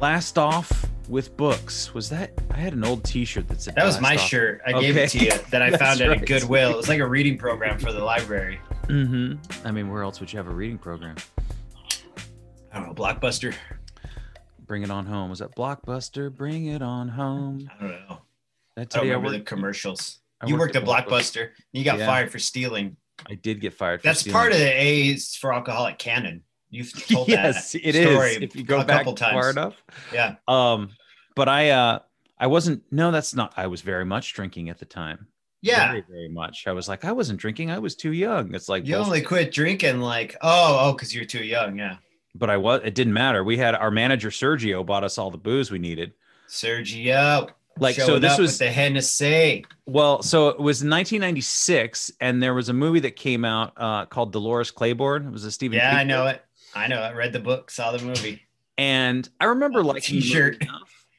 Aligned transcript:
Last 0.00 0.36
off 0.36 0.86
with 1.08 1.36
books. 1.36 1.94
Was 1.94 2.10
that? 2.10 2.32
I 2.50 2.56
had 2.58 2.74
an 2.74 2.84
old 2.84 3.02
T-shirt 3.04 3.48
that 3.48 3.62
said. 3.62 3.74
That 3.76 3.84
was 3.86 4.00
my 4.00 4.14
off. 4.14 4.20
shirt. 4.20 4.60
I 4.66 4.78
gave 4.78 4.96
it 4.96 5.08
to 5.10 5.18
you 5.18 5.30
that 5.50 5.62
I 5.62 5.70
found 5.76 6.00
at 6.00 6.08
right. 6.08 6.22
a 6.22 6.24
Goodwill. 6.24 6.70
It 6.72 6.76
was 6.76 6.88
like 6.88 7.00
a 7.00 7.06
reading 7.06 7.38
program 7.38 7.78
for 7.78 7.92
the 7.92 8.04
library. 8.04 8.60
Mm-hmm. 8.88 9.66
I 9.66 9.70
mean, 9.70 9.90
where 9.90 10.02
else 10.02 10.20
would 10.20 10.32
you 10.32 10.36
have 10.38 10.48
a 10.48 10.54
reading 10.54 10.78
program? 10.78 11.16
I 12.72 12.78
don't 12.78 12.88
know, 12.88 12.94
Blockbuster. 12.94 13.54
Bring 14.66 14.82
it 14.82 14.90
on 14.90 15.06
home. 15.06 15.30
Was 15.30 15.38
that 15.38 15.54
Blockbuster? 15.56 16.34
Bring 16.34 16.66
it 16.66 16.82
on 16.82 17.08
home. 17.08 17.70
I 17.78 17.80
don't 17.80 17.90
know. 17.90 18.18
That 18.76 18.80
I 18.80 18.84
don't 18.84 18.88
today 18.90 18.98
I 19.12 19.14
remember 19.16 19.30
the 19.30 19.40
commercials. 19.44 20.18
I 20.42 20.46
you 20.48 20.56
worked 20.58 20.74
worked 20.74 20.88
at 20.88 21.06
Blockbuster. 21.06 21.42
and 21.44 21.50
You 21.72 21.84
got 21.84 21.98
Yeah. 21.98 22.06
fired 22.06 22.30
for 22.30 22.38
stealing. 22.38 22.96
I 23.30 23.34
did 23.34 23.60
get 23.62 23.72
fired. 23.72 24.02
For 24.02 24.08
That's 24.08 24.20
stealing. 24.20 24.34
part 24.34 24.52
of 24.52 24.58
the 24.58 24.68
A's 24.70 25.34
for 25.36 25.54
alcoholic 25.54 25.98
canon. 25.98 26.42
You've 26.76 26.92
told 27.08 27.28
yes, 27.28 27.72
that 27.72 27.86
it 27.88 27.94
is. 27.94 28.10
story 28.10 28.34
If 28.44 28.54
you 28.56 28.62
go 28.64 28.80
a 28.80 28.84
back 28.84 28.98
couple 29.04 29.16
far 29.16 29.30
times. 29.52 29.56
enough. 29.56 29.82
Yeah. 30.12 30.36
Um, 30.48 30.90
but 31.34 31.48
I 31.48 31.70
uh 31.70 31.98
I 32.38 32.46
wasn't 32.48 32.82
no, 32.90 33.10
that's 33.10 33.34
not 33.34 33.54
I 33.56 33.66
was 33.66 33.80
very 33.82 34.04
much 34.04 34.34
drinking 34.34 34.68
at 34.70 34.78
the 34.78 34.84
time. 34.84 35.26
Yeah. 35.62 35.88
Very, 35.88 36.04
very 36.08 36.28
much. 36.28 36.66
I 36.66 36.72
was 36.72 36.88
like, 36.88 37.04
I 37.04 37.12
wasn't 37.12 37.40
drinking, 37.40 37.70
I 37.70 37.78
was 37.78 37.96
too 37.96 38.12
young. 38.12 38.54
It's 38.54 38.68
like 38.68 38.86
You 38.86 38.94
bullshit. 38.94 39.06
only 39.06 39.22
quit 39.22 39.52
drinking 39.52 40.00
like, 40.00 40.36
oh, 40.42 40.78
oh, 40.80 40.92
because 40.92 41.14
you're 41.14 41.24
too 41.24 41.42
young. 41.44 41.78
Yeah. 41.78 41.96
but 42.34 42.50
I 42.50 42.56
was 42.58 42.82
it 42.84 42.94
didn't 42.94 43.14
matter. 43.14 43.42
We 43.42 43.56
had 43.56 43.74
our 43.74 43.90
manager 43.90 44.28
Sergio 44.30 44.84
bought 44.84 45.02
us 45.04 45.16
all 45.18 45.30
the 45.30 45.38
booze 45.38 45.70
we 45.70 45.78
needed. 45.78 46.12
Sergio. 46.48 47.48
Like 47.78 47.96
so 47.96 48.18
this 48.18 48.38
was 48.38 48.56
the 48.58 48.70
Hennessy. 48.70 49.66
well, 49.84 50.22
so 50.22 50.48
it 50.48 50.58
was 50.58 50.82
1996, 50.82 52.10
and 52.22 52.42
there 52.42 52.54
was 52.54 52.70
a 52.70 52.72
movie 52.72 53.00
that 53.00 53.16
came 53.16 53.44
out 53.44 53.72
uh, 53.76 54.06
called 54.06 54.32
Dolores 54.32 54.70
Claiborne. 54.70 55.26
It 55.26 55.30
was 55.30 55.44
a 55.44 55.52
Stephen. 55.52 55.76
Yeah, 55.76 55.90
King 55.90 55.98
I 55.98 56.04
know 56.04 56.24
book. 56.24 56.36
it. 56.36 56.42
I 56.76 56.86
know 56.88 57.00
I 57.00 57.12
Read 57.12 57.32
the 57.32 57.40
book, 57.40 57.70
saw 57.70 57.92
the 57.92 58.04
movie. 58.04 58.42
And 58.78 59.28
I 59.40 59.46
remember 59.46 59.82
like 59.82 60.02
t-shirt. 60.02 60.62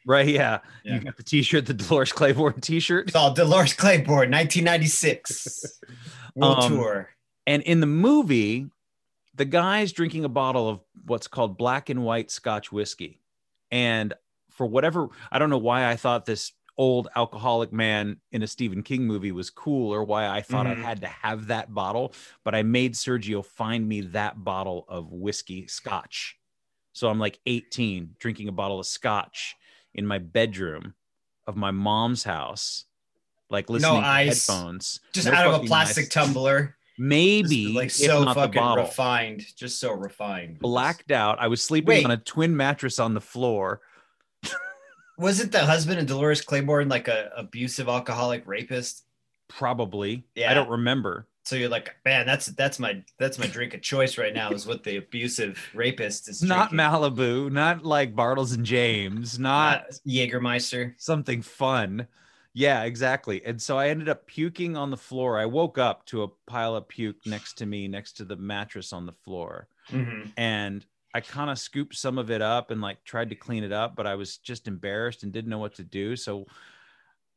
Right, 0.05 0.27
yeah. 0.27 0.59
Yeah. 0.85 0.93
You 0.95 0.99
got 1.01 1.17
the 1.17 1.23
T-shirt, 1.23 1.65
the 1.65 1.73
Dolores 1.73 2.13
Claiborne 2.13 2.61
T-shirt. 2.61 3.07
It's 3.07 3.15
all 3.15 3.33
Dolores 3.33 3.73
Claiborne, 3.73 4.31
1996 4.31 5.81
World 6.35 6.59
Um, 6.59 6.71
Tour. 6.71 7.09
And 7.45 7.61
in 7.63 7.81
the 7.81 7.87
movie, 7.87 8.67
the 9.35 9.43
guy's 9.43 9.91
drinking 9.91 10.23
a 10.23 10.29
bottle 10.29 10.69
of 10.69 10.79
what's 11.05 11.27
called 11.27 11.57
black 11.57 11.89
and 11.89 12.03
white 12.05 12.31
Scotch 12.31 12.71
whiskey. 12.71 13.19
And 13.69 14.13
for 14.51 14.65
whatever, 14.65 15.09
I 15.29 15.39
don't 15.39 15.49
know 15.49 15.57
why 15.57 15.89
I 15.89 15.97
thought 15.97 16.25
this 16.25 16.53
old 16.77 17.07
alcoholic 17.15 17.73
man 17.73 18.17
in 18.31 18.43
a 18.43 18.47
Stephen 18.47 18.83
King 18.83 19.05
movie 19.07 19.31
was 19.31 19.49
cool 19.49 19.91
or 19.93 20.03
why 20.03 20.27
I 20.27 20.41
thought 20.41 20.67
Mhm. 20.67 20.77
I 20.77 20.87
had 20.87 21.01
to 21.01 21.07
have 21.07 21.47
that 21.47 21.73
bottle, 21.73 22.13
but 22.43 22.53
I 22.53 22.61
made 22.63 22.93
Sergio 22.93 23.43
find 23.43 23.87
me 23.87 24.01
that 24.01 24.43
bottle 24.43 24.85
of 24.87 25.11
whiskey 25.11 25.67
Scotch. 25.67 26.37
So 26.93 27.09
I'm 27.09 27.19
like 27.19 27.39
18 27.45 28.15
drinking 28.19 28.47
a 28.47 28.51
bottle 28.51 28.79
of 28.79 28.85
Scotch 28.85 29.55
in 29.95 30.05
my 30.05 30.19
bedroom 30.19 30.93
of 31.47 31.55
my 31.55 31.71
mom's 31.71 32.23
house, 32.23 32.85
like 33.49 33.69
listening 33.69 34.01
to 34.01 34.07
ice. 34.07 34.45
headphones. 34.47 34.99
Just 35.13 35.27
No 35.27 35.33
out 35.33 35.47
of 35.53 35.63
a 35.63 35.65
plastic 35.65 36.05
ice 36.05 36.09
tumbler. 36.09 36.75
maybe 36.99 37.63
Just, 37.65 37.75
like 37.75 37.85
if 37.85 37.91
so 37.93 38.23
not 38.23 38.35
fucking 38.35 38.61
refined. 38.75 39.45
Just 39.55 39.79
so 39.79 39.93
refined. 39.93 40.59
blacked 40.59 41.11
out 41.11 41.39
i 41.39 41.47
was 41.47 41.61
sleeping 41.63 41.87
Wait. 41.89 42.05
on 42.05 42.11
a 42.11 42.17
twin 42.17 42.55
mattress 42.57 42.97
on 42.99 43.13
the 43.13 43.21
floor 43.21 43.81
Wasn't 45.17 45.51
the 45.51 45.65
husband 45.65 45.99
of 45.99 46.05
Dolores 46.05 46.41
Claiborne 46.41 46.89
like 46.89 47.07
a 47.07 47.29
abusive 47.35 47.87
alcoholic 47.87 48.43
rapist? 48.47 49.03
probably 49.49 50.25
Yeah. 50.35 50.51
i 50.51 50.53
don't 50.53 50.67
remember 50.69 51.25
So 51.45 51.55
you're 51.55 51.69
like, 51.69 51.95
man, 52.03 52.25
that's 52.25 52.47
that's 52.47 52.79
my 52.79 53.01
that's 53.17 53.39
my 53.39 53.47
drink 53.47 53.73
of 53.73 53.81
choice 53.81 54.17
right 54.17 54.33
now 54.33 54.51
is 54.51 54.67
what 54.67 54.83
the 54.83 54.97
abusive 54.97 55.57
rapist 55.73 56.27
is. 56.27 56.43
not 56.43 56.71
drinking. 56.71 56.79
malibu 56.79 57.49
not 57.49 57.85
like 57.85 58.13
Bartles 58.13 58.53
and 58.53 58.65
Jaymes 58.65 59.39
not 59.39 59.85
Not 59.87 59.99
Jägermeister. 60.05 60.95
something 60.97 61.41
fun 61.41 62.07
yeah 62.53 62.83
exactly 62.83 63.41
and 63.45 63.61
so 63.61 63.77
i 63.77 63.87
ended 63.87 64.09
up 64.09 64.27
puking 64.27 64.75
on 64.75 64.91
the 64.91 64.97
floor 64.97 65.39
i 65.39 65.45
woke 65.45 65.77
up 65.77 66.05
to 66.07 66.23
a 66.23 66.27
pile 66.45 66.75
of 66.75 66.85
puke 66.89 67.25
next 67.25 67.53
to 67.59 67.65
me 67.65 67.87
next 67.87 68.17
to 68.17 68.25
the 68.25 68.35
mattress 68.35 68.91
on 68.91 69.05
the 69.05 69.13
floor 69.23 69.69
Mhm. 69.91 70.33
and 70.35 70.85
I 71.17 71.21
kind 71.21 71.49
of 71.49 71.57
scooped 71.57 71.95
some 71.95 72.19
of 72.19 72.29
it 72.29 72.43
up 72.43 72.69
and 72.69 72.79
like 72.79 73.03
tried 73.03 73.29
to 73.31 73.35
clean 73.35 73.63
it 73.63 73.71
up, 73.71 73.95
but 73.95 74.05
I 74.05 74.13
was 74.13 74.37
just 74.37 74.67
embarrassed 74.67 75.23
and 75.23 75.31
didn't 75.33 75.49
know 75.49 75.57
what 75.57 75.73
to 75.77 75.83
do. 75.83 76.15
So 76.15 76.45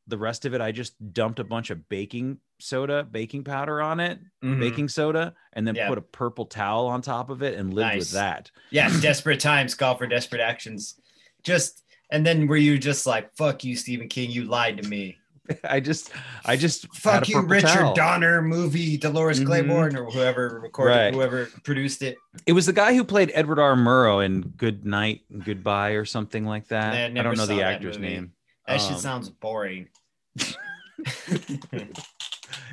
the 0.07 0.19
rest 0.19 0.45
of 0.45 0.53
it, 0.53 0.61
I 0.61 0.71
just 0.71 0.93
dumped 1.15 1.39
a 1.39 1.45
bunch 1.45 1.71
of 1.71 1.89
baking 1.89 2.41
soda, 2.59 3.05
baking 3.11 3.45
powder 3.45 3.81
on 3.81 3.99
it, 3.99 4.19
Mhm. 4.45 4.61
baking 4.61 4.89
soda, 4.91 5.35
and 5.55 5.67
then 5.67 5.77
Yeah. 5.77 5.89
put 5.89 5.97
a 5.97 6.03
purple 6.03 6.45
towel 6.45 6.89
on 6.89 7.01
top 7.01 7.31
of 7.31 7.43
it 7.43 7.55
and 7.59 7.73
lived 7.73 7.97
with 7.97 8.11
that. 8.11 8.51
Yeah, 8.69 8.89
desperate 9.01 9.41
times 9.41 9.75
call 9.75 9.97
for 9.97 10.07
desperate 10.07 10.43
actions. 10.43 11.01
Just 11.43 11.83
and 12.11 12.27
then 12.27 12.49
were 12.49 12.57
you 12.59 12.77
just 12.77 13.07
like, 13.07 13.35
fuck 13.35 13.65
you, 13.65 13.75
Stephen 13.77 14.09
King, 14.09 14.31
you 14.31 14.45
lied 14.45 14.83
to 14.83 14.89
me. 14.91 15.17
I 15.65 15.81
just, 15.81 16.11
I 16.45 16.57
just 16.57 16.87
Fuck 16.95 17.29
you, 17.29 17.41
Richard 17.41 17.69
towel. 17.69 17.95
Donner 17.95 18.43
movie, 18.43 18.97
Dolores 18.97 19.41
Mhm. 19.41 19.47
Claiborne, 19.47 19.97
or 19.97 20.11
whoever 20.11 20.61
recorded, 20.63 20.95
Right. 20.97 21.15
whoever 21.15 21.47
produced 21.65 22.03
it. 22.03 22.17
It 22.47 22.53
was 22.53 22.67
the 22.67 22.73
guy 22.73 22.95
who 22.95 23.05
played 23.05 23.31
Edward 23.35 23.59
R. 23.59 23.75
Murrow 23.77 24.25
in 24.25 24.43
Good 24.57 24.85
Night 24.85 25.23
and 25.31 25.45
Goodbye 25.45 25.91
or 25.93 26.05
something 26.05 26.45
like 26.47 26.69
that. 26.69 26.95
I 26.95 27.05
I, 27.07 27.23
don't 27.23 27.37
know 27.37 27.47
the 27.47 27.63
actor's 27.63 27.99
movie. 27.99 28.15
name. 28.15 28.33
That 28.67 28.81
shit 28.81 28.93
Um, 28.93 28.99
sounds 28.99 29.29
boring. 29.31 29.89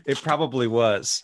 it 0.05 0.17
probably 0.21 0.67
was 0.67 1.23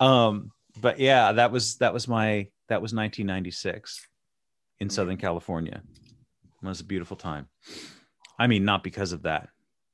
um 0.00 0.50
but 0.80 0.98
yeah 1.00 1.32
that 1.32 1.50
was 1.50 1.76
that 1.78 1.92
was 1.92 2.06
my 2.08 2.46
that 2.68 2.80
was 2.82 2.92
1996 2.94 4.06
in 4.80 4.88
Mm. 4.88 4.92
southern 4.92 5.16
california 5.16 5.82
it 6.62 6.66
was 6.66 6.80
a 6.80 6.84
beautiful 6.84 7.16
time 7.16 7.48
i 8.38 8.46
mean 8.46 8.64
not 8.64 8.84
because 8.84 9.12
of 9.12 9.22
that 9.22 9.48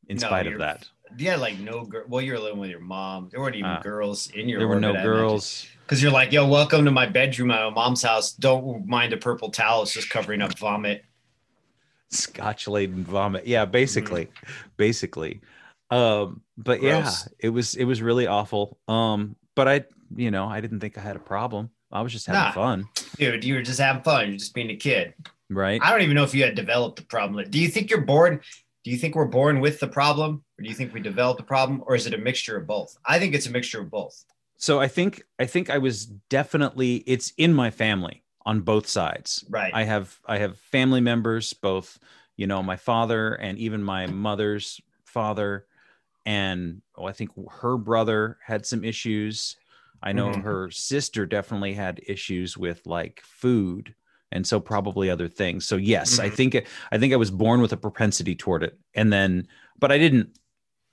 in 0.08 0.16
No, 0.16 0.26
spite 0.26 0.46
of 0.46 0.58
that 0.58 0.88
Yeah, 1.18 1.36
like 1.36 1.58
no 1.58 1.84
girl. 1.84 2.04
Well, 2.08 2.22
you're 2.22 2.38
living 2.38 2.58
with 2.58 2.70
your 2.70 2.80
mom. 2.80 3.28
There 3.30 3.40
weren't 3.40 3.56
even 3.56 3.70
Uh, 3.70 3.80
girls 3.82 4.30
in 4.30 4.48
your. 4.48 4.58
there 4.60 4.68
were 4.68 4.80
no 4.80 4.92
girls 4.94 5.66
Because 5.82 6.02
you're 6.02 6.12
like, 6.12 6.32
yo, 6.32 6.46
welcome 6.48 6.84
to 6.86 6.90
my 6.90 7.06
bedroom 7.06 7.50
at 7.50 7.62
my 7.62 7.70
mom's 7.70 8.02
house. 8.02 8.32
Don't 8.32 8.86
mind 8.86 9.12
a 9.12 9.16
purple 9.18 9.50
towel. 9.50 9.82
It's 9.82 9.92
just 9.92 10.08
covering 10.10 10.40
up 10.42 10.58
vomit. 10.58 11.04
scotch 12.10 12.68
laden 12.68 13.04
vomit 13.04 13.46
yeah 13.46 13.64
basically 13.64 14.28
basically 14.76 15.40
um 15.90 16.42
but 16.58 16.82
yeah 16.82 17.10
it 17.38 17.48
was 17.48 17.74
it 17.74 17.84
was 17.84 18.02
really 18.02 18.26
awful 18.26 18.78
um 18.86 19.34
but 19.54 19.66
i 19.66 19.82
you 20.14 20.30
know 20.30 20.46
i 20.46 20.60
didn't 20.60 20.80
think 20.80 20.98
i 20.98 21.00
had 21.00 21.16
a 21.16 21.20
problem 21.20 21.70
i 21.90 22.02
was 22.02 22.12
just 22.12 22.26
having 22.26 22.42
Nah. 22.42 22.52
fun 22.52 22.88
Dude, 23.16 23.44
you 23.44 23.54
were 23.54 23.62
just 23.62 23.78
having 23.80 24.02
fun. 24.02 24.28
You're 24.28 24.38
just 24.38 24.54
being 24.54 24.70
a 24.70 24.76
kid. 24.76 25.12
right 25.50 25.80
I 25.82 25.90
don't 25.90 26.00
even 26.02 26.14
know 26.16 26.22
if 26.24 26.34
you 26.34 26.44
had 26.44 26.54
developed 26.54 26.96
the 26.96 27.04
problem. 27.04 27.48
Do 27.50 27.58
you 27.58 27.68
think 27.68 27.90
you're 27.90 28.00
born? 28.00 28.40
Do 28.84 28.90
you 28.90 28.96
think 28.96 29.14
we're 29.14 29.26
born 29.26 29.60
with 29.60 29.78
the 29.80 29.88
problem, 29.88 30.44
or 30.58 30.62
do 30.62 30.68
you 30.68 30.74
think 30.74 30.92
we 30.92 31.00
develop 31.00 31.38
the 31.38 31.44
problem, 31.44 31.82
or 31.86 31.94
is 31.94 32.06
it 32.06 32.14
a 32.14 32.18
mixture 32.18 32.56
of 32.56 32.66
both? 32.66 32.96
I 33.06 33.18
think 33.18 33.34
it's 33.34 33.46
a 33.46 33.50
mixture 33.50 33.80
of 33.80 33.90
both. 33.90 34.24
so 34.56 34.80
i 34.80 34.88
think 34.88 35.22
i 35.38 35.46
think 35.46 35.70
i 35.70 35.78
was 35.78 36.06
definitely 36.28 36.96
it's 37.06 37.32
in 37.36 37.52
my 37.54 37.70
family 37.70 38.22
on 38.44 38.60
both 38.60 38.86
sides 38.86 39.44
Right. 39.48 39.72
I 39.74 39.84
have 39.84 40.18
I 40.26 40.38
have 40.38 40.58
family 40.58 41.00
members, 41.00 41.52
both 41.52 41.98
you 42.36 42.46
know 42.46 42.62
my 42.62 42.76
father 42.76 43.34
and 43.34 43.58
even 43.58 43.82
my 43.82 44.06
mother's 44.06 44.80
father, 45.04 45.66
and 46.26 46.82
oh, 46.96 47.06
I 47.06 47.12
think 47.12 47.30
her 47.62 47.76
brother 47.76 48.38
had 48.44 48.66
some 48.66 48.84
issues. 48.84 49.56
I 50.02 50.12
know 50.12 50.30
Mhm. 50.32 50.42
her 50.42 50.70
sister 50.70 51.26
definitely 51.26 51.74
had 51.74 52.00
issues 52.06 52.56
with 52.58 52.86
like 52.86 53.20
food 53.24 53.94
and 54.32 54.46
so 54.46 54.58
probably 54.58 55.10
other 55.10 55.28
things. 55.28 55.66
So 55.66 55.76
yes, 55.76 56.18
I 56.18 56.28
Mhm. 56.28 56.34
think 56.34 56.66
I 56.90 56.98
think 56.98 57.12
I 57.12 57.16
was 57.16 57.30
born 57.30 57.60
with 57.60 57.72
a 57.72 57.76
propensity 57.76 58.34
toward 58.34 58.62
it, 58.62 58.78
and 58.94 59.12
then 59.12 59.46
but 59.78 59.92
I 59.92 59.98
didn't. 59.98 60.38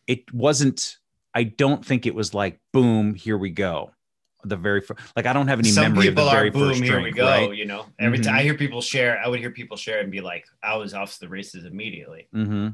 It 0.07 0.31
wasn't. 0.33 0.97
I 1.33 1.44
don't 1.44 1.86
think 1.86 2.06
it 2.06 2.15
was 2.15 2.33
like 2.33 2.59
boom, 2.74 3.13
here 3.13 3.38
we 3.38 3.50
go. 3.51 3.91
The 4.44 4.56
very 4.57 4.81
first, 4.81 5.00
like 5.15 5.25
I 5.25 5.33
don't 5.33 5.47
have 5.47 5.59
any 5.59 5.69
Some 5.69 5.94
memory 5.94 6.07
of 6.07 6.15
the 6.15 6.21
people 6.21 6.31
very 6.31 6.50
are 6.50 6.51
boom, 6.51 6.69
first 6.69 6.81
here 6.83 6.91
drink, 6.94 7.06
we 7.06 7.12
go. 7.12 7.25
right? 7.25 7.56
You 7.56 7.65
know, 7.65 7.86
every 8.00 8.19
Mhm. 8.19 8.24
time 8.24 8.36
I 8.36 8.41
hear 8.44 8.56
people 8.56 8.81
share, 8.81 9.19
I 9.24 9.27
would 9.27 9.39
hear 9.39 9.51
people 9.51 9.75
share 9.77 10.00
and 10.00 10.09
be 10.12 10.21
like, 10.21 10.45
I 10.63 10.77
was 10.77 10.94
off 10.94 11.13
to 11.13 11.19
the 11.19 11.30
races 11.30 11.65
immediately. 11.65 12.27
hmm 12.31 12.69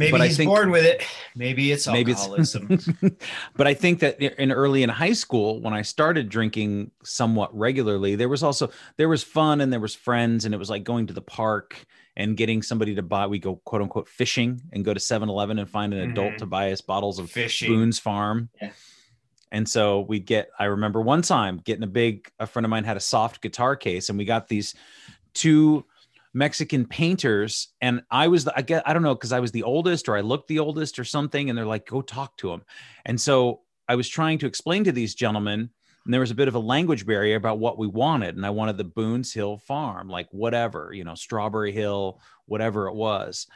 Maybe 0.00 0.12
But 0.12 0.20
I 0.22 0.26
he's 0.28 0.36
think- 0.38 0.48
born 0.48 0.70
with 0.70 0.84
it. 0.84 1.02
Maybe 1.36 1.70
it's 1.72 1.86
maybe 1.86 2.12
alcoholism. 2.12 2.66
it's 2.70 2.88
but 3.56 3.66
i 3.66 3.74
think 3.74 4.00
that 4.00 4.20
in 4.20 4.50
early 4.50 4.82
in 4.82 4.88
high 4.88 5.12
school 5.12 5.60
when 5.60 5.72
i 5.74 5.82
started 5.82 6.28
drinking 6.28 6.90
somewhat 7.04 7.56
regularly 7.56 8.16
there 8.16 8.28
was 8.28 8.42
also 8.42 8.70
there 8.96 9.08
was 9.08 9.22
fun 9.22 9.60
and 9.60 9.72
there 9.72 9.78
was 9.78 9.94
friends 9.94 10.44
and 10.44 10.52
it 10.54 10.58
was 10.58 10.68
like 10.70 10.82
going 10.82 11.06
to 11.06 11.12
the 11.14 11.22
park 11.22 11.84
and 12.16 12.36
getting 12.36 12.62
somebody 12.62 12.94
to 12.96 13.02
buy 13.02 13.26
we 13.26 13.38
go 13.38 13.56
quote 13.64 13.80
unquote 13.82 14.08
fishing 14.08 14.60
and 14.72 14.84
go 14.84 14.92
to 14.92 14.98
7-eleven 15.00 15.58
and 15.58 15.70
find 15.70 15.94
an 15.94 16.10
adult 16.10 16.32
Mhm. 16.34 16.38
to 16.38 16.46
buy 16.46 16.72
us 16.72 16.80
bottles 16.80 17.18
of 17.20 17.30
Fishing. 17.30 17.68
boone's 17.70 17.98
farm 18.00 18.48
Yeah. 18.60 18.72
and 19.52 19.68
so 19.68 20.00
we'd 20.00 20.26
get 20.26 20.48
i 20.58 20.64
remember 20.64 21.00
one 21.00 21.22
time 21.22 21.58
getting 21.64 21.84
a 21.84 21.92
big 22.02 22.28
a 22.40 22.46
friend 22.46 22.66
of 22.66 22.70
mine 22.70 22.84
had 22.84 22.96
a 22.96 23.00
soft 23.00 23.40
guitar 23.40 23.76
case 23.76 24.08
and 24.08 24.18
we 24.18 24.24
got 24.24 24.48
these 24.48 24.74
two 25.34 25.84
Mexican 26.32 26.86
painters, 26.86 27.68
and 27.80 28.02
I 28.10 28.28
was 28.28 28.44
the, 28.44 28.56
I 28.56 28.62
get 28.62 28.88
I 28.88 28.92
don't 28.92 29.02
know 29.02 29.14
because 29.14 29.32
I 29.32 29.40
was 29.40 29.52
the 29.52 29.64
oldest 29.64 30.08
or 30.08 30.16
I 30.16 30.20
looked 30.20 30.48
the 30.48 30.60
oldest 30.60 30.98
or 30.98 31.04
something, 31.04 31.48
and 31.48 31.58
they're 31.58 31.66
like, 31.66 31.86
"Go 31.86 32.02
talk 32.02 32.36
to 32.38 32.50
them. 32.50 32.62
And 33.04 33.20
so 33.20 33.62
I 33.88 33.96
was 33.96 34.08
trying 34.08 34.38
to 34.38 34.46
explain 34.46 34.84
to 34.84 34.92
these 34.92 35.14
gentlemen, 35.14 35.70
and 36.04 36.14
there 36.14 36.20
was 36.20 36.30
a 36.30 36.36
bit 36.36 36.48
of 36.48 36.54
a 36.54 36.60
language 36.60 37.04
barrier 37.04 37.36
about 37.36 37.58
what 37.58 37.78
we 37.78 37.88
wanted, 37.88 38.36
and 38.36 38.46
I 38.46 38.50
wanted 38.50 38.76
the 38.76 38.84
Boone's 38.84 39.32
Hill 39.32 39.58
Farm, 39.58 40.08
like 40.08 40.28
whatever, 40.30 40.92
you 40.92 41.04
know, 41.04 41.16
Strawberry 41.16 41.72
Hill, 41.72 42.20
whatever 42.46 42.86
it 42.86 42.94
was. 42.94 43.48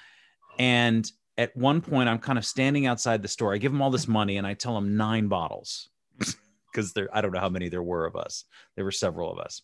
And 0.58 1.10
at 1.38 1.56
one 1.56 1.80
point, 1.80 2.08
I'm 2.08 2.18
kind 2.18 2.38
of 2.38 2.44
standing 2.44 2.86
outside 2.86 3.22
the 3.22 3.28
store. 3.28 3.54
I 3.54 3.58
give 3.58 3.72
them 3.72 3.82
all 3.82 3.90
this 3.90 4.08
money, 4.08 4.36
and 4.36 4.46
I 4.46 4.54
tell 4.54 4.74
them 4.74 4.96
nine 4.96 5.28
bottles 5.28 5.88
because 6.72 6.92
there 6.92 7.08
I 7.12 7.20
don't 7.20 7.32
know 7.32 7.40
how 7.40 7.48
many 7.48 7.68
there 7.68 7.82
were 7.82 8.04
of 8.04 8.16
us. 8.16 8.44
There 8.74 8.84
were 8.84 8.90
several 8.90 9.30
of 9.30 9.38
us, 9.38 9.62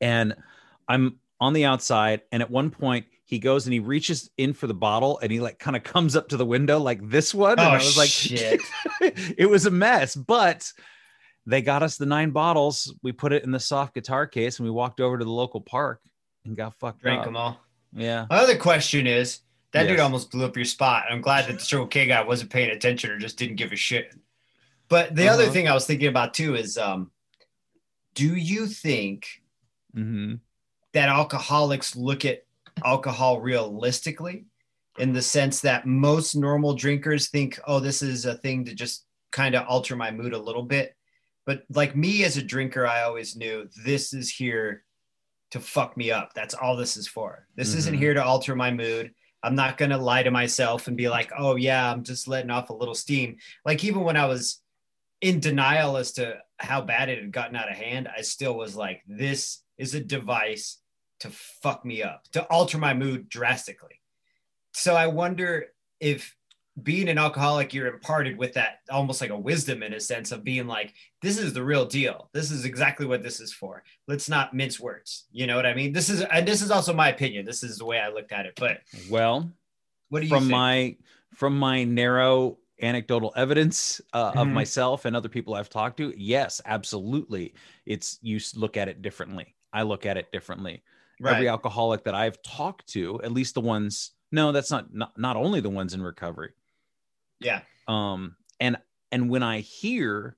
and 0.00 0.34
I'm 0.88 1.20
on 1.40 1.52
the 1.52 1.64
outside 1.64 2.22
and 2.32 2.42
at 2.42 2.50
one 2.50 2.70
point 2.70 3.06
he 3.24 3.38
goes 3.38 3.66
and 3.66 3.72
he 3.72 3.78
reaches 3.80 4.30
in 4.38 4.52
for 4.52 4.66
the 4.66 4.74
bottle 4.74 5.18
and 5.20 5.30
he 5.30 5.38
like 5.40 5.58
kind 5.58 5.76
of 5.76 5.82
comes 5.84 6.16
up 6.16 6.28
to 6.28 6.36
the 6.36 6.44
window 6.46 6.78
like 6.78 7.00
this 7.08 7.32
one 7.34 7.58
and 7.58 7.60
Oh, 7.60 7.70
i 7.70 7.76
was 7.76 7.96
like 7.96 8.08
shit. 8.08 8.60
it 9.00 9.48
was 9.48 9.66
a 9.66 9.70
mess 9.70 10.16
but 10.16 10.70
they 11.46 11.62
got 11.62 11.82
us 11.82 11.96
the 11.96 12.06
nine 12.06 12.30
bottles 12.30 12.92
we 13.02 13.12
put 13.12 13.32
it 13.32 13.44
in 13.44 13.52
the 13.52 13.60
soft 13.60 13.94
guitar 13.94 14.26
case 14.26 14.58
and 14.58 14.66
we 14.66 14.70
walked 14.72 15.00
over 15.00 15.16
to 15.16 15.24
the 15.24 15.30
local 15.30 15.60
park 15.60 16.00
and 16.44 16.56
got 16.56 16.74
fucked 16.78 17.02
Drank 17.02 17.20
up 17.20 17.24
them 17.26 17.36
all. 17.36 17.60
yeah 17.92 18.26
My 18.30 18.38
other 18.38 18.56
question 18.56 19.06
is 19.06 19.40
that 19.72 19.86
dude 19.86 20.00
almost 20.00 20.30
blew 20.30 20.44
up 20.46 20.56
your 20.56 20.64
spot. 20.64 21.04
I'm 21.10 21.20
glad 21.20 21.46
that 21.46 21.58
the 21.58 21.64
Circle 21.64 21.88
K 21.88 22.06
guy 22.06 22.22
wasn't 22.22 22.50
paying 22.50 22.70
attention 22.70 23.10
or 23.10 23.18
just 23.18 23.36
didn't 23.36 23.56
give 23.56 23.70
a 23.70 23.76
shit. 23.76 24.14
But 24.88 25.14
the 25.14 25.28
other 25.28 25.44
Uh-huh. 25.44 25.52
thing 25.52 25.68
I 25.68 25.74
was 25.74 25.86
thinking 25.86 26.08
about 26.08 26.32
too 26.32 26.54
is 26.56 26.78
um, 26.78 27.10
do 28.14 28.34
you 28.34 28.66
think 28.66 29.26
hmm 29.94 30.36
that 30.94 31.08
alcoholics 31.08 31.96
look 31.96 32.24
at 32.24 32.44
alcohol 32.84 33.40
realistically 33.40 34.44
in 34.98 35.12
the 35.12 35.22
sense 35.22 35.60
that 35.60 35.86
most 35.86 36.34
normal 36.34 36.74
drinkers 36.74 37.28
think, 37.28 37.58
oh, 37.66 37.80
this 37.80 38.02
is 38.02 38.24
a 38.24 38.34
thing 38.34 38.64
to 38.64 38.74
just 38.74 39.04
kind 39.30 39.54
of 39.54 39.66
alter 39.68 39.94
my 39.96 40.10
mood 40.10 40.32
a 40.32 40.38
little 40.38 40.62
bit. 40.62 40.94
But 41.46 41.62
like 41.70 41.96
me 41.96 42.24
as 42.24 42.36
a 42.36 42.42
drinker, 42.42 42.86
I 42.86 43.02
always 43.02 43.36
knew 43.36 43.68
this 43.84 44.12
is 44.12 44.30
here 44.30 44.82
to 45.50 45.60
fuck 45.60 45.96
me 45.96 46.10
up. 46.10 46.34
That's 46.34 46.54
all 46.54 46.76
this 46.76 46.96
is 46.96 47.06
for. 47.08 47.46
This 47.54 47.74
isn't 47.74 47.94
Mhm. 47.94 47.98
here 47.98 48.14
to 48.14 48.24
alter 48.24 48.54
my 48.54 48.70
mood. 48.70 49.14
I'm 49.42 49.54
not 49.54 49.78
going 49.78 49.90
to 49.90 49.96
lie 49.96 50.24
to 50.24 50.30
myself 50.30 50.88
and 50.88 50.96
be 50.96 51.08
like, 51.08 51.30
oh, 51.38 51.56
yeah, 51.56 51.90
I'm 51.90 52.02
just 52.02 52.28
letting 52.28 52.50
off 52.50 52.70
a 52.70 52.74
little 52.74 52.94
steam. 52.94 53.36
Like, 53.64 53.84
even 53.84 54.02
when 54.02 54.16
I 54.16 54.26
was 54.26 54.60
in 55.20 55.40
denial 55.40 55.96
as 55.96 56.12
to 56.12 56.38
how 56.58 56.80
bad 56.80 57.08
it 57.08 57.20
had 57.20 57.32
gotten 57.32 57.56
out 57.56 57.70
of 57.70 57.76
hand, 57.76 58.08
I 58.14 58.22
still 58.22 58.56
was 58.56 58.74
like, 58.76 59.02
this 59.06 59.62
is 59.78 59.94
a 59.94 60.00
device 60.00 60.78
to 61.20 61.30
fuck 61.30 61.84
me 61.84 62.02
up, 62.02 62.24
to 62.32 62.42
alter 62.44 62.78
my 62.78 62.94
mood 62.94 63.28
drastically. 63.28 64.00
So 64.72 64.94
I 64.94 65.06
wonder 65.06 65.66
if 66.00 66.36
being 66.80 67.08
an 67.08 67.18
alcoholic, 67.18 67.74
you're 67.74 67.92
imparted 67.92 68.38
with 68.38 68.54
that 68.54 68.80
almost 68.88 69.20
like 69.20 69.30
a 69.30 69.36
wisdom 69.38 69.82
in 69.82 69.92
a 69.94 69.98
sense 70.00 70.30
of 70.30 70.44
being 70.44 70.68
like, 70.68 70.94
this 71.22 71.36
is 71.36 71.52
the 71.52 71.64
real 71.64 71.84
deal. 71.84 72.30
This 72.32 72.52
is 72.52 72.64
exactly 72.64 73.04
what 73.04 73.22
this 73.24 73.40
is 73.40 73.52
for. 73.52 73.82
Let's 74.06 74.28
not 74.28 74.54
mince 74.54 74.78
words. 74.78 75.26
You 75.32 75.48
know 75.48 75.56
what 75.56 75.66
I 75.66 75.74
mean? 75.74 75.92
This 75.92 76.08
is, 76.08 76.20
and 76.22 76.46
this 76.46 76.62
is 76.62 76.70
also 76.70 76.92
my 76.94 77.08
opinion. 77.08 77.44
This 77.44 77.64
is 77.64 77.78
the 77.78 77.84
way 77.84 77.98
I 77.98 78.10
looked 78.10 78.30
at 78.30 78.46
it. 78.46 78.52
But 78.56 78.82
well 79.10 79.50
what 80.08 80.20
do 80.20 80.26
you 80.26 80.30
from 80.30 80.44
think? 80.44 80.52
my 80.52 80.96
from 81.34 81.58
my 81.58 81.82
narrow 81.84 82.58
anecdotal 82.80 83.32
evidence 83.34 84.00
uh, 84.12 84.32
of 84.36 84.46
Mhm. 84.46 84.52
myself 84.52 85.04
and 85.04 85.16
other 85.16 85.28
people 85.28 85.54
I've 85.54 85.68
talked 85.68 85.96
to, 85.96 86.14
yes, 86.16 86.60
absolutely. 86.64 87.54
It's 87.86 88.18
you 88.22 88.38
look 88.54 88.76
at 88.76 88.88
it 88.88 89.02
differently. 89.02 89.56
I 89.72 89.82
look 89.82 90.06
at 90.06 90.16
it 90.16 90.30
differently. 90.32 90.82
right. 91.20 91.34
Every 91.34 91.48
alcoholic 91.48 92.04
that 92.04 92.14
I've 92.14 92.40
talked 92.42 92.86
to, 92.88 93.20
at 93.22 93.32
least 93.32 93.54
the 93.54 93.60
ones, 93.60 94.12
no, 94.32 94.52
that's 94.52 94.70
not 94.70 94.92
not, 94.94 95.18
not 95.18 95.36
only 95.36 95.60
the 95.60 95.70
ones 95.70 95.94
in 95.94 96.02
recovery. 96.02 96.52
yeah. 97.40 97.60
Um, 97.86 98.36
and 98.60 98.76
and 99.12 99.30
when 99.30 99.42
I 99.42 99.60
hear, 99.60 100.36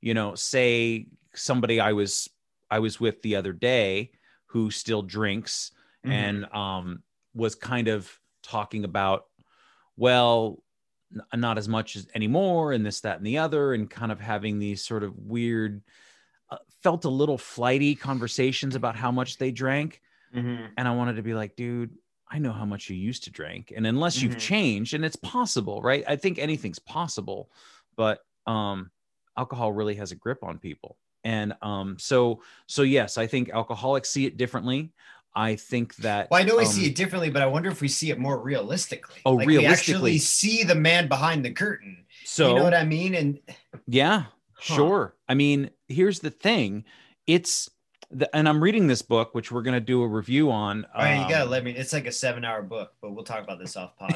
you 0.00 0.14
know, 0.14 0.34
say 0.34 1.06
somebody 1.34 1.80
I 1.80 1.92
was 1.92 2.28
I 2.70 2.78
was 2.78 2.98
with 2.98 3.20
the 3.22 3.36
other 3.36 3.52
day 3.52 4.12
who 4.46 4.70
still 4.70 5.02
drinks 5.02 5.72
Mhm. 6.04 6.10
and 6.10 6.44
um, 6.52 7.02
was 7.34 7.54
kind 7.54 7.88
of 7.88 8.20
talking 8.42 8.84
about, 8.84 9.26
well, 9.96 10.62
not 11.34 11.56
as 11.58 11.68
much 11.68 11.96
as 11.96 12.06
anymore, 12.14 12.72
and 12.72 12.84
this, 12.84 13.00
that, 13.00 13.16
and 13.18 13.26
the 13.26 13.38
other, 13.38 13.72
and 13.74 13.88
kind 13.88 14.12
of 14.12 14.20
having 14.20 14.58
these 14.58 14.84
sort 14.84 15.02
of 15.02 15.16
weird, 15.16 15.82
felt 16.84 17.06
a 17.06 17.08
little 17.10 17.38
flighty 17.38 17.94
conversations 17.96 18.76
about 18.76 18.94
how 18.94 19.10
much 19.10 19.38
they 19.38 19.50
drank. 19.50 20.02
Mhm. 20.36 20.70
And 20.76 20.86
I 20.86 20.94
wanted 20.94 21.16
to 21.16 21.22
be 21.22 21.32
like, 21.32 21.56
dude, 21.56 21.96
I 22.30 22.38
know 22.38 22.52
how 22.52 22.66
much 22.66 22.90
you 22.90 22.96
used 22.96 23.24
to 23.24 23.30
drink. 23.30 23.72
And 23.74 23.86
unless 23.86 24.20
you've 24.20 24.36
Mhm. 24.36 24.38
changed, 24.38 24.94
and 24.94 25.04
it's 25.04 25.16
possible, 25.16 25.80
right? 25.80 26.04
I 26.06 26.16
think 26.16 26.38
anything's 26.38 26.78
possible, 26.78 27.50
but 27.96 28.20
um, 28.46 28.90
alcohol 29.36 29.72
really 29.72 29.94
has 29.94 30.12
a 30.12 30.14
grip 30.14 30.44
on 30.44 30.58
people. 30.58 30.98
And 31.24 31.54
um, 31.62 31.98
so, 31.98 32.42
so 32.68 32.82
yes, 32.82 33.16
I 33.16 33.26
think 33.26 33.48
alcoholics 33.48 34.10
see 34.10 34.26
it 34.26 34.36
differently. 34.36 34.92
I 35.34 35.56
think 35.56 35.96
that. 35.96 36.30
Well, 36.30 36.40
I 36.40 36.44
know 36.44 36.56
we 36.56 36.64
um, 36.64 36.70
see 36.70 36.86
it 36.86 36.94
differently, 36.94 37.30
but 37.30 37.40
I 37.40 37.46
wonder 37.46 37.70
if 37.70 37.80
we 37.80 37.88
see 37.88 38.10
it 38.10 38.18
more 38.18 38.38
realistically. 38.38 39.22
Oh, 39.24 39.34
like 39.34 39.46
We 39.46 39.56
realistically. 39.56 39.94
actually 39.94 40.18
see 40.18 40.64
the 40.64 40.74
man 40.74 41.08
behind 41.08 41.44
the 41.44 41.50
curtain. 41.50 42.04
So 42.24 42.48
you 42.50 42.54
know 42.54 42.64
what 42.64 42.74
I 42.74 42.84
mean? 42.84 43.14
And 43.14 43.40
Yeah, 43.86 44.26
Huh. 44.56 44.76
sure. 44.76 45.14
I 45.28 45.34
mean, 45.34 45.70
here's 45.88 46.20
the 46.20 46.30
thing. 46.30 46.84
It's 47.26 47.70
the, 48.10 48.34
and 48.36 48.48
I'm 48.48 48.62
reading 48.62 48.86
this 48.86 49.02
book, 49.02 49.34
which 49.34 49.50
we're 49.50 49.62
going 49.62 49.74
to 49.74 49.80
do 49.80 50.02
a 50.02 50.06
review 50.06 50.50
on. 50.50 50.86
all 50.94 51.02
right, 51.02 51.22
you 51.22 51.28
gotta 51.28 51.44
um, 51.44 51.50
let 51.50 51.64
me. 51.64 51.72
It's 51.72 51.92
like 51.92 52.06
a 52.06 52.12
seven-hour 52.12 52.62
book, 52.62 52.92
but 53.00 53.12
we'll 53.12 53.24
talk 53.24 53.42
about 53.42 53.58
this 53.58 53.76
off 53.76 53.96
pod. 53.96 54.14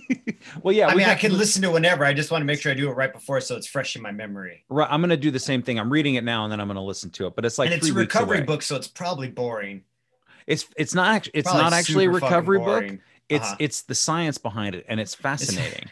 well, 0.62 0.74
yeah. 0.74 0.88
I 0.88 0.94
mean, 0.94 1.06
I 1.06 1.14
can 1.14 1.36
listen 1.36 1.62
to 1.62 1.70
whenever. 1.70 2.04
I 2.04 2.12
just 2.12 2.30
want 2.30 2.42
to 2.42 2.46
make 2.46 2.60
sure 2.60 2.72
I 2.72 2.74
do 2.74 2.88
it 2.90 2.94
right 2.94 3.12
before, 3.12 3.40
so 3.40 3.56
it's 3.56 3.66
fresh 3.66 3.96
in 3.96 4.02
my 4.02 4.12
memory. 4.12 4.64
Right, 4.68 4.88
I'm 4.90 5.00
going 5.00 5.10
to 5.10 5.16
do 5.16 5.30
the 5.30 5.38
same 5.38 5.62
thing. 5.62 5.78
I'm 5.78 5.90
reading 5.90 6.16
it 6.16 6.24
now, 6.24 6.44
and 6.44 6.52
then 6.52 6.60
I'm 6.60 6.66
going 6.66 6.76
to 6.76 6.82
listen 6.82 7.10
to 7.10 7.26
it. 7.26 7.36
But 7.36 7.44
it's 7.44 7.58
like 7.58 7.70
and 7.70 7.76
it's 7.76 7.90
a 7.90 7.94
recovery 7.94 8.42
book, 8.42 8.62
so 8.62 8.76
it's 8.76 8.88
probably 8.88 9.28
boring. 9.28 9.84
It's 10.46 10.66
it's 10.76 10.94
not 10.94 11.14
actually 11.14 11.32
it's 11.34 11.48
Probably 11.48 11.62
not 11.62 11.72
actually 11.74 12.06
a 12.06 12.10
recovery 12.10 12.58
book. 12.58 12.98
It's 13.28 13.44
Uh-huh. 13.44 13.56
it's 13.58 13.82
the 13.82 13.94
science 13.94 14.38
behind 14.38 14.74
it, 14.74 14.86
and 14.88 14.98
it's 14.98 15.14
fascinating. 15.26 15.90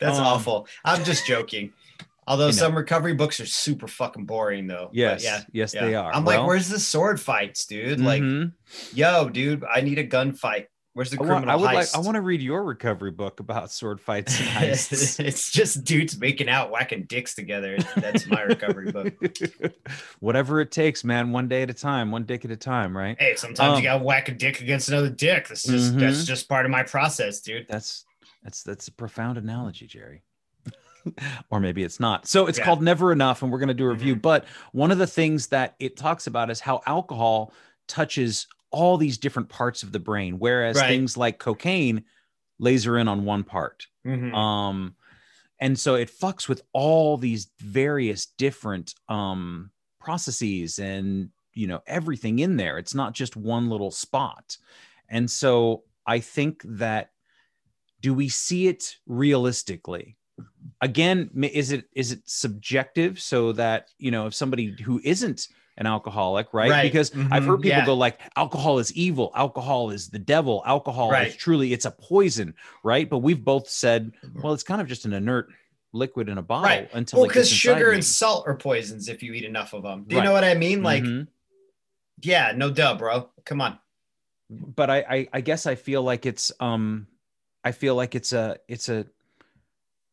That's 0.00 0.18
um, 0.18 0.24
awful. 0.24 0.66
I'm 0.84 1.04
just 1.04 1.26
joking. 1.26 1.72
Although 2.32 2.50
some 2.50 2.74
recovery 2.74 3.12
books 3.12 3.40
are 3.40 3.46
super 3.46 3.86
fucking 3.86 4.24
boring, 4.24 4.66
though. 4.66 4.86
But 4.86 4.94
yes, 4.94 5.22
yeah. 5.22 5.42
yes, 5.52 5.74
yeah. 5.74 5.84
they 5.84 5.94
are. 5.94 6.10
I'm 6.14 6.24
Well, 6.24 6.38
like, 6.38 6.46
where's 6.46 6.68
the 6.68 6.80
sword 6.80 7.20
fights, 7.20 7.66
dude? 7.66 8.00
Like, 8.00 8.22
mhm. 8.22 8.52
yo, 8.94 9.28
dude, 9.28 9.62
I 9.64 9.82
need 9.82 9.98
a 9.98 10.06
gunfight. 10.06 10.68
Where's 10.94 11.10
the 11.10 11.16
I 11.16 11.20
want, 11.20 11.28
criminal 11.28 11.50
I 11.52 11.56
would 11.56 11.74
like? 11.74 11.94
I 11.94 11.98
want 11.98 12.14
to 12.14 12.22
read 12.22 12.40
your 12.40 12.64
recovery 12.64 13.10
book 13.10 13.40
about 13.40 13.70
sword 13.70 14.00
fights 14.00 14.38
and 14.40 14.48
heists. 14.48 15.20
it's 15.20 15.50
just 15.50 15.84
dudes 15.84 16.18
making 16.18 16.48
out, 16.48 16.70
whacking 16.70 17.04
dicks 17.04 17.34
together. 17.34 17.76
That's 17.96 18.26
my 18.26 18.40
recovery 18.42 18.92
book. 18.92 19.14
Whatever 20.20 20.60
it 20.62 20.70
takes, 20.70 21.04
man. 21.04 21.32
One 21.32 21.48
day 21.48 21.62
at 21.62 21.70
a 21.70 21.74
time, 21.74 22.12
one 22.12 22.24
dick 22.24 22.46
at 22.46 22.50
a 22.50 22.56
time, 22.56 22.96
right? 22.96 23.16
Hey, 23.20 23.36
sometimes 23.36 23.72
Um, 23.72 23.76
you 23.76 23.82
gotta 23.82 24.02
whack 24.02 24.30
a 24.30 24.32
dick 24.32 24.60
against 24.62 24.88
another 24.88 25.10
dick. 25.10 25.48
That's 25.48 25.64
just 25.64 25.94
Mhm. 25.94 26.00
that's 26.00 26.24
just 26.24 26.48
part 26.48 26.64
of 26.64 26.70
my 26.70 26.82
process, 26.82 27.40
dude. 27.40 27.66
That's 27.68 28.06
that's 28.42 28.62
that's 28.62 28.88
a 28.88 28.92
profound 28.92 29.36
analogy, 29.36 29.86
Jerry. 29.86 30.22
or 31.50 31.60
maybe 31.60 31.82
it's 31.82 32.00
not. 32.00 32.26
So 32.26 32.46
it's 32.46 32.58
Yeah. 32.58 32.64
called 32.64 32.82
Never 32.82 33.12
Enough, 33.12 33.42
and 33.42 33.50
we're 33.52 33.58
going 33.58 33.68
to 33.68 33.74
do 33.74 33.86
a 33.86 33.90
review. 33.90 34.16
Mhm. 34.16 34.22
But 34.22 34.44
one 34.72 34.90
of 34.90 34.98
the 34.98 35.06
things 35.06 35.48
that 35.48 35.74
it 35.78 35.96
talks 35.96 36.26
about 36.26 36.50
is 36.50 36.60
how 36.60 36.80
alcohol 36.86 37.52
touches 37.88 38.46
all 38.70 38.96
these 38.96 39.18
different 39.18 39.48
parts 39.48 39.82
of 39.82 39.92
the 39.92 39.98
brain, 40.00 40.38
whereas 40.38 40.76
Right. 40.76 40.88
things 40.88 41.16
like 41.16 41.38
cocaine 41.38 42.04
laser 42.58 42.96
in 42.98 43.08
on 43.08 43.24
one 43.24 43.44
part. 43.44 43.86
Mhm. 44.06 44.32
Um, 44.34 44.96
and 45.60 45.78
so 45.78 45.94
it 45.94 46.10
fucks 46.10 46.48
with 46.48 46.62
all 46.72 47.16
these 47.16 47.50
various 47.58 48.26
different 48.26 48.94
um 49.08 49.70
processes 50.00 50.78
and 50.80 51.30
you 51.54 51.66
know 51.68 51.80
everything 51.86 52.40
in 52.40 52.56
there 52.56 52.76
it's 52.78 52.94
not 52.94 53.12
just 53.12 53.36
one 53.36 53.68
little 53.70 53.92
spot 53.92 54.56
and 55.08 55.30
so 55.30 55.84
i 56.06 56.18
think 56.18 56.60
that 56.64 57.12
do 58.00 58.12
we 58.12 58.28
see 58.28 58.66
it 58.66 58.96
realistically 59.06 60.16
again 60.80 61.30
is 61.52 61.72
it 61.72 61.84
is 61.94 62.12
it 62.12 62.20
subjective 62.24 63.20
so 63.20 63.52
that 63.52 63.88
you 63.98 64.10
know 64.10 64.26
if 64.26 64.34
somebody 64.34 64.74
who 64.82 65.00
isn't 65.04 65.48
an 65.78 65.86
alcoholic 65.86 66.52
right, 66.52 66.70
Right. 66.70 66.82
because 66.82 67.10
i've 67.30 67.42
Mhm. 67.42 67.46
heard 67.46 67.56
people 67.62 67.78
Yeah. 67.78 67.86
go 67.86 67.94
like 67.94 68.20
alcohol 68.36 68.78
is 68.78 68.92
evil 68.94 69.32
alcohol 69.34 69.90
is 69.90 70.08
the 70.10 70.18
devil 70.18 70.62
alcohol 70.66 71.12
is 71.14 71.34
truly 71.36 71.72
it's 71.72 71.84
a 71.86 71.90
poison 71.90 72.54
right 72.84 73.08
but 73.08 73.18
we've 73.18 73.42
both 73.44 73.68
said 73.68 74.12
well 74.34 74.52
it's 74.52 74.62
kind 74.62 74.80
of 74.80 74.86
just 74.86 75.04
an 75.06 75.12
inert 75.12 75.48
liquid 75.94 76.28
in 76.28 76.38
a 76.38 76.42
bottle 76.42 76.64
Right. 76.68 76.90
until 76.94 77.20
Well, 77.20 77.28
because 77.28 77.50
sugar 77.50 77.88
me. 77.90 77.96
and 77.96 78.04
salt 78.04 78.46
are 78.46 78.56
poisons 78.56 79.08
if 79.08 79.22
you 79.22 79.34
eat 79.34 79.44
enough 79.44 79.74
of 79.74 79.82
them. 79.82 80.04
Do 80.06 80.14
you 80.14 80.20
Right. 80.20 80.24
know 80.24 80.32
what 80.32 80.42
I 80.42 80.54
mean? 80.54 80.82
Like, 80.82 81.02
Mhm. 81.04 81.26
yeah, 82.22 82.52
no 82.56 82.70
duh, 82.70 82.96
bro. 82.96 83.28
Come 83.44 83.60
on. 83.60 83.78
but 84.50 84.88
I, 84.90 84.98
I 85.16 85.28
I 85.34 85.40
guess 85.42 85.66
I 85.66 85.74
feel 85.74 86.02
like 86.02 86.26
it's 86.26 86.52
um 86.60 87.06
I 87.64 87.72
feel 87.72 87.94
like 87.94 88.14
it's 88.14 88.32
a 88.32 88.56
it's 88.68 88.88
a 88.90 89.06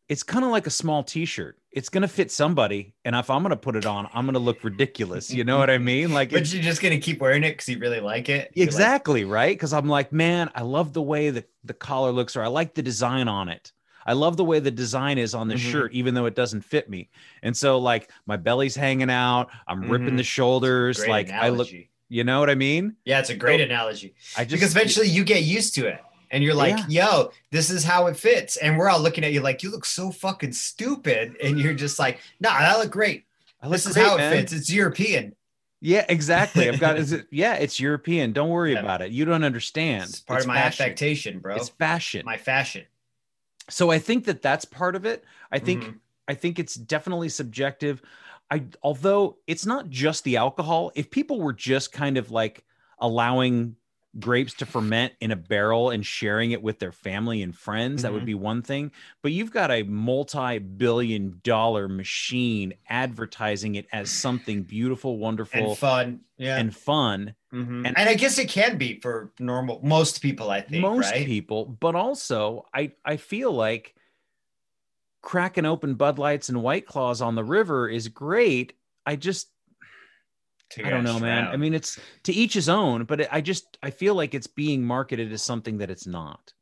it's 0.10 0.24
kind 0.24 0.44
of 0.44 0.52
like 0.52 0.68
a 0.68 0.72
small 0.72 1.04
t-shirt. 1.04 1.58
It's 1.72 1.88
gonna 1.88 2.08
fit 2.08 2.32
somebody, 2.32 2.94
and 3.06 3.16
if 3.16 3.30
I'm 3.30 3.44
gonna 3.44 3.56
put 3.56 3.76
it 3.76 3.86
on, 3.86 4.10
I'm 4.14 4.26
gonna 4.26 4.40
look 4.40 4.64
ridiculous. 4.64 5.32
You 5.32 5.44
know 5.44 5.60
what 5.60 5.70
I 5.70 5.78
mean? 5.78 6.12
Like 6.20 6.32
But 6.32 6.52
you're 6.52 6.64
just 6.64 6.82
gonna 6.82 6.98
keep 6.98 7.22
wearing 7.22 7.44
it 7.44 7.52
because 7.52 7.70
you 7.70 7.78
really 7.78 8.00
like 8.02 8.28
it. 8.28 8.52
You're 8.56 8.66
like, 8.66 8.74
exactly 8.74 9.24
right. 9.24 9.56
Because 9.56 9.72
I'm 9.72 9.88
like, 9.88 10.12
man, 10.12 10.50
I 10.56 10.64
love 10.64 10.94
the 10.94 11.02
way 11.02 11.30
the 11.30 11.46
the 11.64 11.76
collar 11.76 12.12
looks, 12.12 12.36
or 12.36 12.42
I 12.44 12.48
like 12.48 12.74
the 12.74 12.82
design 12.82 13.28
on 13.28 13.50
it. 13.50 13.72
I 14.06 14.14
love 14.14 14.38
the 14.38 14.44
way 14.46 14.60
the 14.60 14.72
design 14.72 15.20
is 15.20 15.36
on 15.36 15.48
the 15.48 15.56
Mhm. 15.56 15.72
shirt, 15.72 15.94
even 15.94 16.16
though 16.16 16.26
it 16.26 16.34
doesn't 16.34 16.62
fit 16.62 16.90
me. 16.90 17.10
And 17.44 17.56
so, 17.56 17.78
like, 17.78 18.10
my 18.26 18.38
belly's 18.38 18.76
hanging 18.76 19.12
out. 19.12 19.50
I'm 19.68 19.88
ripping 19.88 20.16
Mhm. 20.16 20.18
the 20.18 20.24
shoulders. 20.24 20.98
great 20.98 21.10
like, 21.10 21.30
I 21.30 21.50
look. 21.50 21.70
You 22.12 22.24
know 22.24 22.40
what 22.40 22.50
I 22.50 22.56
mean? 22.56 22.96
Yeah, 23.06 23.20
it's 23.20 23.30
a 23.30 23.36
great 23.36 23.60
So, 23.60 23.66
analogy. 23.66 24.16
I 24.36 24.44
just 24.44 24.54
because 24.60 24.76
eventually 24.76 25.08
you 25.10 25.24
get 25.24 25.44
used 25.44 25.76
to 25.76 25.86
it. 25.86 26.02
And 26.32 26.44
you're 26.44 26.54
like, 26.54 26.78
yo, 26.88 27.32
this 27.52 27.70
is 27.70 27.84
how 27.84 28.08
it 28.08 28.16
fits. 28.16 28.58
And 28.58 28.78
we're 28.78 28.90
all 28.90 29.00
looking 29.02 29.24
at 29.24 29.32
you 29.34 29.42
like, 29.42 29.64
you 29.64 29.72
look 29.72 29.86
so 29.86 30.12
fucking 30.12 30.52
stupid. 30.52 31.36
And 31.42 31.60
you're 31.60 31.74
just 31.74 31.98
like, 31.98 32.20
nah, 32.40 32.60
that 32.60 32.78
look 32.78 32.92
great. 32.92 33.26
Look 33.64 33.72
This 33.72 33.88
is 33.88 33.94
great, 33.96 34.06
how 34.06 34.18
it 34.18 34.30
fits. 34.30 34.54
It's 34.54 34.72
European. 34.72 35.36
Yeah, 35.82 36.06
exactly. 36.10 36.70
I've 36.70 36.80
got 36.80 36.98
is 37.00 37.14
it 37.14 37.28
yeah, 37.32 37.54
it's 37.56 37.80
European. 37.80 38.32
Don't 38.34 38.50
worry 38.50 38.74
Yeah. 38.74 38.80
about 38.80 39.02
it. 39.02 39.12
You 39.12 39.26
don't 39.26 39.44
understand. 39.44 40.04
It's 40.10 40.20
part 40.20 40.42
of 40.42 40.48
my 40.48 40.56
fashion. 40.56 40.84
affectation, 40.86 41.40
bro. 41.40 41.56
It's 41.56 41.70
fashion. 41.70 42.24
my 42.26 42.38
fashion. 42.38 42.86
so 43.70 43.90
I 43.92 44.00
think 44.00 44.26
that 44.26 44.42
that's 44.42 44.66
part 44.66 44.96
of 44.96 45.06
it. 45.06 45.24
I 45.52 45.60
think 45.60 45.84
Mhm. 45.84 46.00
I 46.28 46.34
think 46.36 46.60
it's 46.60 46.76
definitely 46.76 47.30
subjective. 47.30 48.02
I 48.52 48.64
although 48.84 49.38
it's 49.48 49.66
not 49.66 49.90
just 49.90 50.24
the 50.26 50.38
alcohol. 50.38 50.92
If 50.96 51.10
people 51.10 51.40
were 51.40 51.54
just 51.54 51.92
kind 51.92 52.18
of 52.18 52.30
like 52.30 52.64
allowing 53.00 53.76
grapes 54.18 54.56
to 54.56 54.66
ferment 54.66 55.14
in 55.22 55.30
a 55.30 55.36
barrel 55.36 55.92
and 55.92 56.04
sharing 56.04 56.50
it 56.50 56.64
with 56.64 56.80
their 56.80 56.92
family 56.92 57.44
and 57.44 57.56
friends, 57.56 58.02
that 58.02 58.12
would 58.12 58.24
Mhm. 58.24 58.28
be 58.28 58.34
one 58.34 58.62
thing. 58.64 58.92
But 59.22 59.34
you've 59.34 59.52
got 59.52 59.70
a 59.70 59.84
multi-billion 59.84 61.42
dollar 61.44 61.88
machine 61.88 62.74
advertising 62.90 63.76
it 63.76 63.86
as 63.94 64.10
something 64.10 64.64
beautiful, 64.64 65.18
wonderful, 65.20 65.70
and 65.70 65.78
fun. 65.78 66.20
Yeah. 66.38 66.58
and 66.58 66.76
fun. 66.76 67.36
Mhm. 67.54 67.86
and- 67.88 67.98
and, 67.98 68.10
I 68.10 68.16
guess 68.16 68.40
it 68.40 68.50
can 68.50 68.78
be 68.78 69.00
for 69.00 69.32
normal 69.40 69.80
most 69.84 70.22
people, 70.22 70.50
I 70.50 70.62
think. 70.62 70.82
most 70.82 71.12
right? 71.12 71.26
people 71.26 71.66
but 71.66 71.96
also 71.96 72.66
i 72.74 72.92
i 73.04 73.18
feel 73.18 73.52
like 73.52 73.96
cracking 75.22 75.66
open 75.66 75.96
bud 75.96 76.18
lights 76.18 76.48
and 76.50 76.62
white 76.64 76.86
claws 76.86 77.22
on 77.22 77.36
the 77.36 77.44
river 77.44 77.90
is 77.90 78.08
great 78.08 78.74
i 79.06 79.16
just 79.16 79.50
i 80.78 80.82
don't 80.90 81.04
get 81.04 81.04
know 81.04 81.20
man 81.20 81.44
shroud. 81.46 81.54
i 81.54 81.58
mean 81.58 81.74
it's 81.74 82.00
to 82.24 82.32
each 82.34 82.54
his 82.54 82.70
own 82.70 83.04
but 83.06 83.22
it, 83.22 83.28
i 83.32 83.42
just 83.42 83.78
i 83.82 83.90
feel 83.90 84.14
like 84.16 84.34
it's 84.34 84.48
being 84.48 84.84
marketed 84.84 85.32
as 85.34 85.42
something 85.42 85.78
that 85.80 85.90
it's 85.90 86.06
not 86.08 86.54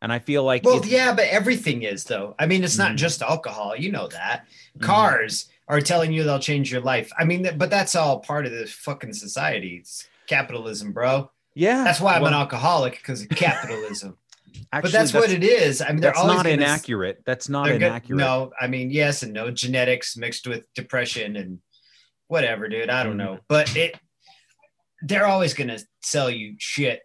and 0.00 0.12
i 0.12 0.18
feel 0.18 0.42
like 0.44 0.64
well, 0.64 0.84
yeah, 0.86 1.14
but 1.14 1.26
everything 1.28 1.82
is 1.82 2.02
though. 2.04 2.34
I 2.38 2.46
mean, 2.46 2.64
it's 2.64 2.76
not 2.76 2.92
Mhm. 2.92 2.96
just 2.96 3.22
alcohol. 3.22 3.76
You 3.76 3.92
know 3.92 4.08
that. 4.08 4.46
Mhm. 4.76 4.82
Cars 4.82 5.48
are 5.68 5.80
telling 5.80 6.12
you 6.12 6.24
they'll 6.24 6.40
change 6.40 6.72
your 6.72 6.80
life. 6.80 7.12
I 7.16 7.24
mean, 7.24 7.44
th- 7.44 7.56
but 7.56 7.70
that's 7.70 7.94
all 7.94 8.18
part 8.18 8.44
of 8.44 8.50
this 8.50 8.72
fucking 8.72 9.12
society. 9.12 9.76
It's 9.80 10.04
capitalism, 10.26 10.90
bro. 10.92 11.30
yeah 11.54 11.84
That's 11.84 12.00
why 12.00 12.14
I'm 12.16 12.24
an 12.24 12.34
alcoholic 12.34 12.94
because 12.96 13.22
of 13.22 13.28
capitalism. 13.28 14.16
actually, 14.72 14.90
but 14.90 14.92
that's, 14.98 15.14
what 15.14 15.30
it 15.30 15.44
is. 15.44 15.80
I 15.80 15.88
mean, 15.92 16.00
they're 16.00 16.10
that's 16.10 16.18
always 16.18 16.36
not 16.36 16.44
gonna 16.46 16.54
s- 16.56 16.68
inaccurate 16.68 17.22
that's 17.24 17.48
not 17.48 17.66
they're 17.66 17.78
good- 17.78 17.86
inaccurate 17.86 18.18
No, 18.18 18.50
I 18.60 18.66
mean, 18.66 18.90
yes 18.90 19.22
and 19.22 19.32
no. 19.32 19.52
Genetics 19.52 20.16
mixed 20.16 20.48
with 20.48 20.66
depression 20.74 21.36
and 21.36 21.60
whatever, 22.32 22.66
dude. 22.68 22.88
I 22.90 23.02
don't 23.04 23.14
Mhm. 23.14 23.24
know. 23.24 23.38
But 23.48 23.76
it 23.76 23.98
they're 25.04 25.26
always 25.26 25.52
gonna 25.54 25.78
sell 26.02 26.30
you 26.30 26.54
shit 26.58 27.02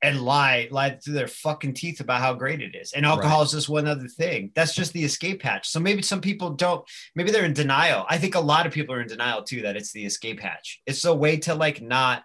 and 0.00 0.20
lie, 0.22 0.68
lie 0.70 0.90
through 0.96 1.14
their 1.14 1.26
fucking 1.28 1.74
teeth 1.74 2.00
about 2.00 2.20
how 2.20 2.34
great 2.34 2.60
it 2.62 2.74
is. 2.74 2.92
And 2.92 3.04
alcohol 3.04 3.42
is 3.42 3.50
just 3.52 3.68
one 3.68 3.86
other 3.88 4.06
thing. 4.08 4.50
That's 4.54 4.74
just 4.74 4.92
the 4.92 5.04
escape 5.04 5.42
hatch. 5.42 5.68
So 5.68 5.78
maybe 5.80 6.02
some 6.02 6.20
people 6.20 6.50
don't, 6.50 6.84
maybe 7.16 7.30
they're 7.32 7.44
in 7.44 7.52
denial. 7.52 8.04
I 8.08 8.18
think 8.18 8.34
a 8.36 8.40
lot 8.40 8.66
of 8.66 8.72
people 8.72 8.94
are 8.94 9.00
in 9.00 9.08
denial 9.08 9.42
too, 9.42 9.62
that 9.62 9.76
it's 9.76 9.92
the 9.92 10.04
escape 10.04 10.40
hatch. 10.40 10.80
It's 10.86 11.04
a 11.04 11.14
way 11.14 11.36
to 11.38 11.54
like 11.54 11.80
not, 11.82 12.24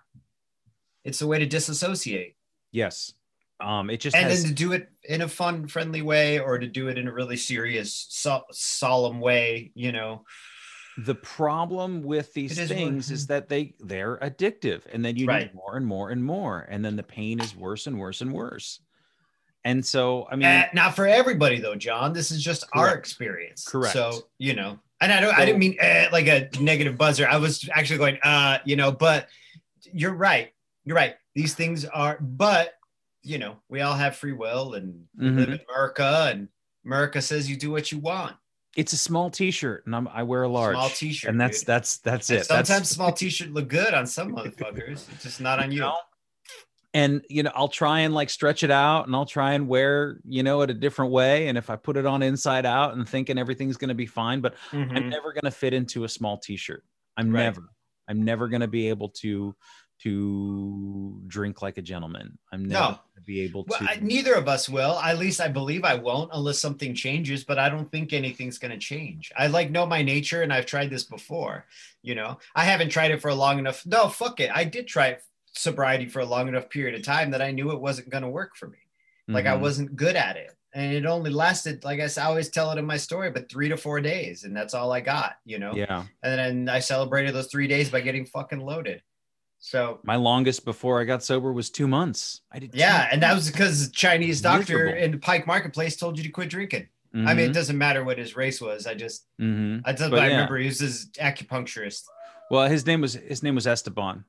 it's 1.04 1.22
a 1.22 1.28
way 1.28 1.40
to 1.40 1.46
disassociate. 1.46 2.36
yes 2.72 3.14
um 3.60 3.90
it 3.90 4.00
just 4.00 4.16
and 4.16 4.30
has 4.30 4.44
then 4.44 4.50
to 4.50 4.56
do 4.56 4.72
it 4.74 4.88
in 5.06 5.22
a 5.22 5.28
fun 5.28 5.68
friendly 5.68 6.04
way 6.04 6.38
or 6.40 6.60
to 6.60 6.68
do 6.68 6.90
it 6.90 6.98
in 7.00 7.08
a 7.08 7.12
really 7.14 7.38
serious 7.38 8.06
so- 8.10 8.46
solemn 8.52 9.20
way 9.20 9.72
you 9.74 9.92
know 9.92 10.24
the 10.98 11.16
problem 11.16 12.02
with 12.04 12.34
these 12.34 12.58
is 12.58 12.70
things 12.70 13.12
is 13.12 13.28
that 13.28 13.48
they 13.50 13.74
they're 13.80 14.18
addictive 14.18 14.82
and 14.92 15.06
then 15.06 15.16
you 15.16 15.28
Right. 15.28 15.44
need 15.48 15.54
more 15.54 15.76
and 15.78 15.86
more 15.86 16.10
and 16.10 16.24
more 16.24 16.66
and 16.70 16.84
then 16.84 16.96
the 16.96 17.04
pain 17.04 17.40
is 17.40 17.56
worse 17.56 17.86
and 17.88 18.00
worse 18.00 18.22
and 18.22 18.34
worse. 18.34 18.80
And 19.64 19.86
so 19.86 20.28
i 20.32 20.36
mean 20.36 20.48
Uh, 20.48 20.64
not 20.74 20.96
for 20.96 21.06
everybody 21.08 21.60
though 21.60 21.76
john. 21.76 22.14
This 22.14 22.32
is 22.32 22.44
just 22.44 22.66
our 22.74 22.96
experience. 22.96 23.64
Correct. 23.68 23.94
so 23.94 24.28
you 24.40 24.54
know 24.56 24.80
and 25.02 25.12
i 25.14 25.20
don't 25.20 25.38
i 25.38 25.46
didn't 25.46 25.60
mean 25.60 25.78
uh, 25.80 26.06
like 26.12 26.28
a 26.28 26.50
negative 26.60 26.98
buzzer. 26.98 27.28
I 27.28 27.38
was 27.38 27.70
actually 27.74 28.00
going 28.00 28.18
uh 28.24 28.58
you 28.66 28.76
know 28.76 28.92
but 28.92 29.28
you're 29.94 30.14
right. 30.16 30.52
You're 30.84 30.96
right. 30.96 31.16
These 31.36 31.54
things 31.54 31.86
are 31.86 32.18
but 32.20 32.74
you 33.22 33.38
know 33.38 33.58
we 33.70 33.82
all 33.82 33.94
have 33.94 34.16
free 34.16 34.32
will 34.34 34.74
and 34.74 35.06
we 35.18 35.30
live 35.30 35.50
in 35.50 35.60
america 35.70 36.30
and 36.32 36.48
america 36.86 37.22
says 37.22 37.50
you 37.50 37.58
do 37.58 37.70
what 37.70 37.92
you 37.92 38.00
want 38.00 38.36
it's 38.76 38.94
a 38.94 38.98
small 38.98 39.30
t-shirt 39.30 39.86
and 39.86 39.96
I'm, 39.96 40.08
i 40.10 40.24
wear 40.24 40.44
a 40.44 40.48
large 40.50 40.76
Small 40.76 40.90
t-shirt, 40.90 41.30
and 41.32 41.40
that's 41.42 41.60
dude. 41.62 41.68
that's 41.68 41.98
that's 42.00 42.30
it 42.30 42.46
sometimes 42.46 42.68
that's, 42.68 42.90
small 42.90 43.12
t-shirt 43.12 43.50
look 43.52 43.68
good 43.70 43.94
on 43.94 44.06
some 44.06 44.34
motherfuckers 44.34 45.12
it's 45.12 45.24
just 45.24 45.42
not 45.42 45.60
on 45.64 45.72
you, 45.72 45.80
know, 45.82 45.96
and 46.94 47.22
you 47.30 47.44
know 47.44 47.52
i'll 47.56 47.68
try 47.68 48.02
and 48.02 48.14
like 48.14 48.30
stretch 48.30 48.64
it 48.64 48.72
out 48.72 49.08
and 49.08 49.16
i'll 49.16 49.26
try 49.26 49.54
and 49.54 49.68
wear 49.68 50.20
you 50.26 50.44
know 50.44 50.62
it 50.62 50.70
a 50.70 50.74
different 50.74 51.12
way 51.12 51.48
and 51.48 51.58
if 51.58 51.70
i 51.70 51.76
put 51.76 51.98
it 51.98 52.06
on 52.06 52.22
inside 52.22 52.66
out 52.66 52.94
and 52.96 53.08
thinking 53.08 53.38
everything's 53.38 53.78
going 53.78 53.90
to 53.90 53.96
be 53.96 54.06
fine 54.06 54.42
but 54.42 54.56
i'm 54.74 54.90
Mhm. 54.90 55.10
never 55.10 55.34
going 55.34 55.44
to 55.46 55.52
fit 55.52 55.74
into 55.74 56.04
a 56.04 56.10
small 56.10 56.38
t-shirt 56.38 56.84
i'm 57.18 57.32
Right. 57.32 57.44
never 57.44 57.64
i'm 58.08 58.24
never 58.24 58.48
going 58.48 58.62
to 58.62 58.68
be 58.68 58.90
able 58.90 59.10
to 59.10 59.56
to 60.04 61.22
drink 61.28 61.62
like 61.62 61.78
a 61.78 61.82
gentleman 61.82 62.38
i'm 62.52 62.64
never 62.66 62.92
No. 62.92 63.00
be 63.26 63.42
able 63.42 63.64
to 63.66 63.70
Well, 63.72 63.90
I, 63.90 64.00
neither 64.02 64.36
of 64.36 64.48
us 64.48 64.70
will. 64.70 64.98
At 65.00 65.18
least 65.20 65.42
I 65.42 65.48
believe 65.50 65.84
I 65.84 65.96
won't, 65.96 66.30
unless 66.34 66.60
something 66.60 66.96
changes. 66.96 67.44
But 67.44 67.60
I 67.60 67.68
don't 67.68 67.92
think 67.92 68.14
anything's 68.14 68.58
going 68.58 68.72
to 68.72 68.78
change. 68.78 69.32
I 69.36 69.48
like 69.48 69.70
know 69.70 69.86
my 69.86 70.02
nature, 70.02 70.44
and 70.44 70.54
I've 70.54 70.66
tried 70.66 70.90
this 70.90 71.04
before. 71.04 71.66
You 72.04 72.16
know, 72.16 72.38
I 72.56 72.64
haven't 72.64 72.90
tried 72.90 73.12
it 73.12 73.22
for 73.22 73.28
a 73.30 73.36
long 73.36 73.60
enough. 73.60 73.86
No, 73.86 74.08
fuck 74.08 74.40
it. 74.40 74.50
I 74.54 74.64
did 74.64 74.88
try 74.88 75.18
sobriety 75.52 76.08
for 76.08 76.22
a 76.22 76.26
long 76.26 76.48
enough 76.48 76.70
period 76.70 76.96
of 76.96 77.04
time 77.04 77.32
that 77.32 77.42
I 77.42 77.52
knew 77.52 77.72
it 77.72 77.82
wasn't 77.82 78.10
going 78.10 78.24
to 78.24 78.30
work 78.30 78.56
for 78.56 78.68
me. 78.70 78.78
Like 79.28 79.46
I 79.46 79.58
Mhm. 79.58 79.62
wasn't 79.62 79.96
good 79.98 80.16
at 80.16 80.38
it, 80.38 80.52
and 80.74 80.94
it 80.94 81.06
only 81.06 81.32
lasted. 81.32 81.84
Like 81.84 82.00
I, 82.00 82.08
I 82.22 82.26
always 82.28 82.48
tell 82.50 82.72
it 82.72 82.78
in 82.78 82.86
my 82.86 82.98
story, 82.98 83.30
but 83.30 83.50
three 83.52 83.68
to 83.68 83.76
four 83.76 84.00
days, 84.00 84.46
and 84.46 84.56
that's 84.56 84.74
all 84.74 84.94
I 84.94 85.02
got. 85.02 85.34
You 85.44 85.60
know, 85.60 85.74
yeah 85.76 86.06
and 86.24 86.40
then 86.40 86.70
I 86.70 86.80
celebrated 86.80 87.36
those 87.36 87.48
three 87.48 87.68
days 87.68 87.90
by 87.90 88.00
getting 88.00 88.26
fucking 88.26 88.62
loaded. 88.62 89.02
So 89.60 90.00
my 90.04 90.16
longest 90.16 90.66
before 90.66 91.02
i 91.02 91.04
got 91.04 91.24
sober 91.24 91.52
was 91.52 91.70
two 91.70 91.88
months 91.88 92.42
i 92.52 92.60
did 92.60 92.74
yeah, 92.76 93.10
and 93.12 93.22
that 93.24 93.34
was 93.34 93.50
because 93.52 93.92
Chinese 93.92 94.40
doctor 94.42 94.86
Miserable. 94.86 95.04
in 95.16 95.20
Pike 95.20 95.48
Marketplace 95.48 95.96
told 95.98 96.18
you 96.18 96.24
to 96.24 96.30
quit 96.30 96.50
drinking. 96.50 96.88
I 97.14 97.34
mean, 97.34 97.46
it 97.48 97.50
Mhm, 97.52 97.54
doesn't 97.56 97.78
matter 97.80 98.04
what 98.04 98.20
his 98.20 98.36
race 98.36 98.62
was. 98.62 98.86
I 98.86 98.94
just, 98.94 99.26
mhm. 99.42 99.82
I, 99.86 99.94
just, 99.94 100.12
But 100.12 100.20
I 100.20 100.28
yeah. 100.28 100.32
remember 100.34 100.58
he 100.58 100.68
was 100.68 100.80
his 100.80 101.10
acupuncturist. 101.20 102.04
well 102.52 102.68
his 102.70 102.86
name 102.86 103.02
was 103.02 103.14
his 103.14 103.42
name 103.42 103.56
was 103.56 103.66
esteban 103.66 104.24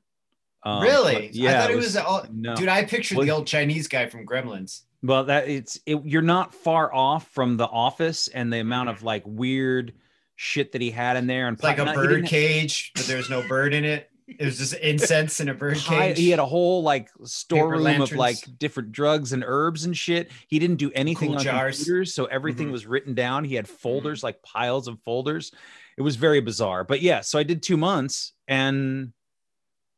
Um, 0.63 0.81
really? 0.81 1.29
yeah 1.31 1.49
I 1.49 1.61
thought 1.61 1.69
it 1.69 1.73
it 1.73 1.77
was, 1.77 1.95
all, 1.97 2.25
no. 2.33 2.55
dude. 2.55 2.67
I 2.67 2.83
pictured 2.85 3.17
Well- 3.17 3.25
the 3.27 3.31
old 3.33 3.45
Chinese 3.47 3.87
guy 3.87 4.07
from 4.07 4.25
Gremlins. 4.25 4.81
Well, 5.03 5.23
that 5.25 5.47
it's 5.47 5.79
it, 5.85 6.01
you're 6.03 6.21
not 6.21 6.53
far 6.55 6.93
off 6.93 7.27
from 7.29 7.55
the 7.57 7.67
office 7.67 8.27
and 8.27 8.51
the 8.51 8.59
amount 8.59 8.89
of 8.89 9.03
like 9.03 9.23
weird 9.25 9.93
shit 10.35 10.71
that 10.73 10.81
he 10.81 10.89
had 10.91 11.15
in 11.15 11.27
there 11.27 11.47
and 11.47 11.55
It's 11.55 11.63
like 11.63 11.77
a 11.77 11.85
bird 11.85 12.25
cage, 12.25 12.91
but 12.95 13.05
there's 13.05 13.29
no 13.29 13.41
bird 13.47 13.73
in 13.73 13.85
it. 13.85 14.09
It 14.37 14.45
was 14.45 14.57
just 14.57 14.73
incense 14.75 15.39
in 15.39 15.49
a 15.49 15.53
bird 15.55 15.77
cage. 15.77 16.17
he 16.17 16.29
had 16.29 16.39
a 16.39 16.45
whole 16.45 16.83
like 16.83 17.09
storeroom 17.23 18.01
of 18.01 18.11
like 18.11 18.37
different 18.59 18.91
drugs 18.91 19.33
and 19.33 19.43
herbs 19.45 19.85
and 19.85 19.97
shit. 19.97 20.31
He 20.47 20.59
didn't 20.59 20.77
do 20.77 20.91
anything 20.93 21.29
Cool 21.29 21.37
on 21.39 21.43
jars. 21.43 21.77
computers, 21.77 22.13
so 22.13 22.25
everything 22.25 22.67
Mhm. 22.69 22.71
was 22.73 22.85
written 22.85 23.13
down. 23.15 23.43
He 23.43 23.55
had 23.55 23.67
folders 23.67 24.23
like 24.23 24.41
piles 24.43 24.87
of 24.87 24.99
folders. 25.01 25.51
It 25.97 26.01
was 26.01 26.15
very 26.15 26.41
bizarre. 26.41 26.83
But 26.83 27.01
yeah, 27.01 27.21
so 27.21 27.39
I 27.39 27.43
did 27.43 27.63
two 27.63 27.75
months 27.77 28.33
and 28.47 29.13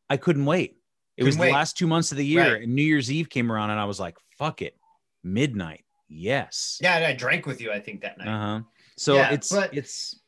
I 0.10 0.18
couldn't 0.18 0.46
wait. 0.46 0.78
It 1.18 1.24
was 1.24 1.36
Couldn't 1.36 1.42
wait. 1.42 1.48
the 1.50 1.54
last 1.54 1.78
two 1.78 1.88
months 1.88 2.12
of 2.12 2.18
the 2.18 2.26
year, 2.26 2.54
Right. 2.54 2.64
and 2.64 2.74
New 2.74 2.84
Year's 2.84 3.12
Eve 3.12 3.30
came 3.30 3.52
around, 3.52 3.70
and 3.70 3.80
I 3.80 3.86
was 3.86 4.00
like, 4.00 4.18
"Fuck 4.38 4.62
it, 4.62 4.76
midnight, 5.24 5.84
yes." 6.10 6.80
Yeah, 6.82 6.96
and 6.98 7.06
I 7.06 7.14
drank 7.14 7.46
with 7.46 7.62
you. 7.62 7.72
I 7.72 7.80
think 7.80 8.02
that 8.02 8.18
night. 8.18 8.28
Uh 8.28 8.40
huh. 8.40 8.62
So 8.98 9.16
Yeah, 9.16 9.32
it's 9.32 9.52
but- 9.52 9.74
it's. 9.76 10.20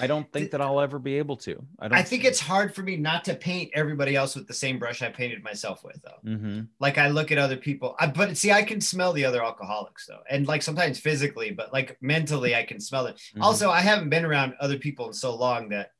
I 0.00 0.06
don't 0.06 0.30
think 0.32 0.50
that 0.52 0.60
I'll 0.60 0.80
ever 0.80 0.98
be 0.98 1.18
able 1.18 1.36
to. 1.38 1.62
I 1.78 1.88
don't. 1.88 1.98
I 1.98 2.02
think 2.02 2.24
it's 2.24 2.40
hard 2.40 2.74
for 2.74 2.82
me 2.82 2.96
not 2.96 3.24
to 3.24 3.34
paint 3.34 3.70
everybody 3.74 4.16
else 4.16 4.34
with 4.34 4.46
the 4.46 4.54
same 4.54 4.78
brush 4.78 5.02
I 5.02 5.10
painted 5.10 5.42
myself 5.44 5.84
with, 5.84 6.00
though. 6.02 6.36
hmm 6.36 6.60
Like 6.78 6.98
I 6.98 7.08
look 7.08 7.30
at 7.30 7.38
other 7.38 7.56
people, 7.56 7.94
I, 7.98 8.06
but 8.06 8.36
see, 8.36 8.52
I 8.52 8.62
can 8.62 8.80
smell 8.80 9.12
the 9.12 9.24
other 9.24 9.42
alcoholics 9.44 10.06
though, 10.06 10.20
and 10.30 10.46
like 10.46 10.62
sometimes 10.62 10.98
physically, 10.98 11.50
but 11.50 11.72
like 11.72 11.96
mentally, 12.00 12.54
I 12.54 12.64
can 12.64 12.80
smell 12.80 13.06
it. 13.06 13.16
Mm-hmm. 13.16 13.42
Also, 13.42 13.70
I 13.70 13.80
haven't 13.80 14.10
been 14.10 14.24
around 14.24 14.54
other 14.60 14.78
people 14.78 15.06
in 15.06 15.12
so 15.12 15.34
long 15.34 15.68
that 15.70 15.90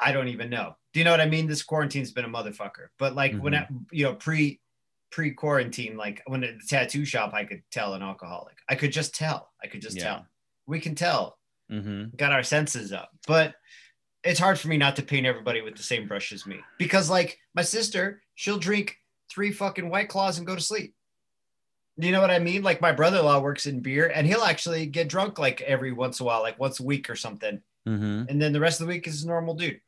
I 0.00 0.12
don't 0.12 0.28
even 0.28 0.50
know. 0.50 0.76
Do 0.92 1.00
you 1.00 1.04
know 1.04 1.10
what 1.12 1.20
I 1.20 1.26
mean? 1.26 1.46
This 1.46 1.62
quarantine's 1.62 2.10
been 2.10 2.24
a 2.24 2.28
motherfucker. 2.28 2.88
But 2.98 3.14
like 3.14 3.36
when 3.38 3.54
I, 3.54 3.68
you 3.92 4.04
know, 4.04 4.14
pre 4.14 4.60
pre 5.10 5.32
quarantine, 5.32 5.96
like 5.96 6.22
when 6.26 6.42
at 6.42 6.58
the 6.58 6.66
tattoo 6.66 7.04
shop, 7.04 7.32
I 7.34 7.44
could 7.44 7.62
tell 7.70 7.94
an 7.94 8.02
alcoholic. 8.02 8.56
I 8.68 8.74
could 8.76 8.92
just 8.92 9.14
tell. 9.14 9.50
I 9.62 9.66
could 9.66 9.82
just 9.82 9.96
Yeah. 9.96 10.04
tell. 10.04 10.26
We 10.66 10.80
can 10.80 10.94
tell. 10.94 11.36
Hmm 11.70 12.04
Got 12.16 12.32
our 12.32 12.42
senses 12.42 12.92
up, 12.92 13.10
but 13.26 13.54
it's 14.22 14.40
hard 14.40 14.58
for 14.58 14.68
me 14.68 14.76
not 14.76 14.96
to 14.96 15.02
paint 15.02 15.26
everybody 15.26 15.62
with 15.62 15.76
the 15.76 15.82
same 15.82 16.06
brush 16.06 16.32
as 16.32 16.46
me 16.46 16.60
because 16.78 17.08
like 17.08 17.38
my 17.54 17.62
sister, 17.62 18.22
she'll 18.34 18.58
drink 18.58 18.96
three 19.30 19.52
fucking 19.52 19.88
white 19.88 20.08
claws 20.08 20.36
and 20.36 20.46
go 20.46 20.54
to 20.54 20.60
sleep. 20.60 20.94
You 21.96 22.12
know 22.12 22.20
what 22.20 22.30
I 22.30 22.38
mean? 22.38 22.62
Like 22.62 22.80
my 22.80 22.92
brother-in-law 22.92 23.40
works 23.40 23.66
in 23.66 23.80
beer 23.80 24.10
and 24.14 24.26
he'll 24.26 24.42
actually 24.42 24.86
get 24.86 25.08
drunk 25.08 25.38
like 25.38 25.60
every 25.62 25.92
once 25.92 26.20
in 26.20 26.24
a 26.24 26.26
while, 26.26 26.42
like 26.42 26.58
once 26.58 26.80
a 26.80 26.84
week 26.84 27.08
or 27.08 27.16
something 27.16 27.62
hmm 27.86 28.24
and 28.28 28.40
then 28.40 28.52
the 28.52 28.60
rest 28.60 28.80
of 28.80 28.86
the 28.86 28.92
week 28.92 29.06
is 29.06 29.24
a 29.24 29.26
normal 29.26 29.54
dude. 29.54 29.80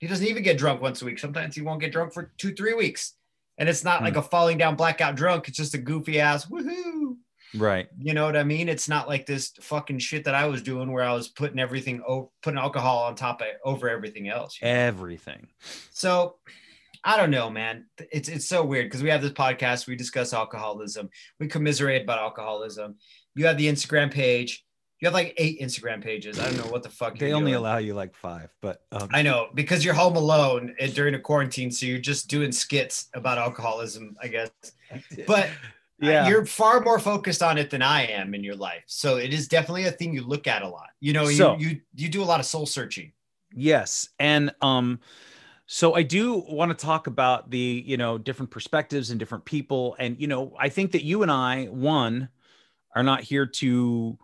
He 0.00 0.06
doesn't 0.06 0.26
even 0.26 0.42
get 0.42 0.58
drunk 0.58 0.80
once 0.80 1.02
a 1.02 1.04
week. 1.04 1.18
Sometimes 1.18 1.56
he 1.56 1.62
won't 1.62 1.80
get 1.80 1.92
drunk 1.92 2.12
for 2.12 2.30
two, 2.36 2.54
three 2.54 2.74
weeks. 2.74 3.14
And 3.56 3.68
it's 3.68 3.82
not 3.82 4.02
like 4.02 4.14
a 4.16 4.22
falling 4.22 4.56
down 4.56 4.76
blackout 4.76 5.16
drunk. 5.16 5.48
It's 5.48 5.56
just 5.56 5.74
a 5.74 5.78
goofy 5.78 6.20
ass 6.20 6.46
woohoo. 6.46 7.16
Right. 7.54 7.88
You 7.98 8.14
know 8.14 8.26
what 8.26 8.36
I 8.36 8.44
mean? 8.44 8.68
It's 8.68 8.88
not 8.88 9.08
like 9.08 9.26
this 9.26 9.52
fucking 9.60 9.98
shit 10.00 10.24
that 10.24 10.34
I 10.34 10.46
was 10.46 10.62
doing 10.62 10.92
where 10.92 11.04
I 11.04 11.12
was 11.14 11.28
putting 11.28 11.58
everything, 11.58 12.02
putting 12.42 12.58
alcohol 12.58 13.04
on 13.04 13.14
top 13.14 13.40
of 13.40 13.48
over 13.64 13.88
everything 13.88 14.28
else. 14.28 14.58
Everything. 14.60 15.48
So 15.90 16.36
I 17.04 17.16
don't 17.16 17.30
know, 17.30 17.48
man. 17.48 17.86
It's 18.12 18.28
it's 18.28 18.48
so 18.48 18.64
weird 18.64 18.86
because 18.86 19.02
we 19.02 19.10
have 19.10 19.22
this 19.22 19.32
podcast, 19.32 19.86
we 19.86 19.96
discuss 19.96 20.32
alcoholism, 20.32 21.08
we 21.38 21.48
commiserate 21.48 22.02
about 22.02 22.18
alcoholism. 22.18 22.96
You 23.34 23.46
have 23.46 23.56
the 23.56 23.68
Instagram 23.68 24.10
page. 24.10 24.64
You 25.00 25.06
have 25.06 25.14
like 25.14 25.32
eight 25.36 25.60
Instagram 25.60 26.02
pages. 26.02 26.40
I 26.40 26.46
don't 26.46 26.56
know 26.56 26.72
what 26.72 26.82
the 26.82 26.88
fuck. 26.88 27.16
They 27.16 27.32
only 27.32 27.52
doing. 27.52 27.60
allow 27.60 27.78
you 27.78 27.94
like 27.94 28.16
five, 28.16 28.50
but 28.60 28.82
um, 28.90 29.08
I 29.12 29.22
know 29.22 29.48
because 29.54 29.84
you're 29.84 29.94
home 29.94 30.16
alone 30.16 30.74
during 30.92 31.14
a 31.14 31.20
quarantine, 31.20 31.70
so 31.70 31.86
you're 31.86 32.00
just 32.00 32.26
doing 32.28 32.50
skits 32.50 33.08
about 33.14 33.38
alcoholism, 33.38 34.16
I 34.20 34.28
guess. 34.28 34.50
But 35.26 35.50
yeah, 36.00 36.28
you're 36.28 36.46
far 36.46 36.80
more 36.80 36.98
focused 36.98 37.42
on 37.42 37.58
it 37.58 37.70
than 37.70 37.82
I 37.82 38.06
am 38.06 38.34
in 38.34 38.44
your 38.44 38.54
life, 38.56 38.84
so 38.86 39.16
it 39.16 39.32
is 39.32 39.48
definitely 39.48 39.84
a 39.84 39.90
thing 39.92 40.14
you 40.14 40.24
look 40.24 40.46
at 40.46 40.62
a 40.62 40.68
lot. 40.68 40.90
You 41.00 41.12
know, 41.12 41.28
So- 41.30 41.56
you 41.56 41.68
you 41.68 41.80
you 41.94 42.08
do 42.08 42.22
a 42.22 42.24
lot 42.24 42.40
of 42.40 42.46
soul 42.46 42.66
searching. 42.66 43.12
Yes, 43.54 44.08
and 44.18 44.54
um, 44.60 45.00
so 45.66 45.94
I 45.94 46.02
do 46.02 46.44
want 46.48 46.70
to 46.76 46.86
talk 46.86 47.06
about 47.06 47.50
the 47.50 47.82
you 47.86 47.96
know 47.96 48.18
different 48.18 48.50
perspectives 48.50 49.10
and 49.10 49.18
different 49.18 49.44
people, 49.44 49.96
and 49.98 50.20
you 50.20 50.26
know 50.26 50.54
I 50.58 50.68
think 50.68 50.92
that 50.92 51.04
you 51.04 51.22
and 51.22 51.30
I 51.30 51.64
one 51.66 52.28
are 52.94 53.02
not 53.02 53.22
here 53.22 53.46
to 53.46 54.18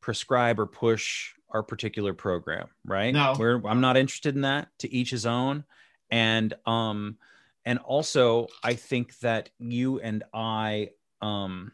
prescribe 0.00 0.58
or 0.58 0.66
push 0.66 1.32
our 1.50 1.62
particular 1.62 2.12
program, 2.14 2.68
right? 2.84 3.12
No. 3.14 3.34
We're, 3.38 3.62
I'm 3.66 3.80
not 3.80 3.96
interested 3.96 4.34
in 4.34 4.42
that. 4.42 4.68
To 4.80 4.92
each 4.92 5.10
his 5.10 5.24
own, 5.26 5.64
and 6.10 6.54
um, 6.66 7.16
and 7.64 7.78
also 7.78 8.48
I 8.62 8.74
think 8.74 9.18
that 9.20 9.50
you 9.58 10.00
and 10.00 10.24
I 10.32 10.90
um, 11.20 11.72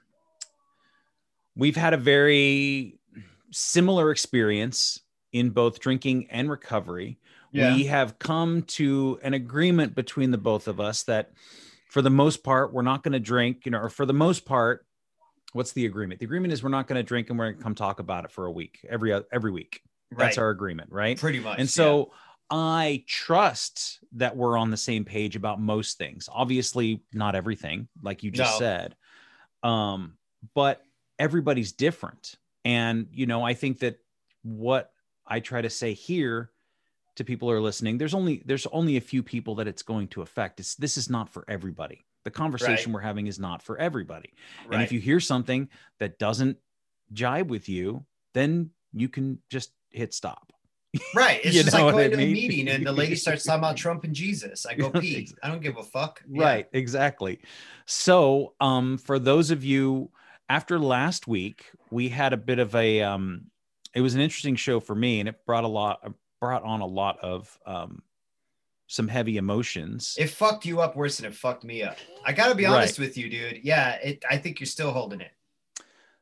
we've 1.57 1.77
had 1.77 1.95
a 1.95 1.99
very 1.99 2.99
similar 3.51 4.11
experience 4.11 5.01
in 5.33 5.51
both 5.51 5.81
drinking 5.81 6.27
and 6.31 6.51
recovery. 6.51 7.19
We 7.53 7.85
have 7.85 8.19
come 8.19 8.63
to 8.63 9.21
an 9.23 9.33
agreement 9.35 9.95
between 9.95 10.33
the 10.33 10.39
both 10.39 10.67
of 10.67 10.81
us 10.81 11.05
that 11.05 11.31
for 11.89 12.03
the 12.03 12.11
most 12.11 12.43
part 12.43 12.73
we're 12.73 12.83
not 12.83 13.05
going 13.05 13.13
to 13.13 13.21
drink 13.21 13.65
you 13.65 13.71
know 13.71 13.79
or 13.79 13.89
for 13.89 14.05
the 14.07 14.13
most 14.13 14.45
part 14.45 14.85
what's 15.53 15.71
the 15.71 15.87
agreement? 15.87 16.19
The 16.19 16.27
agreement 16.27 16.53
is 16.53 16.65
we're 16.65 16.71
not 16.71 16.89
going 16.89 16.97
to 16.97 17.05
drink 17.05 17.31
and 17.31 17.39
we're 17.39 17.47
going 17.53 17.59
to 17.59 17.63
come 17.63 17.77
talk 17.77 18.01
about 18.01 18.25
it 18.25 18.33
for 18.33 18.47
a 18.47 18.51
week 18.51 18.85
every 18.91 19.15
every 19.33 19.53
week. 19.53 19.81
That's 20.11 20.37
right, 20.37 20.43
our 20.43 20.51
agreement 20.51 20.91
right? 20.91 21.17
Pretty 21.17 21.39
much. 21.41 21.61
and 21.61 21.71
so 21.71 22.11
i 22.51 23.03
trust 23.07 24.01
that 24.13 24.37
we're 24.37 24.59
on 24.59 24.71
the 24.71 24.77
same 24.77 25.05
page 25.05 25.37
about 25.37 25.61
most 25.61 25.97
things. 25.97 26.29
Obviously 26.33 27.03
not 27.13 27.37
everything 27.37 27.87
like 28.03 28.23
you 28.25 28.31
just 28.33 28.55
No. 28.55 28.59
said 28.59 28.97
um 29.65 30.17
but 30.55 30.83
everybody's 31.19 31.73
different. 31.73 32.37
And 32.65 33.09
you 33.13 33.27
know 33.27 33.43
i 33.43 33.55
think 33.55 33.81
that 33.81 33.99
what 34.43 34.91
i 35.27 35.41
try 35.41 35.61
to 35.61 35.71
say 35.71 35.93
here 35.93 36.51
to 37.17 37.25
people 37.25 37.49
who 37.49 37.55
are 37.55 37.61
listening 37.61 37.99
there's 37.99 38.15
only 38.15 38.43
there's 38.47 38.67
only 38.67 38.97
a 38.97 39.01
few 39.01 39.23
people 39.23 39.57
that 39.57 39.69
it's 39.69 39.83
going 39.83 40.09
to 40.09 40.23
affect. 40.23 40.61
It's 40.61 40.75
this 40.75 40.97
is 40.97 41.11
not 41.11 41.29
for 41.29 41.45
everybody. 41.49 42.07
The 42.25 42.31
conversation 42.31 42.93
we're 42.93 43.01
having 43.01 43.27
is 43.27 43.39
not 43.39 43.63
for 43.63 43.77
everybody. 43.79 44.33
Yeah, 44.65 44.75
and 44.75 44.83
if 44.83 44.93
you 44.93 45.01
hear 45.01 45.21
something 45.21 45.69
that 45.99 46.19
doesn't 46.19 46.57
jibe 47.13 47.51
with 47.51 47.69
you 47.69 48.05
then 48.33 48.71
you 48.93 49.09
can 49.09 49.39
just 49.51 49.73
hit 49.91 50.15
stop 50.15 50.53
right, 51.15 51.41
it's 51.45 51.55
just 51.55 51.73
like 51.73 51.93
going 51.93 52.11
to 52.11 52.17
a 52.17 52.33
meeting 52.33 52.69
and 52.69 52.87
the 52.87 52.93
lady 53.03 53.15
starts 53.17 53.45
talking 53.45 53.61
about 53.61 53.77
Trump 53.77 54.05
and 54.05 54.15
Jesus. 54.15 54.67
I 54.67 54.75
go 54.75 54.91
pee. 54.91 55.29
I 55.43 55.49
don't 55.49 55.61
give 55.63 55.77
a 55.77 55.83
fuck. 55.83 56.23
Yeah. 56.29 56.43
Right, 56.43 56.69
exactly. 56.73 57.41
So, 57.87 58.55
um, 58.61 58.99
for 58.99 59.19
those 59.19 59.51
of 59.51 59.65
you 59.65 60.11
after 60.49 60.79
last 60.79 61.27
week, 61.27 61.71
we 61.91 62.09
had 62.09 62.33
a 62.33 62.37
bit 62.37 62.59
of 62.59 62.75
a 62.75 63.03
um, 63.03 63.47
it 63.95 64.01
was 64.01 64.15
an 64.15 64.21
interesting 64.21 64.57
show 64.57 64.81
for 64.81 64.95
me, 64.95 65.21
and 65.21 65.29
it 65.29 65.45
brought 65.47 65.65
a 65.65 65.69
lot 65.69 66.13
brought 66.41 66.63
on 66.63 66.81
a 66.81 66.87
lot 66.87 67.19
of 67.21 67.59
um, 67.67 68.03
some 68.87 69.09
heavy 69.09 69.37
emotions. 69.39 70.15
It 70.19 70.29
fucked 70.31 70.65
you 70.67 70.81
up 70.81 70.95
worse 70.97 71.17
than 71.17 71.27
it 71.27 71.35
fucked 71.35 71.65
me 71.65 71.83
up. 71.83 71.97
I 72.25 72.33
gotta 72.33 72.55
be 72.55 72.65
Right. 72.65 72.75
honest 72.75 72.99
with 72.99 73.17
you, 73.17 73.31
dude. 73.31 73.61
Yeah, 73.63 73.93
it. 74.03 74.25
I 74.29 74.37
think 74.37 74.61
you're 74.61 74.67
still 74.67 74.91
holding 74.93 75.21
it. 75.21 75.33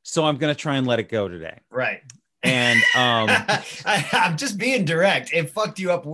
so 0.03 0.25
I'm 0.25 0.37
gonna 0.37 0.55
try 0.55 0.77
and 0.77 0.87
let 0.87 0.99
it 0.99 1.09
go 1.09 1.29
today. 1.29 1.59
Right. 1.71 2.03
And 2.43 2.79
um, 2.97 3.29
I, 3.87 4.05
I'm 4.13 4.37
just 4.37 4.59
being 4.59 4.85
direct. 4.85 5.33
It 5.33 5.51
fucked 5.51 5.79
you 5.79 5.93
up. 5.93 6.07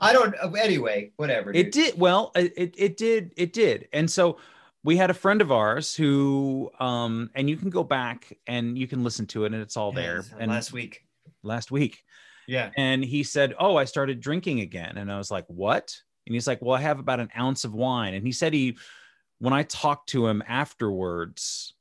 I 0.00 0.12
don't. 0.12 0.34
Anyway, 0.58 1.12
whatever. 1.16 1.50
it 1.52 1.70
dude. 1.70 1.72
did 1.72 1.98
well. 2.00 2.32
It 2.34 2.52
it- 2.56 2.74
it 2.76 2.96
did 2.96 3.32
it 3.36 3.52
did, 3.52 3.88
and 3.92 4.10
so. 4.10 4.38
We 4.84 4.96
had 4.96 5.10
a 5.10 5.14
friend 5.14 5.40
of 5.42 5.50
ours 5.50 5.96
who, 5.96 6.70
um, 6.78 7.28
and 7.34 7.50
you 7.50 7.56
can 7.56 7.70
go 7.70 7.82
back 7.82 8.32
and 8.46 8.78
you 8.78 8.86
can 8.86 9.02
listen 9.02 9.26
to 9.28 9.42
it, 9.44 9.52
and 9.52 9.60
it's 9.60 9.76
all 9.76 9.90
there. 9.90 10.22
And 10.38 10.48
last 10.48 10.72
week. 10.72 11.04
last 11.42 11.72
week, 11.72 12.04
Yeah. 12.46 12.70
and 12.76 13.04
he 13.04 13.24
said, 13.24 13.52
"Oh, 13.58 13.74
I 13.74 13.84
started 13.84 14.20
drinking 14.20 14.60
again." 14.60 14.96
And 14.96 15.10
I 15.10 15.18
was 15.18 15.28
like, 15.28 15.44
"What?" 15.48 15.92
And 16.24 16.34
he's 16.34 16.46
like, 16.46 16.62
"Well, 16.62 16.76
I 16.76 16.82
have 16.82 17.00
about 17.00 17.18
an 17.18 17.30
ounce 17.36 17.64
of 17.64 17.74
wine." 17.74 18.14
And 18.14 18.24
he 18.24 18.30
said 18.30 18.52
he 18.54 18.78
when 19.40 19.52
I 19.52 19.64
talked 19.64 20.10
to 20.10 20.28
him 20.28 20.40
afterwards, 20.46 21.74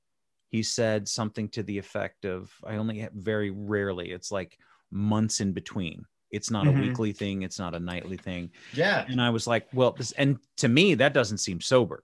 he 0.55 0.63
said 0.63 1.05
something 1.07 1.49
to 1.49 1.61
the 1.63 1.77
effect 1.77 2.23
of, 2.25 2.49
"I 2.63 2.77
only 2.77 2.99
have 2.99 3.11
very 3.11 3.49
rarely. 3.51 4.11
It's 4.11 4.31
like 4.31 4.57
months 4.89 5.41
in 5.41 5.51
between. 5.51 6.05
It's 6.31 6.49
not 6.49 6.65
Mhm. 6.65 6.77
a 6.77 6.81
weekly 6.81 7.11
thing, 7.11 7.41
it's 7.43 7.59
not 7.59 7.75
a 7.75 7.79
nightly 7.79 8.15
thing." 8.15 8.51
Yeah. 8.73 9.05
And 9.09 9.21
I 9.21 9.29
was 9.31 9.47
like, 9.47 9.67
"Well, 9.73 9.91
this 9.91 10.13
and 10.13 10.39
to 10.57 10.69
me 10.69 10.95
that 10.95 11.13
doesn't 11.13 11.39
seem 11.39 11.59
sober." 11.59 12.03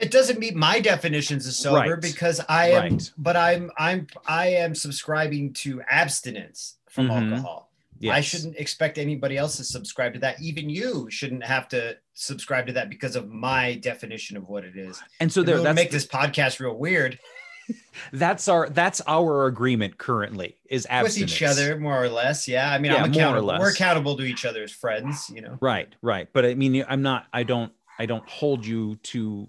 It 0.00 0.12
doesn't 0.12 0.38
meet 0.38 0.54
my 0.54 0.78
definitions 0.78 1.48
of 1.48 1.54
sober 1.54 1.94
Right. 1.94 2.00
because 2.00 2.40
I 2.48 2.70
am, 2.70 2.92
Right. 2.92 3.12
but 3.18 3.34
I'm, 3.36 3.72
I'm, 3.76 4.06
I 4.26 4.46
am 4.50 4.76
subscribing 4.76 5.52
to 5.64 5.82
abstinence 5.90 6.76
from 6.88 7.08
Mhm. 7.08 7.32
alcohol. 7.32 7.67
I 8.10 8.20
shouldn't 8.20 8.56
expect 8.56 8.98
anybody 8.98 9.36
else 9.36 9.56
to 9.56 9.64
subscribe 9.64 10.14
to 10.14 10.20
that. 10.20 10.40
Even 10.40 10.70
you 10.70 11.10
shouldn't 11.10 11.44
have 11.44 11.68
to 11.68 11.96
subscribe 12.14 12.66
to 12.68 12.72
that 12.74 12.90
because 12.90 13.16
of 13.16 13.28
my 13.28 13.74
definition 13.76 14.36
of 14.36 14.48
what 14.48 14.64
it 14.64 14.76
is. 14.76 15.02
And 15.20 15.32
so 15.32 15.42
there 15.42 15.60
that's 15.60 15.74
make 15.74 15.90
this 15.90 16.06
podcast 16.06 16.60
real 16.60 16.76
weird 16.76 17.18
that's 18.12 18.48
our 18.48 18.68
that's 18.68 19.00
our 19.06 19.46
agreement 19.46 19.98
currently 19.98 20.56
is 20.70 20.86
abstinence. 20.88 21.32
with 21.32 21.42
each 21.42 21.42
other, 21.42 21.78
more 21.78 22.02
or 22.02 22.08
less. 22.08 22.48
Yeah, 22.48 22.70
I 22.70 22.78
mean, 22.78 22.92
Yeah, 22.92 23.02
I'm 23.02 23.10
accountable. 23.10 23.48
We're 23.48 23.70
accountable 23.70 24.16
to 24.16 24.24
each 24.24 24.44
other 24.44 24.62
as 24.62 24.72
friends. 24.72 25.30
You 25.34 25.42
know. 25.42 25.58
Right, 25.60 25.94
right. 26.02 26.28
But 26.32 26.46
I 26.46 26.54
mean, 26.54 26.84
I'm 26.88 27.02
not. 27.02 27.26
I 27.32 27.42
don't. 27.42 27.72
I 27.98 28.06
don't 28.06 28.28
hold 28.28 28.64
you 28.64 28.96
to. 28.96 29.48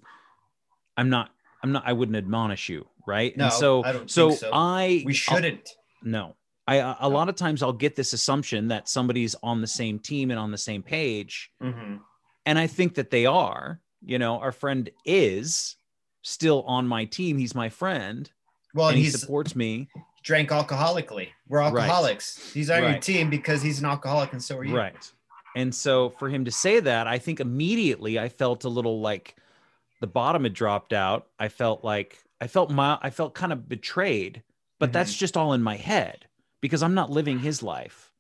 I'm 0.97 1.09
not. 1.09 1.31
I'm 1.63 1.71
not. 1.71 1.83
I 1.85 1.93
wouldn't 1.93 2.17
admonish 2.17 2.69
you, 2.69 2.87
right? 3.07 3.35
No, 3.37 3.45
and 3.45 3.53
so, 3.53 3.83
I 3.83 3.91
don't 3.91 4.09
so, 4.09 4.29
think 4.29 4.39
so. 4.41 4.49
I. 4.53 5.03
We 5.05 5.13
shouldn't. 5.13 5.69
No, 6.01 6.35
I. 6.69 6.75
A 6.77 6.95
a 7.01 7.09
lot 7.09 7.29
of 7.29 7.35
times 7.35 7.63
I'll 7.63 7.73
get 7.73 7.95
this 7.95 8.13
assumption 8.13 8.67
that 8.69 8.87
somebody's 8.89 9.35
on 9.43 9.61
the 9.61 9.67
same 9.67 9.99
team 9.99 10.31
and 10.31 10.39
on 10.39 10.51
the 10.51 10.57
same 10.57 10.83
page, 10.83 11.51
Mhm. 11.61 11.99
and 12.45 12.59
I 12.59 12.67
think 12.67 12.95
that 12.95 13.09
they 13.11 13.25
are. 13.25 13.79
You 14.05 14.17
know, 14.19 14.39
our 14.39 14.51
friend 14.51 14.89
is 15.05 15.75
still 16.21 16.63
on 16.63 16.87
my 16.87 17.05
team. 17.05 17.37
He's 17.37 17.55
my 17.55 17.69
friend, 17.69 18.29
Well, 18.73 18.89
and 18.89 18.97
he 18.97 19.09
supports 19.09 19.55
me. 19.55 19.89
drank 20.23 20.49
alcoholically. 20.49 21.29
We're 21.47 21.59
Right. 21.59 21.67
alcoholics. 21.83 22.53
He's 22.53 22.69
on 22.69 22.83
your 22.83 22.99
team 22.99 23.29
because 23.29 23.61
he's 23.61 23.79
an 23.79 23.85
alcoholic, 23.85 24.31
and 24.33 24.43
so 24.43 24.57
are 24.57 24.63
you. 24.63 24.75
Right. 24.77 25.11
And 25.55 25.73
so 25.73 26.09
for 26.11 26.29
him 26.29 26.45
to 26.45 26.51
say 26.51 26.79
that, 26.79 27.07
I 27.07 27.17
think 27.17 27.39
immediately 27.39 28.19
I 28.19 28.29
felt 28.29 28.63
a 28.65 28.69
little 28.69 29.01
like 29.01 29.35
the 30.01 30.07
bottom 30.07 30.43
had 30.43 30.53
dropped 30.53 30.93
out. 30.93 31.27
I 31.39 31.47
felt 31.49 31.83
like 31.83 32.23
I 32.39 32.47
felt 32.47 32.69
my 32.69 32.97
I 33.01 33.09
felt 33.09 33.33
kind 33.33 33.51
of 33.51 33.67
betrayed, 33.67 34.43
but 34.77 34.93
that's 34.93 35.11
Mm-hmm. 35.11 35.19
just 35.19 35.35
all 35.35 35.51
in 35.53 35.61
my 35.63 35.75
head 35.75 36.27
because 36.61 36.83
I'm 36.83 36.93
not 36.93 37.09
living 37.09 37.39
his 37.39 37.63
life. 37.63 38.11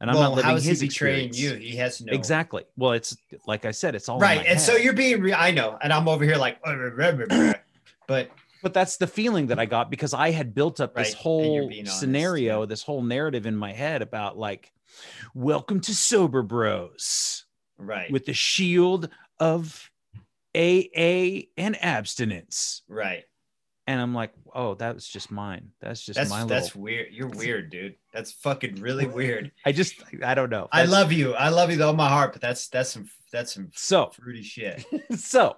And 0.00 0.10
I'm 0.10 0.16
well, 0.16 0.30
not 0.30 0.36
living 0.36 0.50
how 0.50 0.56
is 0.56 0.64
his 0.64 0.80
he 0.80 0.88
betraying 0.88 1.28
experience. 1.28 1.62
you? 1.62 1.70
He 1.70 1.76
has 1.76 2.02
no 2.02 2.12
Exactly. 2.12 2.64
Well, 2.76 2.92
it's 2.92 3.16
like 3.46 3.64
I 3.64 3.70
said, 3.70 3.94
it's 3.94 4.08
all 4.10 4.18
right. 4.18 4.32
in 4.32 4.38
right. 4.38 4.46
my 4.46 4.50
And 4.52 4.60
so 4.60 4.76
you're 4.76 4.92
being, 4.92 5.22
re- 5.22 5.32
I 5.32 5.50
know, 5.50 5.78
and 5.82 5.90
I'm 5.92 6.06
over 6.06 6.22
here 6.22 6.36
like, 6.36 6.58
but 8.06 8.30
but 8.62 8.74
that's 8.74 8.96
the 8.96 9.06
feeling 9.06 9.46
that 9.46 9.58
I 9.58 9.64
got 9.66 9.90
because 9.90 10.12
I 10.12 10.30
had 10.32 10.54
built 10.54 10.80
up 10.80 10.94
this 10.94 11.08
Right, 11.12 11.16
whole 11.16 11.68
being 11.68 11.82
honest, 11.84 12.00
scenario, 12.00 12.66
this 12.66 12.82
whole 12.82 13.02
narrative 13.02 13.46
in 13.46 13.56
my 13.56 13.72
head 13.72 14.02
about 14.02 14.36
like, 14.36 14.72
welcome 15.34 15.80
to 15.80 15.94
Sober 15.94 16.42
Bros 16.42 17.44
right, 17.78 18.10
with 18.10 18.26
the 18.26 18.32
shield 18.34 19.08
of 19.40 19.90
AA 20.54 21.42
and 21.56 21.76
abstinence. 21.82 22.82
right. 22.88 23.24
And 23.88 24.00
I'm 24.00 24.12
like, 24.14 24.32
oh, 24.52 24.74
that 24.74 24.94
was 24.94 25.06
just 25.06 25.30
mine. 25.30 25.70
That's 25.80 26.00
just 26.04 26.16
That's 26.16 26.30
my 26.30 26.44
that's 26.44 26.66
little. 26.68 26.82
weird. 26.82 27.12
You're 27.12 27.28
weird, 27.28 27.70
dude. 27.70 27.94
That's 28.12 28.32
fucking 28.32 28.76
really 28.76 29.06
weird. 29.06 29.52
I 29.64 29.70
just, 29.72 30.02
I 30.24 30.34
don't 30.34 30.50
know. 30.50 30.68
I 30.72 30.84
love 30.86 31.12
you. 31.12 31.34
I 31.34 31.50
love 31.50 31.70
you 31.70 31.76
with 31.76 31.86
all 31.86 31.92
my 31.94 32.08
heart, 32.08 32.32
but 32.32 32.42
that's 32.42 32.66
that's 32.68 32.90
some 32.90 33.08
that's 33.32 33.54
some 33.54 33.70
So, 33.74 34.10
fruity 34.10 34.42
shit. 34.42 34.84
so 35.16 35.56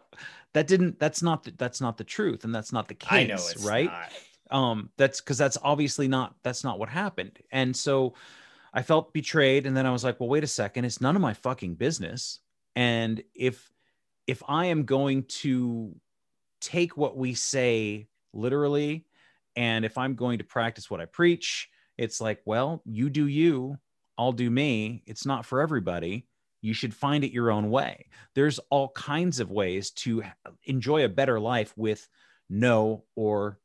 that 0.53 0.67
didn't. 0.67 0.99
That's 0.99 1.23
not. 1.23 1.45
The, 1.45 1.53
that's 1.57 1.81
not 1.81 1.97
the 1.97 2.05
truth, 2.05 2.45
and 2.45 2.55
that's 2.55 2.73
not 2.73 2.89
the 2.89 2.95
case, 2.95 3.11
I 3.13 3.25
know 3.25 3.35
it's 3.35 3.65
right? 3.65 3.91
not. 3.91 4.13
um 4.51 4.91
that's 4.99 5.21
because 5.21 5.39
that's 5.39 5.57
obviously 5.63 6.09
not 6.09 6.35
that's 6.43 6.65
not 6.65 6.79
what 6.79 6.89
happened 6.89 7.39
and 7.53 7.77
so 7.77 8.15
i 8.73 8.81
felt 8.81 9.13
betrayed 9.13 9.67
and 9.67 9.77
then 9.77 9.85
i 9.85 9.91
was 9.91 10.03
like 10.03 10.19
well 10.21 10.29
wait 10.31 10.43
a 10.43 10.47
second 10.47 10.87
it's 10.87 11.03
none 11.03 11.15
of 11.17 11.21
my 11.21 11.35
fucking 11.35 11.75
business 11.75 12.41
and 12.75 13.23
if 13.35 13.71
if 14.27 14.43
i 14.49 14.65
am 14.67 14.85
going 14.85 15.23
to 15.25 15.95
take 16.63 16.97
what 16.97 17.15
we 17.15 17.35
say 17.35 18.09
literally 18.33 19.07
and 19.57 19.85
if 19.85 19.99
i'm 19.99 20.15
going 20.15 20.39
to 20.39 20.45
practice 20.45 20.91
what 20.91 21.01
i 21.01 21.05
preach 21.07 21.69
it's 21.97 22.21
like 22.21 22.41
well 22.45 22.83
you 22.85 23.11
do 23.11 23.27
you 23.27 23.77
i'll 24.19 24.33
do 24.33 24.51
me 24.51 25.03
it's 25.07 25.27
not 25.27 25.45
for 25.47 25.61
everybody 25.61 26.29
you 26.61 26.75
should 26.75 26.95
find 26.95 27.25
it 27.25 27.33
your 27.33 27.51
own 27.51 27.71
way 27.71 28.09
there's 28.35 28.59
all 28.71 28.91
kinds 28.91 29.41
of 29.41 29.51
ways 29.51 29.91
to 29.91 30.23
enjoy 30.65 31.05
a 31.05 31.09
better 31.09 31.41
life 31.41 31.73
with 31.77 32.09
no 32.49 33.05
or 33.15 33.61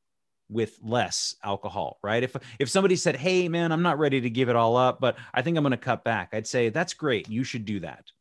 with 0.50 0.78
less 0.84 1.36
alcohol, 1.44 2.00
right? 2.04 2.22
If 2.22 2.36
if 2.60 2.70
somebody 2.70 2.96
said, 2.96 3.16
"Hey 3.16 3.48
man, 3.50 3.72
I'm 3.72 3.82
not 3.82 3.98
ready 3.98 4.22
to 4.22 4.30
give 4.30 4.50
it 4.50 4.56
all 4.56 4.76
up, 4.76 5.00
but 5.00 5.18
I 5.34 5.42
think 5.42 5.58
I'm 5.58 5.64
going 5.64 5.72
to 5.72 5.78
cut 5.78 6.04
back." 6.04 6.30
I'd 6.34 6.46
say, 6.48 6.70
"That's 6.70 6.94
great. 6.94 7.30
You 7.30 7.44
should 7.44 7.66
do 7.66 7.80
that." 7.80 8.12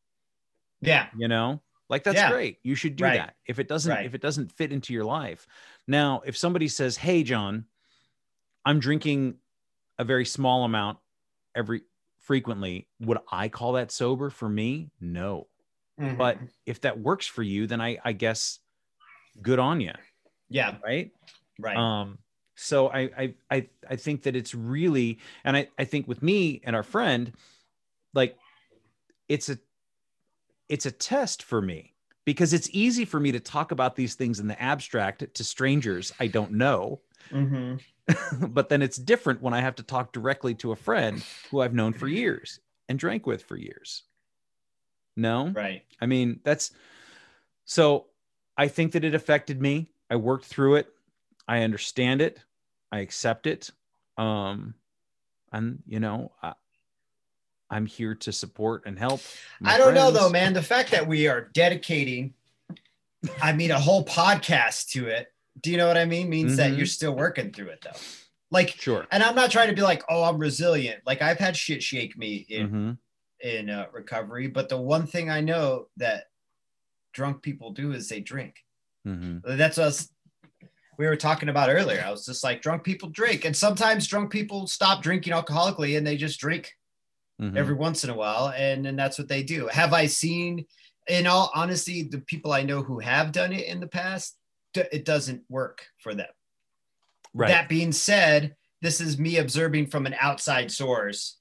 Yeah, 0.81 1.11
You 1.13 1.29
know? 1.29 1.63
Like 1.89 2.05
that's 2.05 2.23
Yeah. 2.23 2.23
great. 2.23 2.59
You 2.63 2.75
should 2.75 2.97
do 2.97 3.11
Right. 3.11 3.13
that. 3.13 3.37
If 3.47 3.59
it 3.59 3.69
doesn't 3.69 4.01
Right. 4.01 4.03
if 4.03 4.15
it 4.15 4.23
doesn't 4.23 4.51
fit 4.53 4.73
into 4.73 4.95
your 4.95 5.05
life. 5.05 5.47
Now, 5.87 6.23
if 6.25 6.37
somebody 6.37 6.69
says, 6.69 6.97
"Hey 6.97 7.23
John, 7.23 7.67
I'm 8.65 8.81
drinking 8.81 9.39
a 9.99 10.05
very 10.05 10.25
small 10.25 10.65
amount 10.65 10.99
every 11.55 11.83
frequently," 12.19 12.89
would 13.01 13.19
I 13.31 13.49
call 13.49 13.73
that 13.75 13.91
sober 13.91 14.31
for 14.31 14.49
me? 14.49 14.91
No. 15.01 15.49
But 15.99 16.39
Mhm. 16.39 16.51
if 16.67 16.81
that 16.83 16.99
works 17.01 17.27
for 17.27 17.43
you, 17.43 17.67
then 17.67 17.81
I 17.81 17.99
I 18.05 18.13
guess 18.13 18.61
good 19.43 19.59
on 19.59 19.81
you, 19.81 19.93
yeah, 20.49 20.79
right? 20.85 21.13
right. 21.59 21.77
Um, 21.79 22.19
so 22.57 22.89
I, 22.89 23.01
I 23.17 23.35
I 23.51 23.69
I 23.89 23.97
think 23.97 24.23
that 24.23 24.37
it's 24.37 24.55
really, 24.55 25.19
and 25.45 25.57
I 25.57 25.69
I 25.79 25.85
think 25.85 26.09
with 26.09 26.23
me 26.23 26.61
and 26.65 26.77
our 26.77 26.83
friend, 26.83 27.33
like, 28.15 28.37
it's 29.29 29.49
a 29.49 29.59
it's 30.69 30.87
a 30.87 30.91
test 30.91 31.43
for 31.43 31.61
me 31.61 31.92
because 32.25 32.53
it's 32.53 32.69
easy 32.73 33.05
for 33.05 33.19
me 33.21 33.33
to 33.33 33.41
talk 33.41 33.73
about 33.73 33.97
these 33.97 34.15
things 34.15 34.41
in 34.41 34.47
the 34.49 34.61
abstract 34.63 35.35
to 35.35 35.45
strangers 35.45 36.13
I 36.21 36.27
don't 36.29 36.53
know, 36.53 37.01
Mhm. 37.31 37.81
but 38.53 38.69
then 38.69 38.83
it's 38.83 38.97
different 38.97 39.43
when 39.43 39.55
I 39.55 39.61
have 39.61 39.77
to 39.77 39.83
talk 39.83 40.13
directly 40.13 40.55
to 40.57 40.73
a 40.73 40.77
friend 40.77 41.25
who 41.51 41.61
I've 41.61 41.75
known 41.75 41.93
for 41.93 42.09
years 42.09 42.61
and 42.89 42.99
drank 42.99 43.27
with 43.27 43.43
for 43.45 43.57
years. 43.57 44.03
No, 45.17 45.51
Right. 45.51 45.85
I 46.01 46.07
mean, 46.07 46.41
that's 46.43 46.73
so 47.65 48.07
I 48.57 48.69
think 48.69 48.93
that 48.93 49.05
it 49.05 49.15
affected 49.15 49.61
me. 49.61 49.91
I 50.11 50.17
worked 50.17 50.47
through 50.47 50.77
it. 50.77 50.89
I 51.47 51.63
understand 51.63 52.21
it. 52.21 52.41
I 52.91 53.01
accept 53.01 53.47
it. 53.47 53.71
Um, 54.17 54.75
and 55.53 55.83
you 55.87 56.01
know, 56.01 56.33
I, 56.43 56.55
I'm 57.73 57.87
here 57.87 58.15
to 58.17 58.33
support 58.33 58.83
and 58.87 58.99
help. 58.99 59.23
I 59.65 59.79
don't 59.79 59.95
know 59.95 60.11
though, 60.11 60.29
man. 60.29 60.53
The 60.53 60.63
fact 60.63 60.91
that 60.91 61.07
we 61.09 61.27
are 61.27 61.41
dedicating, 61.55 62.35
I 63.41 63.53
mean, 63.55 63.71
a 63.71 63.81
whole 63.81 64.05
podcast 64.05 64.91
to 64.91 65.07
it. 65.07 65.33
Do 65.61 65.71
you 65.71 65.79
know 65.79 65.87
what 65.89 65.97
I 65.97 66.05
mean? 66.05 66.29
Means 66.29 66.57
that 66.59 66.73
Mhm. 66.73 66.77
you're 66.77 66.87
still 66.87 67.15
working 67.17 67.51
through 67.51 67.69
it 67.69 67.81
though. 67.83 67.99
Like, 68.51 68.69
Sure. 68.69 69.07
and 69.11 69.23
I'm 69.23 69.35
not 69.35 69.51
trying 69.51 69.69
to 69.69 69.75
be 69.75 69.81
like, 69.81 70.03
oh, 70.11 70.23
I'm 70.25 70.37
resilient. 70.39 71.03
Like 71.07 71.23
I've 71.23 71.39
had 71.39 71.57
shit 71.57 71.83
shake 71.83 72.17
me 72.17 72.45
in 72.49 72.71
Mhm. 72.71 72.99
in 73.41 73.71
uh, 73.71 73.87
recovery, 73.93 74.47
but 74.49 74.69
the 74.69 74.77
one 74.81 75.07
thing 75.07 75.31
I 75.31 75.41
know 75.41 75.89
that 75.97 76.29
drunk 77.13 77.43
people 77.43 77.73
do 77.73 77.93
is 77.93 78.09
they 78.09 78.21
drink. 78.21 78.65
Mhm. 79.07 79.43
That's 79.45 79.79
us. 79.79 80.11
We 80.99 81.07
were 81.07 81.17
talking 81.17 81.49
about 81.49 81.71
earlier. 81.71 82.03
I 82.07 82.11
was 82.11 82.25
just 82.27 82.45
like, 82.45 82.61
drunk 82.63 82.85
people 82.85 83.09
drink, 83.09 83.45
and 83.47 83.57
sometimes 83.57 84.07
drunk 84.07 84.31
people 84.31 84.67
stop 84.69 85.03
drinking 85.03 85.33
alcoholically 85.33 85.97
and 85.97 86.07
they 86.07 86.17
just 86.17 86.39
drink 86.39 86.77
Mhm. 87.41 87.57
every 87.57 87.75
once 87.75 88.05
in 88.05 88.11
a 88.11 88.15
while, 88.17 88.51
and 88.57 88.87
and 88.87 88.99
that's 88.99 89.19
what 89.19 89.29
they 89.29 89.43
do. 89.43 89.67
Have 89.69 89.93
I 89.93 90.07
seen? 90.07 90.67
In 91.09 91.27
all 91.27 91.51
honesty, 91.55 92.05
the 92.05 92.21
people 92.21 92.53
I 92.53 92.63
know 92.63 92.81
who 92.83 93.01
have 93.01 93.33
done 93.33 93.53
it 93.53 93.67
in 93.67 93.81
the 93.81 93.89
past, 93.89 94.37
it 94.75 95.05
doesn't 95.05 95.43
work 95.49 95.87
for 95.99 96.15
them. 96.15 96.29
right. 97.35 97.49
That 97.49 97.69
being 97.69 97.93
said, 97.93 98.55
this 98.83 99.01
is 99.01 99.19
me 99.19 99.39
observing 99.39 99.87
from 99.87 100.05
an 100.07 100.15
outside 100.21 100.71
source, 100.71 101.39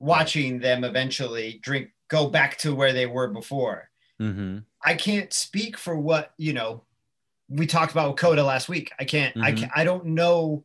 watching 0.00 0.58
them 0.60 0.84
eventually 0.84 1.58
drink, 1.62 1.90
go 2.08 2.28
back 2.28 2.58
to 2.58 2.74
where 2.74 2.92
they 2.92 3.06
were 3.06 3.28
before. 3.28 3.90
Mhm. 4.20 4.64
I 4.84 4.94
can't 4.94 5.32
speak 5.32 5.76
for 5.78 5.98
what 5.98 6.34
you 6.36 6.52
know. 6.52 6.84
We 7.48 7.66
talked 7.66 7.92
about 7.92 8.10
with 8.10 8.20
Coda 8.20 8.44
last 8.44 8.68
week. 8.68 8.92
I 8.98 9.04
can't. 9.04 9.34
I 9.38 9.52
Mhm. 9.52 9.58
can't, 9.58 9.72
I 9.74 9.84
don't 9.84 10.04
know 10.06 10.64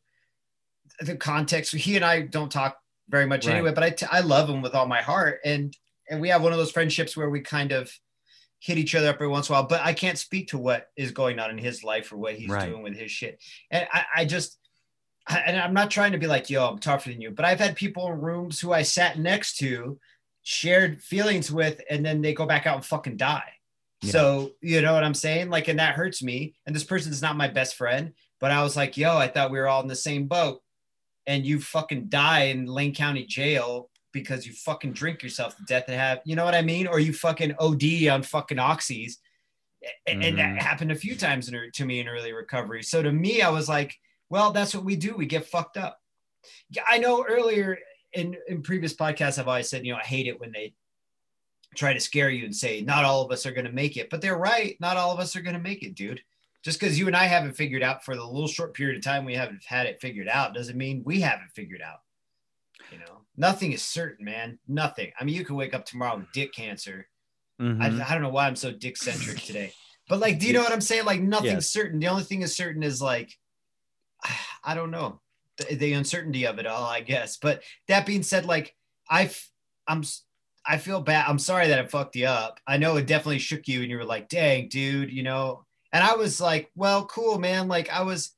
the 1.00 1.16
context. 1.18 1.74
He 1.74 1.96
and 1.96 2.04
I 2.06 2.22
don't 2.22 2.52
talk 2.52 2.83
very 3.14 3.28
much 3.28 3.46
Right. 3.46 3.54
anyway, 3.58 3.72
but 3.74 3.84
I, 3.84 3.92
t- 3.92 4.08
I 4.12 4.22
love 4.22 4.50
him 4.50 4.64
with 4.64 4.74
all 4.74 4.88
my 4.88 5.02
heart, 5.04 5.40
and 5.46 5.76
and 6.10 6.20
we 6.20 6.30
have 6.30 6.42
one 6.42 6.52
of 6.52 6.58
those 6.58 6.72
friendships 6.72 7.16
where 7.16 7.30
we 7.30 7.40
kind 7.42 7.72
of 7.72 7.90
hit 8.60 8.78
each 8.78 8.96
other 8.96 9.08
up 9.10 9.16
every 9.16 9.28
once 9.28 9.48
in 9.50 9.54
a 9.54 9.60
while. 9.60 9.68
But 9.68 9.82
I 9.82 9.94
can't 9.94 10.18
speak 10.18 10.48
to 10.50 10.58
what 10.58 10.88
is 10.98 11.12
going 11.12 11.38
on 11.40 11.52
in 11.52 11.58
his 11.58 11.84
life 11.84 12.12
or 12.12 12.18
what 12.18 12.34
he's 12.34 12.50
Right. 12.50 12.70
doing 12.70 12.82
with 12.84 12.98
his 12.98 13.12
shit. 13.12 13.40
And 13.72 13.88
I, 13.94 14.06
I 14.18 14.26
just. 14.26 14.58
I, 15.28 15.38
and 15.46 15.58
I'm 15.58 15.74
not 15.74 15.90
trying 15.92 16.12
to 16.12 16.18
be 16.18 16.28
like, 16.28 16.50
yo, 16.50 16.68
I'm 16.68 16.80
tougher 16.80 17.10
than 17.10 17.22
you, 17.22 17.32
but 17.32 17.46
I've 17.46 17.60
had 17.60 17.76
people 17.78 18.12
in 18.12 18.20
rooms 18.20 18.60
who 18.60 18.74
I 18.74 18.82
sat 18.82 19.18
next 19.20 19.56
to, 19.60 19.98
shared 20.42 21.02
feelings 21.02 21.50
with, 21.50 21.80
and 21.90 22.06
then 22.06 22.22
they 22.22 22.34
go 22.34 22.46
back 22.46 22.66
out 22.68 22.76
and 22.76 22.86
fucking 22.86 23.16
die. 23.16 23.54
Yeah. 24.02 24.12
So, 24.12 24.52
you 24.62 24.82
know 24.82 24.94
what 24.94 25.06
I'm 25.06 25.14
saying? 25.14 25.50
Like, 25.50 25.70
and 25.70 25.80
that 25.80 25.96
hurts 25.96 26.22
me. 26.22 26.56
And 26.66 26.76
this 26.76 26.84
person's 26.84 27.22
not 27.22 27.38
my 27.38 27.48
best 27.48 27.76
friend, 27.76 28.12
but 28.42 28.52
I 28.52 28.64
was 28.64 28.76
like, 28.76 28.98
yo, 28.98 29.16
I 29.16 29.30
thought 29.30 29.52
we 29.52 29.60
were 29.60 29.68
all 29.70 29.82
in 29.82 29.88
the 29.88 29.96
same 29.96 30.28
boat. 30.28 30.62
And 31.26 31.46
you 31.46 31.60
fucking 31.60 32.10
die 32.10 32.46
in 32.46 32.66
Lane 32.66 32.94
County 32.94 33.26
jail 33.26 33.90
because 34.12 34.46
you 34.46 34.54
fucking 34.54 34.94
drink 34.94 35.24
yourself 35.24 35.56
to 35.58 35.64
death 35.64 35.86
and 35.88 35.96
have, 35.96 36.20
you 36.26 36.36
know 36.36 36.46
what 36.46 36.56
I 36.56 36.62
mean? 36.62 36.86
Or 36.88 37.00
you 37.00 37.14
fucking 37.14 37.56
OD 37.60 38.08
on 38.10 38.22
fucking 38.24 38.58
oxys. 38.58 39.14
And 40.06 40.22
Mhm. 40.22 40.36
that 40.38 40.62
happened 40.62 40.92
a 40.92 40.96
few 40.96 41.16
times 41.16 41.50
in, 41.50 41.72
to 41.74 41.86
me 41.86 42.00
in 42.00 42.08
early 42.08 42.32
recovery. 42.32 42.84
So 42.84 43.02
to 43.02 43.12
me, 43.12 43.42
I 43.42 43.50
was 43.50 43.68
like, 43.68 43.96
well, 44.30 44.52
that's 44.52 44.74
what 44.76 44.86
we 44.86 44.96
do. 44.96 45.16
We 45.16 45.26
get 45.26 45.46
fucked 45.48 45.78
up. 45.78 46.00
Yeah, 46.70 46.84
I 46.88 47.00
know 47.00 47.26
earlier 47.28 47.80
in, 48.14 48.38
in 48.48 48.62
previous 48.62 48.94
podcasts, 48.94 49.40
I've 49.40 49.48
always 49.48 49.70
said, 49.70 49.86
you 49.86 49.94
know, 49.94 50.00
I 50.00 50.06
hate 50.06 50.28
it 50.28 50.40
when 50.40 50.52
they 50.52 50.74
try 51.76 51.94
to 51.94 52.00
scare 52.00 52.30
you 52.30 52.46
and 52.46 52.56
say 52.56 52.82
not 52.82 53.04
all 53.04 53.24
of 53.24 53.32
us 53.32 53.48
are 53.48 53.52
going 53.52 53.66
to 53.66 53.72
make 53.72 53.98
it 53.98 54.08
but 54.12 54.22
they're 54.22 54.38
right 54.38 54.78
not 54.80 54.96
all 54.96 55.12
of 55.12 55.20
us 55.20 55.36
are 55.36 55.42
going 55.42 55.56
to 55.56 55.60
make 55.60 55.82
it 55.82 55.96
dude 55.96 56.22
just 56.64 56.80
because 56.80 56.98
you 56.98 57.08
and 57.08 57.16
i 57.16 57.26
haven't 57.26 57.54
figured 57.54 57.84
out 57.84 58.04
for 58.04 58.16
the 58.16 58.26
little 58.26 58.48
short 58.48 58.74
period 58.74 58.98
of 58.98 59.04
time 59.04 59.26
we 59.26 59.36
haven't 59.36 59.64
had 59.66 59.86
it 59.86 60.02
figured 60.02 60.28
out 60.28 60.54
doesn't 60.54 60.78
mean 60.78 61.02
we 61.06 61.20
haven't 61.22 61.52
figured 61.56 61.82
out 61.82 62.00
you 62.92 62.98
know 62.98 63.20
nothing 63.38 63.72
is 63.74 63.82
certain 63.84 64.26
man 64.26 64.58
nothing 64.68 65.12
i 65.20 65.24
mean 65.24 65.36
you 65.36 65.46
could 65.46 65.56
wake 65.56 65.74
up 65.74 65.86
tomorrow 65.86 66.18
with 66.18 66.32
dick 66.34 66.54
cancer 66.54 67.08
Mhm. 67.62 68.02
I, 68.02 68.10
I 68.10 68.14
don't 68.14 68.24
know 68.24 68.30
why 68.30 68.48
i'm 68.48 68.56
so 68.56 68.72
dick 68.72 68.98
centric 68.98 69.38
today 69.44 69.72
but 70.10 70.20
like 70.20 70.40
do 70.40 70.48
you 70.48 70.54
know 70.54 70.62
what 70.64 70.74
i'm 70.74 70.82
saying 70.82 71.06
like 71.06 71.22
nothing's 71.22 71.52
Yes. 71.54 71.70
certain 71.70 72.00
the 72.00 72.08
only 72.08 72.24
thing 72.24 72.42
is 72.42 72.56
certain 72.56 72.82
is 72.82 73.02
like 73.02 73.38
i 74.64 74.74
don't 74.74 74.92
know 74.92 75.22
the, 75.58 75.76
the 75.76 75.94
uncertainty 75.94 76.46
of 76.46 76.58
it 76.60 76.66
all 76.66 76.86
i 76.86 77.02
guess 77.02 77.38
but 77.38 77.62
that 77.88 78.06
being 78.06 78.24
said 78.24 78.46
like 78.46 78.76
i've 79.10 79.48
i'm 79.88 80.04
I 80.66 80.78
feel 80.78 81.02
bad. 81.02 81.26
I'm 81.28 81.40
sorry 81.40 81.68
that 81.68 81.78
I 81.80 81.86
fucked 81.86 82.16
you 82.16 82.26
up. 82.26 82.58
I 82.66 82.78
know 82.78 82.96
it 82.96 83.06
definitely 83.06 83.40
shook 83.40 83.68
you 83.68 83.82
and 83.82 83.92
you 83.92 83.98
were 83.98 84.06
like, 84.06 84.30
dang, 84.30 84.70
dude, 84.70 85.12
you 85.12 85.22
know. 85.22 85.66
And 85.94 86.04
I 86.04 86.16
was 86.16 86.42
like, 86.42 86.72
well, 86.76 87.06
cool, 87.06 87.40
man. 87.40 87.68
Like 87.68 87.90
I 87.90 88.02
was 88.02 88.32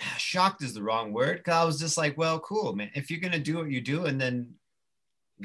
shocked 0.18 0.62
is 0.62 0.74
the 0.74 0.82
wrong 0.82 1.12
word. 1.12 1.42
Cause 1.44 1.54
I 1.54 1.64
was 1.64 1.78
just 1.80 1.96
like, 1.96 2.18
well, 2.18 2.38
cool, 2.40 2.74
man. 2.74 2.90
If 2.94 3.10
you're 3.10 3.20
gonna 3.20 3.38
do 3.38 3.56
what 3.56 3.70
you 3.70 3.80
do, 3.80 4.04
and 4.06 4.20
then 4.20 4.54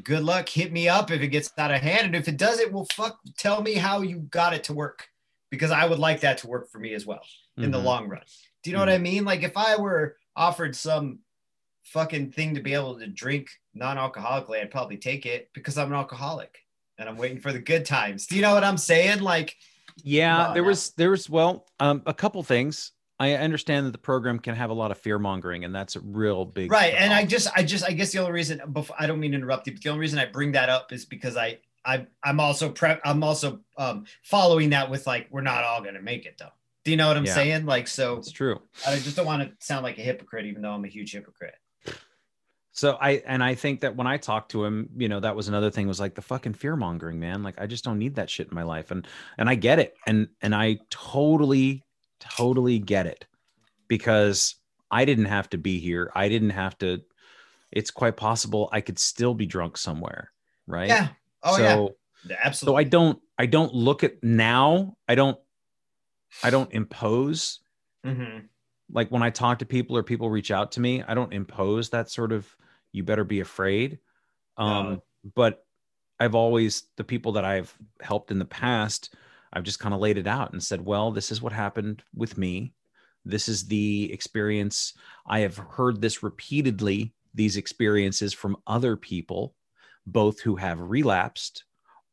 good 0.04 0.24
luck. 0.24 0.50
Hit 0.50 0.72
me 0.74 0.90
up 0.90 1.12
if 1.12 1.22
it 1.22 1.28
gets 1.28 1.52
out 1.58 1.72
of 1.72 1.80
hand. 1.82 2.08
And 2.08 2.16
if 2.16 2.28
it 2.28 2.38
doesn't, 2.38 2.74
well, 2.74 2.88
fuck, 2.94 3.20
tell 3.38 3.62
me 3.62 3.76
how 3.76 4.02
you 4.02 4.18
got 4.32 4.56
it 4.56 4.64
to 4.66 4.74
work 4.74 5.08
because 5.52 5.70
I 5.70 5.86
would 5.86 6.00
like 6.00 6.22
that 6.22 6.40
to 6.40 6.48
work 6.48 6.72
for 6.72 6.80
me 6.80 6.96
as 6.96 7.06
well 7.06 7.22
in 7.58 7.70
the 7.70 7.78
Mhm. 7.80 7.84
long 7.84 8.10
run. 8.10 8.24
Do 8.64 8.72
you 8.72 8.76
know 8.76 8.80
what 8.80 8.90
I 8.90 8.98
mean? 8.98 9.24
Like 9.24 9.44
if 9.44 9.56
I 9.56 9.76
were 9.76 10.18
offered 10.36 10.76
some 10.76 11.20
fucking 11.84 12.32
thing 12.32 12.56
to 12.56 12.62
be 12.62 12.74
able 12.74 12.98
to 12.98 13.06
drink 13.06 13.50
non-alcoholically, 13.76 14.60
I'd 14.62 14.72
probably 14.72 14.98
take 14.98 15.28
it 15.28 15.52
because 15.54 15.78
I'm 15.78 15.90
an 15.90 15.98
alcoholic 15.98 16.58
and 16.98 17.08
I'm 17.08 17.18
waiting 17.18 17.40
for 17.40 17.54
the 17.54 17.60
good 17.60 17.86
times. 17.86 18.26
Do 18.26 18.36
you 18.36 18.42
know 18.42 18.56
what 18.56 18.64
I'm 18.64 18.78
saying? 18.78 19.20
Like, 19.20 19.56
Yeah, 19.98 20.54
there 20.54 20.64
was 20.64 20.92
there 20.92 21.12
was 21.12 21.30
well, 21.30 21.68
um, 21.80 22.02
a 22.06 22.14
couple 22.14 22.42
things. 22.44 22.92
I 23.20 23.34
understand 23.34 23.86
that 23.86 23.92
the 23.92 24.00
program 24.00 24.40
can 24.40 24.56
have 24.56 24.70
a 24.70 24.74
lot 24.74 24.92
of 24.92 24.98
fear 24.98 25.20
mongering, 25.20 25.64
and 25.64 25.74
that's 25.74 25.96
a 25.96 26.02
real 26.02 26.46
big 26.46 26.72
right. 26.72 26.94
And 26.98 27.14
I 27.14 27.26
just, 27.26 27.48
I 27.56 27.64
just, 27.64 27.86
I 27.86 27.92
guess 27.92 28.12
the 28.12 28.20
only 28.20 28.32
reason, 28.32 28.60
before, 28.74 28.96
I 29.00 29.06
don't 29.06 29.20
mean 29.20 29.32
to 29.32 29.38
interrupt 29.38 29.68
you, 29.68 29.74
but 29.74 29.82
the 29.84 29.90
only 29.90 30.02
reason 30.02 30.20
I 30.20 30.26
bring 30.26 30.52
that 30.54 30.68
up 30.68 30.92
is 30.92 31.06
because 31.06 31.38
I, 31.38 31.60
I, 31.86 32.08
I'm 32.24 32.40
also 32.40 32.70
prep, 32.70 33.02
I'm 33.06 33.24
also 33.24 33.62
um, 33.78 34.06
following 34.24 34.72
that 34.72 34.90
with 34.90 35.06
like, 35.06 35.28
we're 35.30 35.42
not 35.42 35.64
all 35.64 35.82
gonna 35.82 36.02
make 36.02 36.26
it 36.26 36.38
though. 36.38 36.52
Do 36.84 36.92
you 36.92 36.98
know 36.98 37.08
what 37.08 37.16
I'm 37.16 37.26
Yeah. 37.26 37.36
saying? 37.36 37.66
Like, 37.66 37.88
so 37.88 38.18
it's 38.18 38.32
true. 38.32 38.60
I 38.86 38.96
just 38.96 39.16
don't 39.16 39.26
want 39.26 39.44
to 39.44 39.66
sound 39.66 39.84
like 39.84 39.98
a 40.00 40.02
hypocrite, 40.02 40.48
even 40.48 40.62
though 40.62 40.72
I'm 40.72 40.84
a 40.84 40.90
huge 40.90 41.14
hypocrite. 41.14 41.56
So 42.76 42.98
I 43.00 43.22
and 43.28 43.44
I 43.44 43.54
think 43.54 43.82
that 43.82 43.96
when 43.96 44.08
I 44.08 44.18
talked 44.18 44.52
to 44.52 44.66
him, 44.66 44.90
you 44.98 45.08
know, 45.08 45.20
that 45.20 45.36
was 45.36 45.48
another 45.48 45.70
thing 45.70 45.88
was 45.88 46.00
like 46.00 46.16
the 46.16 46.24
fucking 46.24 46.54
fear 46.56 46.76
mongering, 46.76 47.20
man. 47.20 47.44
Like 47.44 47.62
I 47.62 47.68
just 47.68 47.84
don't 47.84 48.00
need 48.00 48.16
that 48.16 48.32
shit 48.32 48.48
in 48.50 48.56
my 48.56 48.64
life, 48.64 48.90
and 48.90 49.08
and 49.38 49.48
I 49.48 49.54
get 49.56 49.78
it, 49.78 49.94
and 50.08 50.28
and 50.42 50.56
I 50.56 50.80
totally, 50.90 51.84
totally 52.20 52.80
get 52.80 53.06
it, 53.06 53.26
because 53.88 54.56
I 54.90 55.06
didn't 55.06 55.26
have 55.26 55.52
to 55.52 55.60
be 55.60 55.80
here. 55.80 56.12
I 56.16 56.30
didn't 56.30 56.50
have 56.50 56.76
to. 56.80 57.02
It's 57.72 57.92
quite 57.92 58.18
possible 58.18 58.70
I 58.72 58.82
could 58.82 58.98
still 58.98 59.36
be 59.36 59.46
drunk 59.46 59.78
somewhere, 59.78 60.32
right? 60.66 60.90
Yeah. 60.90 61.10
Oh 61.44 61.58
so, 61.58 61.96
yeah. 62.28 62.52
so 62.52 62.76
I 62.76 62.86
don't 62.86 63.20
I 63.38 63.46
don't 63.46 63.74
look 63.74 64.04
at 64.04 64.24
now. 64.24 64.98
I 65.08 65.14
don't 65.14 65.38
I 66.44 66.50
don't 66.50 66.72
impose 66.74 67.60
Mhm. 68.04 68.50
like 68.92 69.10
when 69.12 69.22
I 69.24 69.30
talk 69.30 69.60
to 69.60 69.66
people 69.66 69.96
or 69.96 70.04
people 70.04 70.30
reach 70.30 70.50
out 70.50 70.72
to 70.74 70.80
me, 70.82 71.04
I 71.04 71.14
don't 71.14 71.32
impose 71.34 71.90
that 71.92 72.10
sort 72.10 72.32
of 72.32 72.56
you 72.94 73.04
better 73.04 73.26
be 73.26 73.42
afraid. 73.42 74.00
Um, 74.58 74.96
No. 74.96 75.04
but 75.36 75.66
I've 76.20 76.36
always 76.36 76.86
the 76.98 77.04
people 77.04 77.34
that 77.34 77.46
I've 77.46 77.78
helped 78.02 78.32
in 78.32 78.40
the 78.40 78.46
past, 78.46 79.16
I've 79.54 79.64
just 79.64 79.80
kind 79.80 79.94
of 79.94 80.02
laid 80.02 80.18
it 80.18 80.28
out 80.28 80.54
and 80.54 80.64
said, 80.64 80.82
well, 80.82 81.12
this 81.12 81.32
is 81.32 81.42
what 81.42 81.54
happened 81.54 82.04
with 82.16 82.38
me. 82.38 82.74
This 83.26 83.50
is 83.50 83.68
the 83.68 84.12
experience. 84.14 84.94
I 85.28 85.40
have 85.40 85.58
heard 85.58 86.02
this 86.02 86.24
repeatedly, 86.24 87.14
these 87.34 87.58
experiences 87.58 88.34
from 88.34 88.58
other 88.68 88.98
people, 88.98 89.56
both 90.06 90.42
who 90.42 90.56
have 90.58 90.80
relapsed 90.80 91.66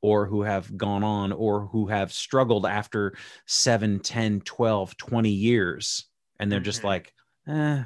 or 0.02 0.26
who 0.26 0.42
have 0.42 0.76
gone 0.76 1.04
on 1.04 1.32
or 1.32 1.66
who 1.66 1.86
have 1.88 2.12
struggled 2.12 2.64
after 2.66 3.14
7 3.46 4.00
10 4.00 4.40
12 4.42 4.96
20 4.96 5.30
years 5.30 6.06
and 6.38 6.50
they're 6.50 6.60
just 6.60 6.82
Mhm. 6.82 6.84
like 6.84 7.14
eh, 7.46 7.84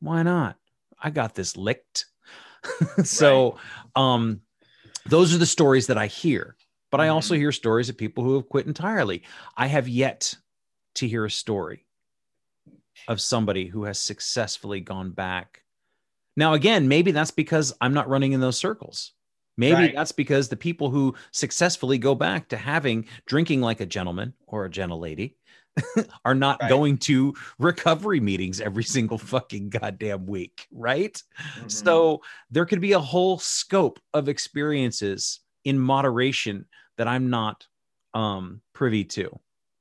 why 0.00 0.22
not 0.22 0.58
i 1.00 1.10
got 1.10 1.34
this 1.34 1.56
licked 1.56 2.06
so 3.04 3.58
um 3.96 4.40
those 5.06 5.34
are 5.34 5.38
the 5.38 5.46
stories 5.46 5.86
that 5.86 5.98
i 5.98 6.06
hear 6.06 6.56
but 6.90 7.00
i 7.00 7.08
also 7.08 7.34
Mhm. 7.34 7.38
hear 7.38 7.52
stories 7.52 7.88
of 7.88 7.96
people 7.96 8.22
who 8.24 8.34
have 8.34 8.48
quit 8.48 8.66
entirely 8.66 9.22
i 9.56 9.66
have 9.66 9.88
yet 9.88 10.34
to 10.94 11.08
hear 11.08 11.24
a 11.24 11.30
story 11.30 11.86
of 13.08 13.20
somebody 13.20 13.66
who 13.66 13.84
has 13.84 13.98
successfully 13.98 14.80
gone 14.80 15.10
back 15.10 15.62
now 16.36 16.54
again 16.54 16.88
maybe 16.88 17.10
that's 17.10 17.30
because 17.30 17.72
i'm 17.80 17.94
not 17.94 18.08
running 18.08 18.32
in 18.32 18.40
those 18.40 18.56
circles 18.56 19.12
maybe 19.56 19.74
Right. 19.74 19.94
that's 19.94 20.12
because 20.12 20.48
the 20.48 20.56
people 20.56 20.90
who 20.90 21.14
successfully 21.32 21.98
go 21.98 22.14
back 22.14 22.48
to 22.48 22.56
having 22.56 23.06
drinking 23.26 23.60
like 23.60 23.80
a 23.80 23.86
gentleman 23.86 24.34
or 24.46 24.64
a 24.64 24.70
gentle 24.70 24.98
lady 25.00 25.36
are 26.24 26.34
not 26.34 26.60
Right. 26.60 26.68
going 26.68 26.98
to 26.98 27.34
recovery 27.58 28.20
meetings 28.20 28.60
every 28.60 28.84
single 28.84 29.18
fucking 29.18 29.70
goddamn 29.70 30.26
week 30.26 30.66
right 30.70 31.22
Mhm. 31.58 31.70
so 31.70 32.20
there 32.50 32.66
could 32.66 32.80
be 32.80 32.92
a 32.92 33.00
whole 33.00 33.38
scope 33.38 33.98
of 34.12 34.28
experiences 34.28 35.40
in 35.64 35.78
moderation 35.78 36.66
that 36.98 37.08
I'm 37.08 37.30
not 37.30 37.66
um, 38.14 38.60
privy 38.74 39.04
to 39.04 39.38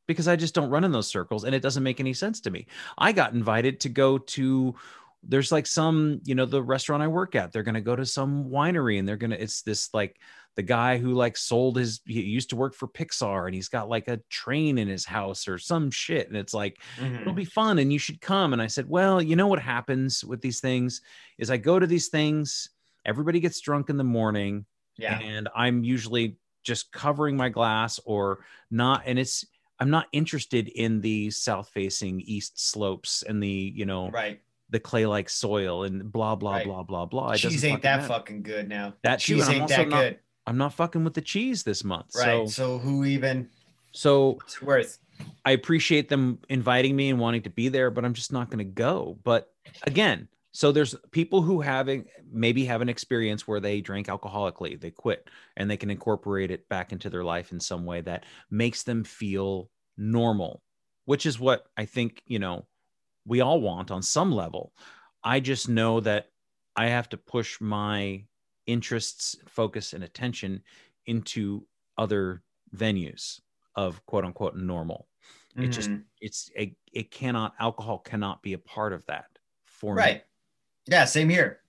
because 0.08 0.28
I 0.28 0.36
just 0.36 0.54
don't 0.56 0.70
run 0.70 0.84
in 0.84 0.92
those 0.92 1.08
circles 1.08 1.44
and 1.44 1.54
it 1.56 1.62
doesn't 1.62 1.84
make 1.84 2.00
any 2.00 2.14
sense 2.14 2.40
to 2.42 2.52
me. 2.52 2.68
I 2.98 3.12
got 3.12 3.34
invited 3.34 3.80
to 3.82 3.90
go 3.90 4.18
to 4.18 4.76
there's 5.24 5.52
like 5.52 5.68
some, 5.68 6.20
you 6.24 6.36
know, 6.36 6.46
the 6.46 6.64
restaurant 6.64 7.04
I 7.04 7.08
work 7.08 7.36
at, 7.36 7.52
they're 7.52 7.64
going 7.64 7.76
to 7.76 7.82
go 7.82 7.96
to 7.96 8.06
some 8.06 8.46
winery 8.46 8.98
and 9.00 9.08
they're 9.08 9.18
going 9.18 9.32
to 9.32 9.42
it's 9.42 9.62
this 9.62 9.94
like 9.94 10.20
the 10.56 10.64
guy 10.64 10.98
who 10.98 11.14
like 11.14 11.38
sold 11.38 11.78
his 11.78 12.02
he 12.06 12.22
used 12.22 12.50
to 12.50 12.56
work 12.56 12.74
for 12.74 12.88
Pixar 12.88 13.46
and 13.46 13.56
he's 13.56 13.70
got 13.70 13.88
like 13.88 14.08
a 14.08 14.20
train 14.30 14.78
in 14.78 14.88
his 14.88 15.06
house 15.06 15.48
or 15.48 15.58
some 15.58 15.90
shit 15.92 16.28
and 16.28 16.36
it's 16.36 16.54
like 16.54 16.82
Mhm. 17.00 17.22
it'll 17.22 17.34
be 17.34 17.46
fun 17.46 17.80
and 17.80 17.94
you 17.94 18.00
should 18.00 18.20
come 18.20 18.52
and 18.52 18.62
i 18.62 18.68
said 18.68 18.90
well 18.90 19.22
you 19.22 19.38
know 19.38 19.48
what 19.48 19.60
happens 19.62 20.26
with 20.26 20.42
these 20.42 20.60
things 20.60 21.02
is 21.38 21.50
i 21.50 21.56
go 21.56 21.80
to 21.80 21.88
these 21.88 22.10
things 22.10 22.70
everybody 23.06 23.40
gets 23.40 23.62
drunk 23.62 23.90
in 23.90 23.96
the 23.96 24.04
morning 24.04 24.66
yeah. 24.98 25.20
and 25.20 25.48
i'm 25.56 25.86
usually 25.86 26.36
just 26.64 26.92
covering 26.92 27.38
my 27.38 27.48
glass 27.48 27.98
or 28.04 28.44
not 28.70 29.04
and 29.06 29.18
it's 29.18 29.46
i'm 29.80 29.90
not 29.90 30.08
interested 30.12 30.68
in 30.68 31.00
the 31.00 31.32
south 31.32 31.70
facing 31.70 32.20
east 32.22 32.60
slopes 32.72 33.24
and 33.24 33.42
the 33.42 33.72
you 33.74 33.86
know 33.86 34.10
Right. 34.10 34.42
The 34.72 34.80
clay 34.80 35.06
like 35.06 35.30
soil 35.30 35.84
and 35.84 36.12
blah 36.12 36.36
blah 36.36 36.54
Right. 36.56 36.66
blah 36.66 36.84
blah 36.84 37.06
blah 37.06 37.32
It 37.32 37.38
Cheese 37.38 37.64
ain't 37.66 37.76
fucking 37.76 37.82
that 37.84 37.96
matter. 37.98 38.08
fucking 38.08 38.44
good 38.44 38.68
now. 38.70 38.94
that 39.04 39.20
Cheese 39.20 39.48
I'm 39.48 39.56
ain't 39.56 39.68
that 39.70 39.88
not- 39.90 40.02
good. 40.02 40.20
i'm 40.48 40.58
not 40.58 40.74
fucking 40.74 41.04
with 41.04 41.14
the 41.14 41.22
cheese 41.22 41.64
this 41.64 41.84
month 41.84 42.08
Right. 42.16 42.26
so 42.26 42.46
So 42.48 42.78
who 42.80 43.06
even 43.06 43.50
so 43.92 44.38
it's 44.46 44.62
worth? 44.62 44.98
I 45.46 45.52
appreciate 45.52 46.10
them 46.10 46.40
inviting 46.50 46.96
me 46.96 47.10
and 47.10 47.20
wanting 47.20 47.44
to 47.44 47.50
be 47.52 47.68
there, 47.70 47.92
but 47.92 48.04
I'm 48.06 48.14
just 48.14 48.32
not 48.32 48.50
going 48.50 48.58
to 48.60 48.64
go. 48.64 49.20
But 49.24 49.52
again, 49.84 50.30
so 50.54 50.72
there's 50.72 50.96
people 51.12 51.42
who 51.44 51.62
having 51.62 52.06
maybe 52.32 52.66
have 52.66 52.82
an 52.82 52.90
experience 52.90 53.48
where 53.48 53.60
they 53.60 53.82
drink 53.82 54.08
alcoholically, 54.08 54.80
they 54.80 54.90
quit, 54.92 55.30
and 55.58 55.70
they 55.70 55.78
can 55.78 55.92
incorporate 55.92 56.50
it 56.50 56.68
back 56.70 56.92
into 56.92 57.10
their 57.10 57.24
life 57.24 57.52
in 57.52 57.60
some 57.60 57.86
way 57.86 58.02
that 58.02 58.26
makes 58.50 58.82
them 58.84 59.04
feel 59.04 59.70
normal, 59.98 60.64
which 61.06 61.26
is 61.26 61.40
what 61.40 61.66
I 61.78 61.86
think, 61.86 62.24
you 62.26 62.40
know, 62.40 62.66
we 63.26 63.42
all 63.42 63.62
want 63.62 63.92
on 63.92 64.02
some 64.02 64.32
level. 64.32 64.74
I 65.24 65.40
just 65.40 65.70
know 65.70 66.00
that 66.02 66.30
I 66.76 66.88
have 66.88 67.10
to 67.10 67.18
push 67.18 67.60
my 67.62 68.24
interests, 68.66 69.36
focus, 69.48 69.94
and 69.94 70.04
attention 70.04 70.62
into 71.06 71.66
other 71.98 72.42
venues 72.76 73.40
of 73.76 74.06
quote 74.06 74.24
unquote 74.26 74.56
normal 74.56 75.08
it 75.58 75.68
just 75.68 75.90
Mhm. 75.90 76.04
it's 76.22 76.50
a 76.58 76.74
it 76.94 77.12
cannot 77.12 77.54
alcohol 77.60 78.00
cannot 78.00 78.42
be 78.42 78.54
a 78.54 78.58
part 78.58 78.94
of 78.94 79.06
that 79.08 79.26
for 79.66 79.96
me 79.96 80.02
right. 80.02 80.24
Yeah. 80.88 81.04
Same 81.06 81.28
here. 81.28 81.60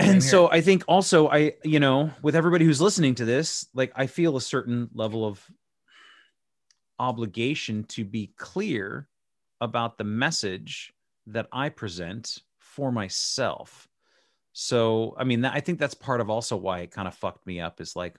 Same 0.00 0.10
and 0.14 0.22
here. 0.22 0.30
so 0.30 0.50
i 0.50 0.60
think 0.62 0.84
also 0.88 1.28
i 1.28 1.52
you 1.64 1.78
know 1.80 2.10
with 2.22 2.34
everybody 2.34 2.64
who's 2.64 2.80
listening 2.80 3.14
to 3.16 3.24
this 3.26 3.66
like 3.74 3.92
i 3.96 4.06
feel 4.06 4.36
a 4.36 4.40
certain 4.40 4.88
level 4.94 5.26
of 5.26 5.44
obligation 6.98 7.84
to 7.84 8.04
be 8.04 8.32
clear 8.38 9.08
about 9.60 9.98
the 9.98 10.04
message 10.04 10.92
that 11.26 11.46
i 11.52 11.68
present 11.68 12.38
for 12.58 12.92
myself 12.92 13.88
so 14.52 15.14
i 15.18 15.24
mean 15.24 15.44
i 15.44 15.60
think 15.60 15.78
that's 15.78 15.94
part 15.94 16.20
of 16.20 16.30
also 16.30 16.56
why 16.56 16.80
it 16.80 16.90
kind 16.90 17.08
of 17.08 17.14
fucked 17.14 17.46
me 17.46 17.60
up 17.60 17.80
is 17.80 17.96
like 17.96 18.16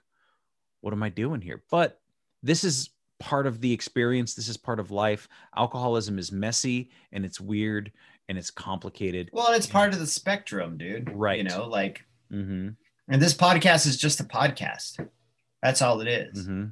what 0.80 0.92
am 0.92 1.02
i 1.02 1.08
doing 1.08 1.40
here 1.40 1.62
but 1.70 2.00
this 2.42 2.64
is 2.64 2.90
part 3.18 3.46
of 3.46 3.60
the 3.60 3.72
experience 3.72 4.34
this 4.34 4.48
is 4.48 4.56
part 4.56 4.78
of 4.78 4.90
life 4.90 5.28
alcoholism 5.56 6.18
is 6.18 6.30
messy 6.30 6.90
and 7.12 7.24
it's 7.24 7.40
weird 7.40 7.90
and 8.28 8.36
it's 8.36 8.50
complicated 8.50 9.30
Well, 9.32 9.52
it's 9.52 9.66
part 9.66 9.94
of 9.94 10.00
the 10.00 10.06
spectrum, 10.06 10.76
dude. 10.76 11.10
Right. 11.14 11.38
You 11.38 11.44
know, 11.44 11.66
like, 11.66 12.04
mm-hmm, 12.30 12.68
and 13.08 13.22
this 13.22 13.32
podcast 13.32 13.86
is 13.86 13.96
just 13.96 14.20
a 14.20 14.24
podcast. 14.24 15.08
That's 15.62 15.80
all 15.80 16.02
it 16.02 16.08
is. 16.08 16.44
mm-hmm. 16.44 16.66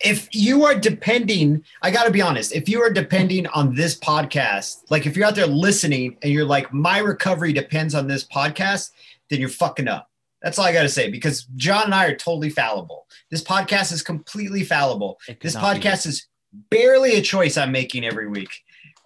If 0.00 0.28
you 0.32 0.64
are 0.64 0.74
depending, 0.74 1.64
I 1.82 1.90
got 1.90 2.04
to 2.04 2.10
be 2.10 2.22
honest, 2.22 2.52
if 2.52 2.68
you 2.68 2.80
are 2.82 2.90
depending 2.90 3.46
on 3.48 3.74
this 3.74 3.98
podcast, 3.98 4.82
like 4.90 5.06
if 5.06 5.16
you're 5.16 5.26
out 5.26 5.34
there 5.34 5.46
listening 5.46 6.16
and 6.22 6.32
you're 6.32 6.44
like, 6.44 6.72
my 6.72 6.98
recovery 6.98 7.52
depends 7.52 7.94
on 7.94 8.06
this 8.06 8.24
podcast, 8.24 8.90
then 9.30 9.40
you're 9.40 9.48
fucking 9.48 9.88
up. 9.88 10.10
That's 10.42 10.58
all 10.58 10.66
I 10.66 10.72
got 10.72 10.82
to 10.82 10.88
say 10.88 11.10
because 11.10 11.44
John 11.56 11.84
and 11.84 11.94
I 11.94 12.06
are 12.06 12.14
totally 12.14 12.50
fallible. 12.50 13.06
This 13.30 13.42
podcast 13.42 13.92
is 13.92 14.02
completely 14.02 14.64
fallible. 14.64 15.18
This 15.40 15.56
podcast 15.56 16.06
is 16.06 16.26
barely 16.70 17.16
a 17.16 17.22
choice 17.22 17.56
I'm 17.56 17.72
making 17.72 18.04
every 18.04 18.28
week. 18.28 18.50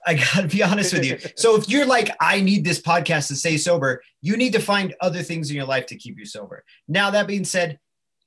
I 0.07 0.15
got 0.15 0.43
to 0.43 0.49
be 0.49 0.63
honest 0.63 0.93
with 0.93 1.05
you. 1.05 1.19
So 1.37 1.57
if 1.57 1.69
you're 1.69 1.87
like, 1.87 2.15
I 2.21 2.41
need 2.41 2.65
this 2.65 2.81
podcast 2.81 3.29
to 3.29 3.37
stay 3.37 3.57
sober, 3.57 4.03
you 4.23 4.37
need 4.37 4.53
to 4.55 4.59
find 4.59 4.95
other 5.01 5.23
things 5.23 5.51
in 5.51 5.57
your 5.57 5.67
life 5.67 5.87
to 5.87 5.97
keep 5.97 6.19
you 6.19 6.25
sober. 6.25 6.65
Now, 6.89 7.11
that 7.11 7.27
being 7.27 7.45
said, 7.45 7.79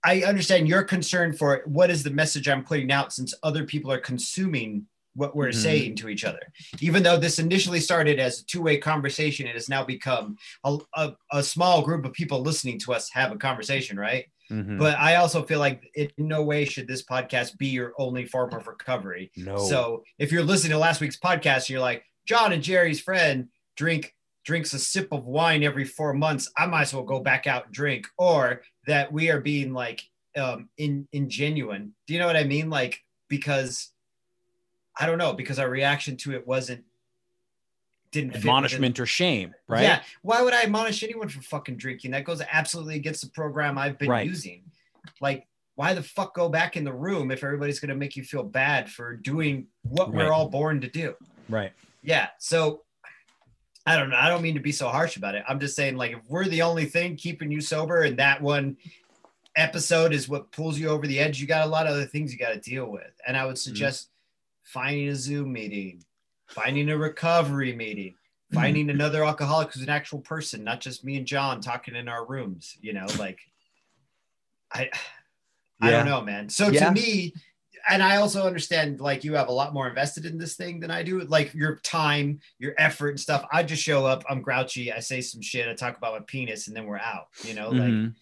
I 0.04 0.22
understand 0.24 0.68
your 0.68 0.84
concern 0.84 1.34
for 1.34 1.62
what 1.66 1.90
is 1.90 2.04
the 2.04 2.10
message 2.12 2.48
I'm 2.48 2.64
putting 2.64 2.92
out 2.92 3.14
since 3.14 3.34
other 3.44 3.64
people 3.66 3.92
are 3.92 4.00
consuming 4.00 4.88
what 5.16 5.36
we're 5.36 5.50
Mhm. 5.50 5.56
saying 5.62 5.96
to 5.98 6.10
each 6.10 6.24
other. 6.26 6.42
Even 6.82 7.04
though 7.04 7.18
this 7.18 7.38
initially 7.38 7.80
started 7.80 8.20
as 8.20 8.40
a 8.40 8.46
two-way 8.46 8.78
conversation, 8.78 9.46
it 9.46 9.54
has 9.54 9.70
now 9.70 9.84
become 9.84 10.36
a, 10.64 10.78
a, 10.96 11.14
a 11.32 11.44
small 11.44 11.84
group 11.84 12.04
of 12.04 12.14
people 12.14 12.42
listening 12.42 12.80
to 12.80 12.94
us 12.94 13.12
have 13.12 13.32
a 13.32 13.38
conversation, 13.38 13.96
right? 14.00 14.26
Mhm. 14.52 14.80
But 14.80 14.98
I 14.98 15.16
also 15.18 15.44
feel 15.44 15.60
like 15.60 15.84
in 15.96 16.10
no 16.18 16.42
way 16.44 16.66
should 16.66 16.88
this 16.88 17.04
podcast 17.06 17.58
be 17.60 17.68
your 17.68 17.94
only 18.00 18.26
form 18.26 18.54
of 18.54 18.66
recovery. 18.68 19.32
no. 19.38 19.58
So 19.58 20.04
if 20.18 20.32
you're 20.32 20.44
listening 20.44 20.72
to 20.72 20.80
last 20.80 21.00
week's 21.00 21.20
podcast, 21.20 21.58
and 21.58 21.70
you're 21.70 21.80
like, 21.80 22.04
John 22.26 22.52
and 22.52 22.64
Jerry's 22.64 23.00
friend 23.00 23.50
drink 23.78 24.16
drinks 24.46 24.74
a 24.74 24.80
sip 24.80 25.08
of 25.14 25.24
wine 25.26 25.64
every 25.64 25.86
four 25.86 26.14
months. 26.14 26.52
I 26.58 26.66
might 26.66 26.82
as 26.82 26.94
well 26.94 27.04
go 27.04 27.22
back 27.22 27.48
out 27.48 27.66
and 27.66 27.74
drink. 27.74 28.08
Or 28.18 28.62
that 28.88 29.12
we 29.12 29.30
are 29.30 29.40
being 29.42 29.74
like 29.74 30.10
um 30.36 30.70
in 30.78 31.08
ingenuine. 31.14 31.92
Do 32.08 32.14
you 32.14 32.20
know 32.20 32.28
what 32.28 32.36
I 32.38 32.44
mean? 32.44 32.70
Like 32.70 33.04
because 33.28 33.90
I 35.00 35.06
don't 35.06 35.18
know, 35.18 35.34
because 35.34 35.58
our 35.60 35.70
reaction 35.70 36.18
to 36.18 36.34
it 36.34 36.46
wasn't 36.48 36.84
didn't 38.12 38.36
admonishment 38.36 39.00
or 39.00 39.08
shame, 39.08 39.56
right? 39.68 39.82
yeah. 39.82 40.04
Why 40.22 40.42
would 40.44 40.54
I 40.54 40.64
admonish 40.64 41.02
anyone 41.02 41.30
for 41.30 41.42
fucking 41.42 41.78
drinking? 41.78 42.12
That 42.12 42.26
goes 42.26 42.42
absolutely 42.52 42.96
against 42.96 43.22
the 43.24 43.30
program 43.32 43.78
I've 43.78 43.98
been 43.98 44.10
Right. 44.10 44.28
using. 44.28 44.64
Like, 45.20 45.48
why 45.76 45.96
the 45.96 46.04
fuck 46.04 46.36
go 46.36 46.48
back 46.48 46.78
in 46.78 46.84
the 46.84 46.94
room 46.94 47.32
if 47.32 47.44
everybody's 47.44 47.80
gonna 47.80 47.96
make 47.96 48.16
you 48.16 48.24
feel 48.24 48.44
bad 48.44 48.88
for 48.92 49.16
doing 49.16 49.66
what 49.82 50.10
Right. 50.10 50.18
we're 50.28 50.32
all 50.32 50.48
born 50.48 50.80
to 50.82 50.88
do? 50.88 51.16
Right. 51.50 51.72
Yeah. 52.04 52.30
So 52.38 52.84
I 53.86 53.98
don't 53.98 54.10
know. 54.10 54.18
I 54.18 54.30
don't 54.30 54.42
mean 54.42 54.54
to 54.54 54.62
be 54.62 54.72
so 54.72 54.88
harsh 54.88 55.18
about 55.18 55.36
it. 55.36 55.44
I'm 55.48 55.60
just 55.60 55.76
saying, 55.76 55.98
like, 55.98 56.12
if 56.14 56.20
we're 56.30 56.46
the 56.46 56.62
only 56.62 56.86
thing 56.86 57.16
keeping 57.18 57.52
you 57.52 57.60
sober 57.60 58.04
and 58.04 58.18
that 58.18 58.42
one 58.42 58.78
episode 59.56 60.14
is 60.14 60.30
what 60.30 60.52
pulls 60.52 60.80
you 60.80 60.90
over 60.90 61.06
the 61.06 61.20
edge, 61.20 61.40
you 61.40 61.48
got 61.48 61.66
a 61.66 61.70
lot 61.70 61.86
of 61.86 61.94
other 61.94 62.06
things 62.06 62.32
you 62.32 62.40
got 62.40 62.54
to 62.54 62.60
deal 62.60 62.86
with. 62.86 63.12
And 63.28 63.36
I 63.36 63.46
would 63.46 63.56
mm-hmm. 63.56 63.70
suggest 63.70 64.10
finding 64.64 65.10
a 65.10 65.16
Zoom 65.16 65.52
meeting, 65.52 66.04
finding 66.48 66.90
a 66.90 66.98
recovery 66.98 67.74
meeting, 67.74 68.14
mm-hmm. 68.14 68.56
finding 68.56 68.90
another 68.90 69.26
alcoholic 69.26 69.74
who's 69.74 69.84
an 69.84 69.90
actual 69.90 70.20
person, 70.20 70.64
not 70.64 70.80
just 70.80 71.04
me 71.04 71.18
and 71.18 71.28
John 71.28 71.60
talking 71.60 71.96
in 71.96 72.08
our 72.08 72.26
rooms, 72.26 72.78
you 72.82 72.94
know, 72.94 73.06
like 73.20 73.40
I 74.72 74.90
I 75.82 75.92
don't 75.92 76.06
know, 76.06 76.22
man. 76.22 76.48
So 76.48 76.70
Yeah. 76.70 76.86
to 76.86 76.92
me, 76.92 77.34
and 77.90 78.02
I 78.02 78.18
also 78.18 78.46
understand 78.48 79.00
like 79.00 79.24
you 79.24 79.34
have 79.34 79.48
a 79.50 79.52
lot 79.52 79.74
more 79.74 79.88
invested 79.88 80.26
in 80.26 80.38
this 80.38 80.56
thing 80.56 80.80
than 80.80 80.92
I 80.92 81.04
do. 81.04 81.20
Like 81.22 81.54
your 81.54 81.78
time, 81.78 82.40
your 82.60 82.74
effort 82.78 83.10
and 83.10 83.20
stuff. 83.20 83.46
I 83.52 83.64
just 83.64 83.84
show 83.84 84.06
up, 84.06 84.24
I'm 84.30 84.42
grouchy, 84.42 84.92
I 84.92 85.00
say 85.00 85.22
some 85.22 85.42
shit, 85.42 85.68
I 85.68 85.74
talk 85.74 85.98
about 85.98 86.14
my 86.14 86.26
penis, 86.26 86.68
and 86.68 86.76
then 86.76 86.86
we're 86.86 86.98
out, 86.98 87.28
you 87.44 87.54
know, 87.54 87.70
like 87.70 87.92
Mhm. 87.92 88.16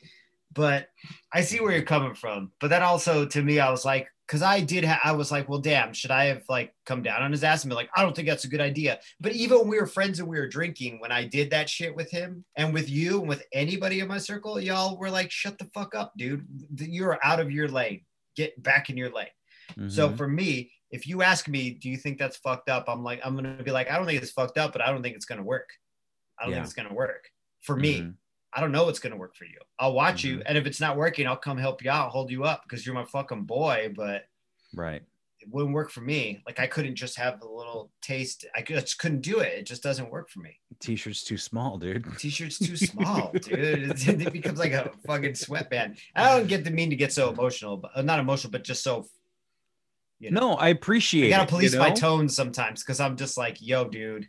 but 0.53 0.89
I 1.31 1.41
see 1.41 1.59
where 1.61 1.71
you're 1.71 1.83
coming 1.83 2.15
from. 2.15 2.51
But 2.59 2.69
that 2.69 2.81
also 2.81 3.25
to 3.25 3.41
me, 3.43 3.59
I 3.59 3.69
was 3.71 3.85
like, 3.85 4.07
because 4.27 4.41
I 4.41 4.61
did, 4.61 4.85
ha- 4.85 5.01
I 5.03 5.11
was 5.11 5.29
like, 5.29 5.49
well, 5.49 5.59
damn, 5.59 5.93
should 5.93 6.09
I 6.11 6.25
have 6.25 6.43
like 6.47 6.73
come 6.85 7.03
down 7.03 7.21
on 7.21 7.31
his 7.33 7.43
ass 7.43 7.63
and 7.63 7.69
be 7.69 7.75
like, 7.75 7.89
I 7.95 8.01
don't 8.01 8.15
think 8.15 8.29
that's 8.29 8.45
a 8.45 8.49
good 8.49 8.61
idea. 8.61 8.99
But 9.19 9.33
even 9.33 9.59
when 9.59 9.67
we 9.67 9.79
were 9.79 9.85
friends 9.87 10.19
and 10.19 10.27
we 10.29 10.39
were 10.39 10.47
drinking, 10.47 10.99
when 11.01 11.11
I 11.11 11.25
did 11.25 11.49
that 11.51 11.69
shit 11.69 11.93
with 11.93 12.09
him 12.11 12.45
and 12.55 12.73
with 12.73 12.89
you 12.89 13.19
and 13.19 13.27
with 13.27 13.43
anybody 13.51 13.99
in 13.99 14.07
my 14.07 14.17
circle, 14.19 14.57
y'all 14.59 14.97
were 14.97 15.09
like, 15.11 15.31
shut 15.31 15.57
the 15.57 15.69
fuck 15.73 15.93
up, 15.95 16.13
dude. 16.17 16.45
You're 16.79 17.19
out 17.21 17.41
of 17.41 17.51
your 17.51 17.67
lane. 17.67 18.05
Get 18.37 18.61
back 18.63 18.89
in 18.89 18.95
your 18.95 19.09
lane. 19.11 19.27
So 19.89 20.09
Mhm. 20.09 20.17
for 20.17 20.27
me, 20.27 20.71
if 20.91 21.07
you 21.07 21.21
ask 21.21 21.47
me, 21.47 21.71
do 21.71 21.89
you 21.89 21.97
think 21.97 22.17
that's 22.19 22.37
fucked 22.37 22.69
up? 22.69 22.85
I'm 22.87 23.03
like, 23.03 23.21
I'm 23.23 23.35
gonna 23.35 23.63
be 23.63 23.71
like, 23.71 23.89
I 23.89 23.97
don't 23.97 24.05
think 24.05 24.21
it's 24.21 24.31
fucked 24.31 24.57
up, 24.57 24.73
but 24.73 24.81
I 24.81 24.91
don't 24.91 25.01
think 25.01 25.15
it's 25.15 25.25
gonna 25.25 25.43
work. 25.43 25.69
I 26.37 26.43
don't 26.43 26.51
Yeah. 26.51 26.57
think 26.57 26.65
it's 26.65 26.73
gonna 26.73 26.93
work 26.93 27.29
for 27.61 27.75
me. 27.75 28.01
Mhm. 28.01 28.15
I 28.53 28.59
don't 28.59 28.71
know 28.73 28.83
what's 28.83 28.99
gonna 28.99 29.15
work 29.15 29.35
for 29.35 29.45
you. 29.45 29.59
I'll 29.79 29.93
watch 29.93 30.23
you, 30.25 30.37
Mhm. 30.39 30.43
and 30.47 30.57
if 30.57 30.65
it's 30.65 30.81
not 30.81 30.97
working, 30.97 31.25
I'll 31.27 31.37
come 31.37 31.57
help 31.57 31.81
you 31.83 31.89
out, 31.91 32.11
hold 32.11 32.29
you 32.31 32.43
up 32.43 32.63
because 32.63 32.85
you're 32.85 32.95
my 32.95 33.05
fucking 33.05 33.43
boy. 33.43 33.93
But 33.95 34.27
right. 34.73 35.01
it 35.39 35.49
wouldn't 35.49 35.73
work 35.73 35.89
for 35.89 36.01
me. 36.01 36.43
Like 36.45 36.59
I 36.59 36.67
couldn't 36.67 36.95
just 36.95 37.15
have 37.17 37.41
a 37.41 37.47
little 37.47 37.91
taste. 38.01 38.45
I 38.53 38.61
just 38.61 38.99
couldn't 38.99 39.21
do 39.21 39.39
it. 39.39 39.53
It 39.59 39.63
just 39.65 39.81
doesn't 39.81 40.11
work 40.11 40.29
for 40.29 40.39
me. 40.39 40.59
T-shirt's 40.79 41.23
too 41.23 41.37
small, 41.37 41.77
dude. 41.79 42.05
T-shirt's 42.19 42.59
too 42.59 42.75
small, 42.77 43.31
dude. 43.41 43.53
It, 43.57 44.07
it 44.21 44.33
becomes 44.33 44.59
like 44.59 44.73
a 44.73 44.91
fucking 45.07 45.35
sweatband. 45.35 45.97
I 46.15 46.37
don't 46.37 46.47
get 46.47 46.63
the 46.63 46.69
mean 46.71 46.89
to 46.91 46.95
get 46.95 47.11
so 47.13 47.31
emotional, 47.31 47.77
but 47.77 47.91
uh, 47.95 48.01
not 48.01 48.19
emotional, 48.19 48.51
but 48.51 48.63
just 48.65 48.83
so. 48.83 49.07
You 50.21 50.29
know. 50.29 50.51
No, 50.51 50.53
I 50.53 50.69
appreciate 50.69 51.27
I 51.27 51.29
gotta 51.31 51.43
it, 51.43 51.49
police 51.49 51.73
you 51.73 51.79
my 51.79 51.89
tone 51.89 52.29
sometimes 52.29 52.83
because 52.83 52.99
I'm 52.99 53.17
just 53.17 53.37
like, 53.37 53.57
yo, 53.59 53.85
dude. 53.85 54.27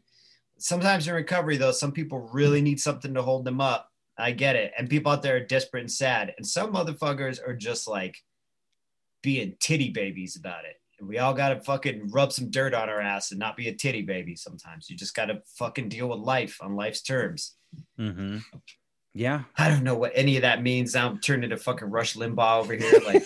Sometimes 0.59 1.07
in 1.07 1.14
recovery, 1.14 1.59
though, 1.59 1.72
some 1.72 1.92
people 1.92 2.31
really 2.33 2.62
need 2.62 2.81
something 2.81 3.12
to 3.14 3.22
hold 3.22 3.44
them 3.44 3.61
up. 3.61 3.90
I 4.16 4.31
get 4.31 4.57
it. 4.57 4.72
And 4.78 4.88
people 4.88 5.12
out 5.12 5.22
there 5.22 5.37
are 5.37 5.40
desperate 5.40 5.81
and 5.81 5.90
sad. 5.90 6.33
And 6.37 6.46
some 6.46 6.72
motherfuckers 6.72 7.46
are 7.46 7.55
just 7.55 7.87
like 7.87 8.16
being 9.22 9.57
titty 9.61 9.90
babies 9.90 10.37
about 10.37 10.64
it. 10.64 10.76
And 10.98 11.09
we 11.09 11.18
all 11.18 11.35
gotta 11.35 11.61
fucking 11.61 12.11
rub 12.11 12.33
some 12.33 12.50
dirt 12.50 12.72
on 12.72 12.88
our 12.88 13.00
ass 13.00 13.31
and 13.31 13.40
not 13.40 13.57
be 13.57 13.68
a 13.68 13.74
titty 13.74 14.02
baby 14.02 14.35
sometimes. 14.35 14.88
You 14.88 14.96
just 14.96 15.14
gotta 15.14 15.42
fucking 15.59 15.90
deal 15.90 16.09
with 16.09 16.20
life 16.20 16.59
on 16.62 16.74
life's 16.74 17.02
terms. 17.02 17.55
Mhm. 17.98 18.42
Yeah. 19.14 19.42
I 19.59 19.68
don't 19.68 19.83
know 19.83 19.94
what 19.94 20.12
any 20.14 20.37
of 20.37 20.42
that 20.42 20.62
means. 20.62 20.96
I'm 20.96 21.18
turning 21.18 21.44
into 21.44 21.59
fucking 21.59 21.90
Rush 21.90 22.14
Limbaugh 22.14 22.61
over 22.61 22.74
here. 22.74 23.00
Like, 23.05 23.24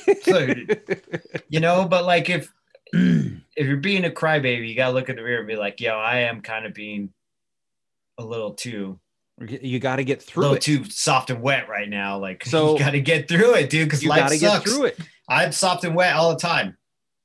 you 1.49 1.61
know, 1.61 1.87
but 1.87 2.05
like 2.05 2.29
if 2.29 2.53
if 2.93 3.67
you're 3.67 3.77
being 3.79 4.05
a 4.05 4.11
crybaby, 4.11 4.69
you 4.69 4.75
gotta 4.75 4.93
look 4.95 5.09
in 5.09 5.17
the 5.17 5.23
mirror 5.23 5.39
and 5.39 5.49
be 5.49 5.57
like, 5.57 5.81
yo, 5.81 5.93
I 5.97 6.21
am 6.21 6.41
kind 6.41 6.67
of 6.67 6.75
being 6.75 7.13
a 8.19 8.25
little 8.25 8.53
too 8.55 8.99
you 9.39 9.79
got 9.79 9.97
to 9.97 10.05
get 10.05 10.19
a 10.19 10.21
through 10.23 10.43
little 10.43 10.57
it. 10.57 10.63
too 10.63 10.85
soft 10.85 11.31
and 11.31 11.43
wet 11.43 11.69
right 11.69 11.89
now. 11.89 12.19
Like 12.19 12.45
So- 12.47 12.73
you 12.75 12.79
gotta 12.79 13.01
get 13.01 13.29
through 13.29 13.55
it, 13.55 13.71
dude, 13.71 13.87
because 13.87 14.05
life 14.05 14.21
got 14.21 14.29
to 14.31 14.39
sucks. 14.39 14.65
get 14.65 14.75
through 14.75 14.85
it 14.87 14.99
I'm 15.29 15.53
soft 15.53 15.85
and 15.85 15.95
wet 15.95 16.15
all 16.15 16.31
the 16.31 16.39
time. 16.41 16.77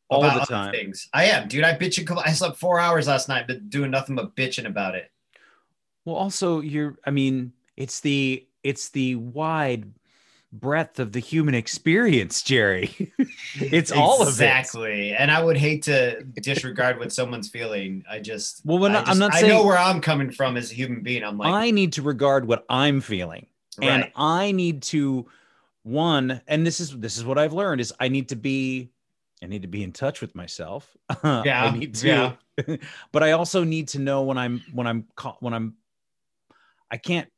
all 0.09 0.23
about 0.25 0.47
the 0.47 0.53
time. 0.53 0.73
Things. 0.73 1.07
I 1.13 1.25
am, 1.25 1.47
dude. 1.47 1.63
I 1.63 1.75
bitch 1.75 1.97
and 1.99 2.19
I 2.19 2.31
slept 2.33 2.57
four 2.57 2.79
hours 2.79 3.07
last 3.07 3.29
night, 3.29 3.45
but 3.47 3.69
doing 3.69 3.91
nothing 3.91 4.15
but 4.15 4.35
bitching 4.35 4.65
about 4.65 4.95
it. 4.95 5.11
Well, 6.03 6.15
also 6.15 6.61
you're 6.61 6.97
I 7.05 7.11
mean, 7.11 7.53
it's 7.77 7.99
the 7.99 8.45
it's 8.63 8.89
the 8.89 9.15
wide 9.15 9.85
breadth 10.53 10.99
of 10.99 11.13
the 11.13 11.19
human 11.19 11.55
experience, 11.55 12.41
Jerry. 12.41 13.13
it's 13.55 13.91
all 13.91 14.21
of 14.21 14.27
it. 14.27 14.31
exactly. 14.31 15.13
And 15.13 15.31
I 15.31 15.41
would 15.43 15.57
hate 15.57 15.83
to 15.83 16.23
disregard 16.23 16.99
what 16.99 17.11
someone's 17.13 17.49
feeling. 17.49 18.03
I 18.09 18.19
just 18.19 18.61
Well, 18.65 18.79
when 18.79 18.95
I 18.95 18.99
I'm 18.99 19.05
just- 19.05 19.19
not 19.19 19.35
I 19.35 19.41
know 19.41 19.65
where 19.65 19.77
I'm 19.77 20.01
coming 20.01 20.31
from 20.31 20.57
as 20.57 20.71
a 20.71 20.73
human 20.73 21.01
being. 21.01 21.23
I'm 21.23 21.37
like, 21.37 21.51
I 21.53 21.71
need 21.71 21.93
to 21.93 22.01
regard 22.01 22.45
what 22.45 22.65
I'm 22.69 23.01
feeling. 23.01 23.47
And. 23.81 24.11
I 24.15 24.51
need 24.51 24.83
to 24.83 25.27
one, 25.83 26.41
and 26.47 26.65
this 26.67 26.79
is 26.79 26.97
this 26.99 27.17
is 27.17 27.25
what 27.25 27.37
I've 27.37 27.53
learned 27.53 27.81
is 27.81 27.93
I 27.99 28.09
need 28.09 28.29
to 28.29 28.35
be 28.35 28.91
I 29.41 29.47
need 29.47 29.63
to 29.63 29.67
be 29.67 29.83
in 29.83 29.91
touch 29.91 30.21
with 30.21 30.35
myself. 30.35 30.95
Yeah, 31.23 31.63
I 31.63 31.77
need 31.77 31.95
to 31.95 32.37
but 33.11 33.23
I 33.23 33.31
also 33.31 33.63
need 33.63 33.87
to 33.89 33.99
know 33.99 34.23
when 34.23 34.37
I'm 34.37 34.61
when 34.73 34.85
I'm 34.85 35.07
when 35.39 35.53
I'm 35.53 35.75
I 36.91 36.97
can't 36.97 37.29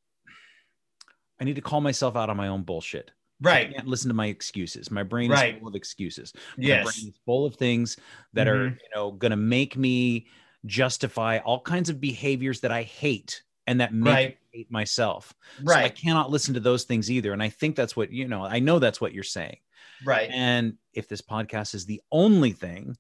I 1.44 1.46
need 1.46 1.56
to 1.58 1.62
call 1.62 1.82
myself 1.82 2.16
out 2.16 2.30
on 2.30 2.38
my 2.38 2.48
own 2.48 2.64
bullshit. 2.64 3.12
I 3.44 3.46
right. 3.50 3.76
can't 3.76 3.86
listen 3.86 4.08
to 4.08 4.14
my 4.14 4.28
excuses. 4.28 4.90
My 4.90 5.04
brain 5.04 5.30
Right. 5.30 5.56
is 5.56 5.60
full 5.60 5.68
of 5.68 5.76
excuses. 5.76 6.32
My 6.58 6.68
Yes. 6.68 6.84
brain 6.86 7.10
is 7.10 7.20
full 7.26 7.46
of 7.46 7.56
things 7.56 7.98
that 8.32 8.48
are, 8.48 8.70
Mhm. 8.70 8.76
you 8.82 8.90
know, 8.96 9.12
gonna 9.12 9.36
make 9.36 9.76
me 9.76 10.28
justify 10.66 11.40
all 11.40 11.60
kinds 11.60 11.90
of 11.90 12.00
behaviors 12.00 12.62
that 12.62 12.72
I 12.72 12.84
hate 12.84 13.44
and 13.68 13.82
that 13.82 13.94
make 13.94 14.14
Right. 14.14 14.30
me 14.54 14.60
hate 14.60 14.72
myself. 14.72 15.34
So 15.66 15.74
I 15.74 15.90
cannot 15.90 16.32
listen 16.32 16.54
to 16.54 16.62
those 16.62 16.86
things 16.86 17.12
either. 17.12 17.34
And 17.34 17.44
I 17.44 17.50
think 17.50 17.76
that's 17.76 17.98
what 17.98 18.10
you 18.14 18.26
know, 18.26 18.46
I 18.46 18.60
know 18.60 18.80
that's 18.80 19.02
what 19.02 19.14
you're 19.14 19.26
saying. 19.26 19.58
Right. 20.06 20.30
And 20.32 20.78
if 20.94 21.10
this 21.10 21.22
podcast 21.22 21.76
is 21.76 21.86
the 21.86 22.02
only 22.10 22.54
thing, 22.54 22.96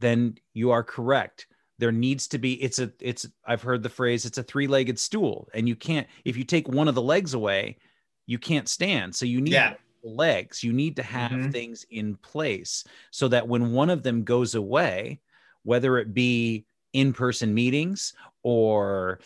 then 0.00 0.36
you 0.52 0.72
are 0.72 0.84
correct. 0.84 1.46
There 1.80 1.92
needs 1.92 2.28
to 2.28 2.38
be 2.38 2.62
it's 2.62 2.78
a 2.78 2.92
it's 3.00 3.26
I've 3.46 3.62
heard 3.62 3.82
the 3.82 3.88
phrase 3.88 4.26
it's 4.26 4.38
a 4.38 4.42
three-legged 4.42 4.98
stool 4.98 5.48
and 5.54 5.66
you 5.66 5.74
can't 5.74 6.06
if 6.24 6.36
you 6.36 6.44
take 6.44 6.68
one 6.68 6.88
of 6.88 6.94
the 6.94 7.02
legs 7.02 7.34
away, 7.34 7.78
you 8.26 8.38
can't 8.38 8.68
stand. 8.68 9.14
So 9.16 9.24
you 9.24 9.40
need 9.40 9.52
Yeah. 9.54 9.74
legs. 10.02 10.62
You 10.62 10.72
need 10.72 10.96
to 10.96 11.02
have 11.02 11.30
Mhm. 11.32 11.52
things 11.52 11.84
in 11.90 12.16
place 12.16 12.84
so 13.10 13.28
that 13.28 13.48
when 13.48 13.72
one 13.72 13.90
of 13.90 14.02
them 14.02 14.22
goes 14.24 14.54
away, 14.54 15.20
whether 15.62 15.98
it 15.98 16.14
be 16.14 16.66
in-person 16.92 17.52
meetings 17.54 18.12
or 18.42 19.20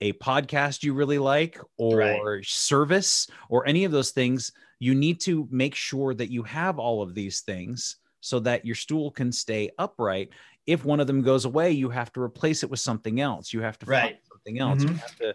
a 0.00 0.12
podcast 0.14 0.82
you 0.82 0.94
really 0.94 1.18
like 1.18 1.58
or 1.76 1.96
Right. 2.36 2.46
service 2.46 3.28
or 3.48 3.66
any 3.66 3.84
of 3.84 3.92
those 3.92 4.10
things, 4.12 4.52
you 4.78 4.94
need 4.94 5.20
to 5.22 5.48
make 5.50 5.74
sure 5.74 6.14
that 6.14 6.30
you 6.30 6.42
have 6.44 6.78
all 6.78 7.02
of 7.02 7.14
these 7.14 7.40
things 7.40 7.96
so 8.20 8.40
that 8.40 8.64
your 8.66 8.74
stool 8.74 9.10
can 9.10 9.32
stay 9.32 9.70
upright. 9.78 10.30
If 10.66 10.84
one 10.84 11.00
of 11.00 11.06
them 11.06 11.22
goes 11.22 11.44
away, 11.44 11.70
you 11.72 11.90
have 11.90 12.12
to 12.14 12.20
replace 12.22 12.62
it 12.62 12.70
with 12.70 12.80
something 12.80 13.20
else. 13.20 13.52
You 13.52 13.60
have 13.62 13.78
to 13.80 13.86
find 13.86 13.92
Right. 13.92 14.20
something 14.32 14.58
else. 14.60 14.84
You 14.88 14.94
Mhm. 14.94 15.00
have 15.02 15.16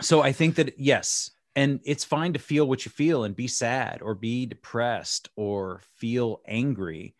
So 0.00 0.20
I 0.22 0.32
think 0.32 0.56
that 0.56 0.78
yes, 0.78 1.30
and 1.54 1.80
it's 1.84 2.04
fine 2.04 2.32
to 2.34 2.38
feel 2.38 2.68
what 2.68 2.84
you 2.84 2.90
feel 2.90 3.24
and 3.24 3.34
be 3.34 3.48
sad 3.48 4.02
or 4.02 4.14
be 4.14 4.46
depressed 4.46 5.30
or 5.36 5.80
feel 5.94 6.42
angry, 6.46 7.16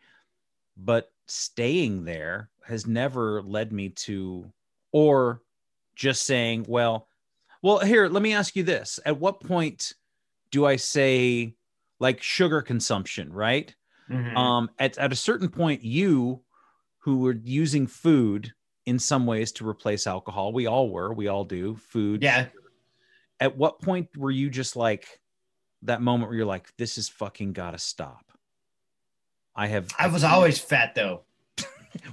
but 0.77 1.13
staying 1.27 2.05
there 2.05 2.51
has 2.65 2.87
never 2.87 3.41
led 3.43 3.73
me 3.73 3.89
to, 3.89 4.53
or 4.93 5.43
just 5.95 6.23
saying, 6.25 6.65
well, 6.67 7.09
well, 7.63 7.79
here, 7.79 8.07
let 8.09 8.23
me 8.23 8.33
ask 8.33 8.55
you 8.55 8.63
this: 8.63 8.99
At 9.05 9.19
what 9.19 9.41
point 9.41 9.93
do 10.51 10.65
I 10.65 10.77
say, 10.77 11.55
like 11.99 12.21
sugar 12.23 12.61
consumption, 12.61 13.33
right? 13.33 13.75
Mhm. 14.07 14.57
um 14.57 14.69
at, 14.79 14.97
at 14.99 15.13
a 15.13 15.17
certain 15.17 15.49
point 15.49 15.83
you 15.83 16.43
who 17.07 17.19
were 17.19 17.37
using 17.45 17.87
food 17.87 18.51
in 18.85 18.99
some 18.99 19.25
ways 19.25 19.53
to 19.53 19.65
replace 19.65 20.05
alcohol. 20.05 20.51
We 20.51 20.67
all 20.67 20.89
were, 20.89 21.13
we 21.13 21.29
all 21.29 21.45
do 21.45 21.77
food. 21.77 22.21
Yeah. 22.21 22.47
At 23.39 23.55
what 23.55 23.81
point 23.81 24.09
were 24.17 24.29
you 24.29 24.49
just 24.49 24.75
like 24.75 25.21
that 25.83 26.01
moment 26.01 26.29
where 26.29 26.35
you're 26.35 26.45
like, 26.45 26.67
this 26.75 26.97
is 26.97 27.07
fucking 27.07 27.53
gotta 27.53 27.77
stop? 27.77 28.25
I 29.55 29.67
have, 29.67 29.87
I 29.97 30.07
was 30.07 30.25
always 30.25 30.59
fat 30.59 30.95
though. 30.95 31.21
well, 31.61 31.67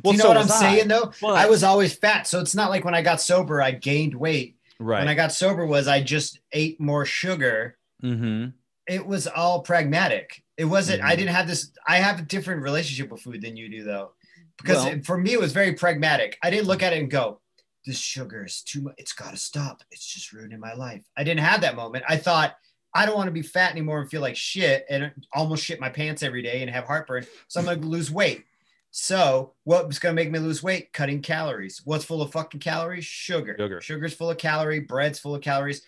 Do 0.05 0.11
you 0.13 0.17
know 0.19 0.23
so 0.23 0.29
what 0.29 0.37
I'm 0.37 0.45
I. 0.45 0.61
saying 0.61 0.87
though? 0.87 1.11
But- 1.21 1.35
I 1.35 1.47
was 1.47 1.65
always 1.65 1.93
fat. 1.97 2.29
So 2.29 2.39
it's 2.39 2.55
not 2.55 2.71
like 2.71 2.85
when 2.85 2.95
I 2.95 3.03
got 3.03 3.21
sober, 3.21 3.61
I 3.61 3.73
gained 3.73 4.15
weight. 4.15 4.59
right. 4.79 5.01
When 5.01 5.09
I 5.09 5.15
got 5.15 5.33
sober 5.33 5.67
was 5.67 5.89
I 5.89 6.03
just 6.05 6.39
ate 6.53 6.81
more 6.81 7.05
sugar. 7.05 7.77
mm-hmm. 8.01 8.51
It 8.87 9.05
was 9.05 9.27
all 9.27 9.63
pragmatic. 9.63 10.45
It 10.57 10.67
wasn't, 10.67 11.03
I 11.03 11.15
Mhm. 11.15 11.19
didn't 11.19 11.35
have 11.35 11.49
this, 11.49 11.73
I 11.85 11.97
have 11.97 12.21
a 12.21 12.23
different 12.23 12.63
relationship 12.63 13.11
with 13.11 13.23
food 13.23 13.43
than 13.43 13.57
you 13.57 13.69
do 13.69 13.83
though. 13.83 14.13
Because 14.59 14.85
Well- 14.85 14.95
it- 14.95 15.07
for 15.07 15.19
me, 15.19 15.33
it 15.33 15.41
was 15.41 15.53
very 15.53 15.73
pragmatic. 15.75 16.39
I 16.43 16.51
didn't 16.51 16.67
look 16.67 16.83
at 16.83 16.93
it 16.93 17.01
and 17.01 17.11
go, 17.11 17.41
this 17.87 17.99
sugar 17.99 18.45
is 18.45 18.63
too 18.63 18.81
much. 18.83 18.95
It's 18.97 19.13
got 19.13 19.33
to 19.33 19.37
stop. 19.37 19.83
It's 19.91 20.07
just 20.07 20.33
ruining 20.33 20.61
my 20.61 20.73
life. 20.75 21.03
I 21.17 21.25
didn't 21.25 21.45
have 21.45 21.61
that 21.63 21.77
moment. 21.77 22.05
I 22.09 22.17
thought, 22.17 22.57
I 22.95 23.05
don't 23.05 23.17
want 23.17 23.27
to 23.27 23.33
be 23.33 23.43
fat 23.43 23.73
anymore 23.73 24.01
and 24.01 24.09
feel 24.09 24.23
like 24.23 24.37
shit 24.37 24.87
and 24.89 25.13
almost 25.35 25.65
shit 25.65 25.81
my 25.81 25.91
pants 25.91 26.23
every 26.23 26.41
day 26.43 26.63
and 26.63 26.71
have 26.71 26.85
heartburn. 26.85 27.27
So 27.49 27.61
I'm 27.61 27.67
going 27.67 27.81
to 27.83 27.87
lose 27.87 28.11
weight. 28.11 28.45
So 28.91 29.55
what's 29.65 29.99
going 29.99 30.15
to 30.15 30.23
make 30.23 30.31
me 30.31 30.39
lose 30.39 30.63
weight? 30.63 30.93
Cutting 30.93 31.21
calories. 31.21 31.83
What's 31.85 32.05
full 32.05 32.23
of 32.23 32.31
fucking 32.31 32.61
calories? 32.61 33.05
Sugar. 33.05 33.57
Sugar. 33.59 33.81
Sugar's 33.81 34.15
full 34.15 34.31
of 34.31 34.39
calorie. 34.39 34.79
Bread's 34.81 35.19
full 35.19 35.35
of 35.35 35.43
calories. 35.43 35.83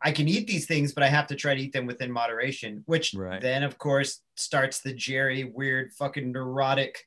I 0.00 0.12
can 0.12 0.28
eat 0.28 0.46
these 0.46 0.66
things, 0.66 0.92
but 0.92 1.02
I 1.02 1.08
have 1.08 1.26
to 1.26 1.34
try 1.34 1.54
to 1.54 1.60
eat 1.60 1.72
them 1.72 1.86
within 1.86 2.10
moderation, 2.10 2.82
which 2.86 3.14
Right. 3.14 3.40
then, 3.42 3.62
of 3.64 3.78
course, 3.78 4.20
starts 4.36 4.80
the 4.80 4.92
Jerry 4.94 5.44
weird 5.44 5.92
fucking 5.92 6.30
neurotic 6.32 7.06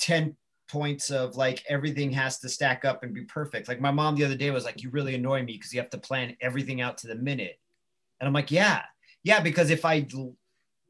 10 0.00 0.36
points 0.68 1.10
of 1.10 1.36
like 1.36 1.64
everything 1.68 2.10
has 2.12 2.38
to 2.40 2.48
stack 2.48 2.84
up 2.84 3.02
and 3.02 3.14
be 3.14 3.22
perfect. 3.24 3.68
Like 3.68 3.80
my 3.80 3.90
mom 3.90 4.16
the 4.16 4.24
other 4.24 4.36
day 4.36 4.50
was 4.50 4.64
like, 4.64 4.82
You 4.82 4.90
really 4.90 5.14
annoy 5.14 5.42
me 5.42 5.52
because 5.54 5.72
you 5.72 5.80
have 5.80 5.90
to 5.90 5.98
plan 5.98 6.36
everything 6.40 6.80
out 6.80 6.98
to 6.98 7.06
the 7.06 7.14
minute. 7.14 7.58
And 8.20 8.26
I'm 8.26 8.32
like, 8.34 8.50
Yeah, 8.50 8.82
yeah, 9.22 9.40
because 9.40 9.70
if 9.70 9.84
I 9.84 10.06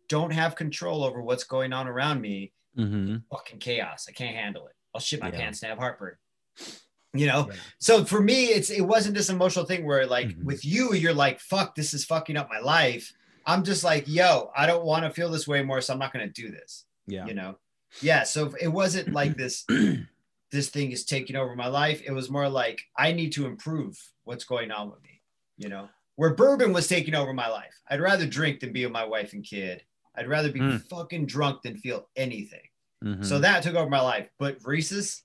don't 0.09 0.33
have 0.33 0.55
control 0.57 1.05
over 1.05 1.20
what's 1.22 1.45
going 1.45 1.72
on 1.72 1.89
around 1.89 2.20
me, 2.20 2.53
Mm-hmm. 2.79 3.16
fucking 3.31 3.59
chaos. 3.59 4.07
I 4.07 4.12
can't 4.12 4.37
handle 4.37 4.66
it. 4.66 4.74
I'll 4.95 5.01
shit 5.01 5.20
my 5.20 5.29
Yeah. 5.31 5.39
pants 5.39 5.62
and 5.62 5.70
have 5.70 5.79
heartburn. 5.79 6.16
You 7.14 7.27
know, 7.27 7.49
Yeah. 7.51 7.57
so 7.79 8.05
for 8.05 8.20
me, 8.20 8.47
it's 8.49 8.68
it 8.68 8.83
wasn't 8.83 9.14
this 9.14 9.31
emotional 9.31 9.64
thing 9.64 9.87
where 9.87 10.07
like 10.07 10.29
Mhm. 10.29 10.45
with 10.45 10.62
you, 10.64 10.93
you're 10.93 11.14
like, 11.14 11.41
fuck, 11.41 11.74
this 11.74 11.95
is 11.95 12.05
fucking 12.05 12.37
up 12.37 12.51
my 12.51 12.59
life. 12.59 13.12
I'm 13.47 13.64
just 13.64 13.83
like, 13.85 14.05
yo, 14.07 14.51
I 14.55 14.66
don't 14.66 14.85
want 14.85 15.05
to 15.05 15.11
feel 15.11 15.31
this 15.31 15.49
way 15.49 15.62
more, 15.62 15.81
so 15.81 15.95
I'm 15.95 15.99
not 15.99 16.12
gonna 16.12 16.29
do 16.29 16.51
this. 16.51 16.85
Yeah. 17.07 17.24
You 17.24 17.33
know? 17.33 17.59
Yeah. 18.03 18.24
So 18.24 18.55
it 18.61 18.68
wasn't 18.68 19.12
like 19.12 19.36
this, 19.38 19.64
this 20.51 20.68
thing 20.70 20.90
is 20.92 21.05
taking 21.05 21.36
over 21.36 21.55
my 21.57 21.68
life. 21.68 22.03
It 22.05 22.12
was 22.12 22.30
more 22.30 22.49
like 22.49 22.80
I 22.97 23.12
need 23.12 23.32
to 23.32 23.47
improve 23.47 23.99
what's 24.24 24.44
going 24.44 24.70
on 24.70 24.90
with 24.90 25.03
me, 25.03 25.20
you 25.57 25.68
know, 25.68 25.88
where 26.16 26.34
bourbon 26.34 26.72
was 26.72 26.88
taking 26.88 27.14
over 27.14 27.32
my 27.32 27.49
life. 27.49 27.74
I'd 27.88 28.01
rather 28.01 28.26
drink 28.26 28.61
than 28.61 28.72
be 28.72 28.84
with 28.84 28.92
my 28.92 29.05
wife 29.05 29.32
and 29.32 29.44
kid. 29.44 29.82
I'd 30.16 30.28
rather 30.28 30.51
be 30.51 30.61
Mm. 30.61 30.82
fucking 30.88 31.26
drunk 31.26 31.62
than 31.62 31.76
feel 31.76 32.09
anything. 32.16 32.62
Mhm. 33.05 33.24
So 33.24 33.38
that 33.40 33.62
took 33.62 33.74
over 33.74 33.90
my 33.90 34.01
life. 34.01 34.28
But 34.38 34.59
Reese's 34.64 35.22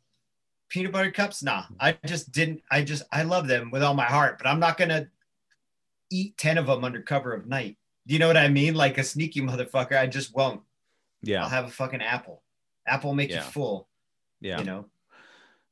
peanut 0.67 0.91
butter 0.91 1.11
cups, 1.11 1.41
nah. 1.41 1.63
I 1.79 1.93
just 2.05 2.31
didn't. 2.31 2.61
I 2.69 2.81
just 2.83 3.03
I 3.11 3.23
love 3.23 3.47
them 3.47 3.71
with 3.71 3.83
all 3.83 3.93
my 3.93 4.05
heart, 4.05 4.37
but 4.37 4.47
I'm 4.47 4.59
not 4.59 4.77
gonna 4.77 5.07
eat 6.09 6.37
ten 6.37 6.57
of 6.57 6.67
them 6.67 6.83
under 6.83 7.01
cover 7.01 7.33
of 7.33 7.47
night. 7.47 7.77
Do 8.07 8.13
you 8.13 8.19
know 8.19 8.27
what 8.27 8.35
I 8.37 8.49
mean? 8.49 8.75
Like 8.75 8.97
a 8.97 9.03
sneaky 9.03 9.39
motherfucker. 9.49 9.97
I 9.97 10.07
just 10.07 10.35
won't. 10.35 10.61
yeah. 11.21 11.43
I'll 11.43 11.49
have 11.49 11.65
a 11.65 11.71
fucking 11.71 12.01
apple. 12.01 12.40
Apple 12.87 13.13
make 13.13 13.29
Yeah. 13.29 13.37
you 13.37 13.51
full. 13.51 13.87
yeah. 14.39 14.59
You 14.59 14.63
know. 14.65 14.85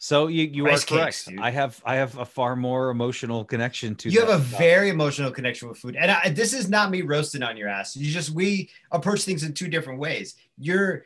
So 0.01 0.27
you 0.27 0.45
you 0.45 0.65
Rice 0.65 0.83
are 0.83 0.95
correct. 0.95 1.25
cakes. 1.25 1.39
I 1.41 1.49
have 1.51 1.81
I 1.85 1.95
have 1.95 2.17
a 2.17 2.25
far 2.25 2.55
more 2.55 2.89
emotional 2.89 3.43
connection 3.43 3.95
to. 3.95 4.09
You 4.09 4.21
have 4.21 4.29
a 4.29 4.43
stuff. 4.45 4.57
very 4.59 4.89
emotional 4.89 5.29
connection 5.29 5.67
with 5.67 5.77
food, 5.77 5.97
and 5.97 6.09
I, 6.09 6.29
this 6.29 6.53
is 6.53 6.69
not 6.69 6.89
me 6.89 7.01
roasting 7.01 7.43
on 7.43 7.57
your 7.57 7.67
ass. 7.67 7.97
You 7.97 8.09
just 8.09 8.29
we 8.29 8.69
approach 8.91 9.23
things 9.23 9.43
in 9.43 9.53
two 9.53 9.67
different 9.67 9.99
ways. 9.99 10.35
You're 10.57 11.03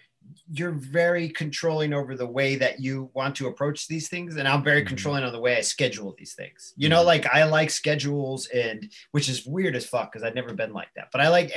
you're 0.52 0.72
very 0.72 1.28
controlling 1.28 1.92
over 1.92 2.16
the 2.16 2.26
way 2.28 2.56
that 2.56 2.80
you 2.80 3.10
want 3.16 3.36
to 3.38 3.48
approach 3.48 3.88
these 3.88 4.10
things, 4.10 4.36
and 4.38 4.48
I'm 4.48 4.64
very 4.64 4.84
Mhm. 4.84 4.88
controlling 4.90 5.24
on 5.24 5.34
the 5.34 5.40
way 5.40 5.58
I 5.58 5.62
schedule 5.62 6.14
these 6.18 6.34
things. 6.36 6.74
You 6.78 6.88
know, 6.88 7.02
Mhm. 7.02 7.06
like 7.08 7.26
I 7.26 7.44
like 7.46 7.72
schedules, 7.72 8.46
and 8.48 8.90
which 9.12 9.28
is 9.28 9.44
weird 9.46 9.76
as 9.76 9.86
fuck 9.88 10.12
because 10.12 10.24
I've 10.24 10.36
never 10.36 10.54
been 10.54 10.72
like 10.72 10.90
that. 10.96 11.08
But 11.12 11.22
I 11.22 11.30
like. 11.30 11.52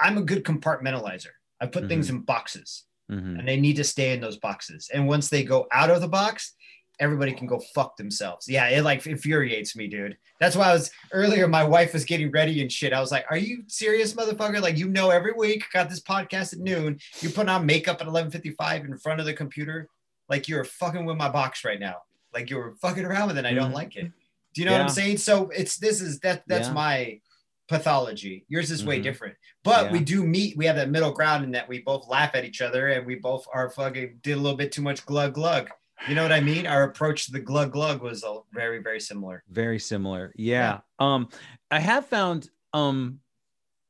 I'm 0.00 0.18
a 0.18 0.22
good 0.22 0.42
compartmentalizer. 0.44 1.30
I 1.60 1.66
put 1.66 1.88
things 1.88 2.10
in 2.10 2.20
boxes 2.22 2.84
Mhm. 3.10 3.38
and 3.38 3.46
they 3.48 3.56
need 3.56 3.76
to 3.76 3.84
stay 3.84 4.12
in 4.12 4.20
those 4.20 4.36
boxes. 4.38 4.90
And 4.92 5.06
once 5.06 5.28
they 5.28 5.44
go 5.44 5.66
out 5.72 5.90
of 5.90 6.00
the 6.00 6.08
box, 6.08 6.54
everybody 6.98 7.32
can 7.32 7.46
go 7.46 7.60
fuck 7.74 7.96
themselves. 7.96 8.48
Yeah, 8.48 8.68
it 8.68 8.82
like 8.82 9.06
infuriates 9.06 9.76
me, 9.76 9.86
dude. 9.86 10.16
That's 10.40 10.56
why 10.56 10.70
I 10.70 10.72
was 10.72 10.90
earlier. 11.12 11.46
My 11.46 11.62
wife 11.62 11.92
was 11.92 12.04
getting 12.04 12.30
ready 12.30 12.62
and 12.62 12.72
shit. 12.72 12.92
I 12.92 13.00
was 13.00 13.12
like, 13.12 13.26
"Are 13.30 13.36
you 13.36 13.64
serious, 13.68 14.14
motherfucker? 14.14 14.60
Like, 14.62 14.78
you 14.78 14.88
know, 14.88 15.10
every 15.10 15.32
week 15.32 15.64
got 15.72 15.88
this 15.90 16.00
podcast 16.00 16.54
at 16.54 16.58
noon. 16.60 16.98
You 17.20 17.28
put 17.30 17.48
on 17.48 17.66
makeup 17.66 18.00
at 18.00 18.06
eleven 18.06 18.30
fifty-five 18.30 18.84
in 18.84 18.96
front 18.98 19.20
of 19.20 19.26
the 19.26 19.34
computer, 19.34 19.88
like 20.28 20.48
you're 20.48 20.64
fucking 20.64 21.04
with 21.04 21.16
my 21.16 21.28
box 21.28 21.64
right 21.64 21.78
now. 21.78 21.96
Like 22.34 22.50
you're 22.50 22.74
fucking 22.82 23.04
around 23.04 23.28
with 23.28 23.36
it. 23.36 23.44
and 23.44 23.46
I 23.46 23.52
don't 23.54 23.70
Mhm. 23.72 23.74
like 23.74 23.96
it. 23.96 24.10
Do 24.54 24.62
you 24.62 24.64
know 24.64 24.72
what 24.72 24.80
I'm 24.80 24.88
saying? 24.88 25.18
So 25.18 25.50
it's 25.50 25.76
this 25.76 26.00
is 26.00 26.18
that 26.20 26.44
that's 26.46 26.68
Yeah. 26.68 26.72
my 26.74 27.20
pathology. 27.68 28.44
Yours 28.48 28.70
is 28.70 28.84
way 28.84 28.98
Mhm. 29.00 29.02
different. 29.02 29.36
But 29.64 29.86
Yeah. 29.86 29.92
we 29.92 30.00
do 30.00 30.24
meet. 30.24 30.56
We 30.56 30.66
have 30.66 30.76
that 30.76 30.90
middle 30.90 31.12
ground 31.12 31.44
in 31.44 31.50
that 31.52 31.68
we 31.68 31.80
both 31.80 32.06
laugh 32.08 32.34
at 32.34 32.44
each 32.44 32.60
other 32.60 32.88
and 32.88 33.06
we 33.06 33.16
both 33.16 33.46
are 33.52 33.68
fucking 33.70 34.18
did 34.22 34.32
a 34.34 34.40
little 34.40 34.56
bit 34.56 34.72
too 34.72 34.82
much 34.82 35.04
glug 35.06 35.34
glug. 35.34 35.70
You 36.08 36.14
know 36.14 36.22
what 36.22 36.32
I 36.32 36.40
mean? 36.40 36.66
Our 36.66 36.82
approach 36.84 37.26
to 37.26 37.32
the 37.32 37.40
glug 37.40 37.72
glug 37.72 38.02
was 38.02 38.24
very 38.52 38.80
very 38.82 39.00
similar. 39.00 39.42
Very 39.50 39.78
similar. 39.78 40.32
Yeah. 40.36 40.80
Um, 40.98 41.28
I 41.70 41.78
have 41.80 42.06
found 42.06 42.50
um 42.72 43.20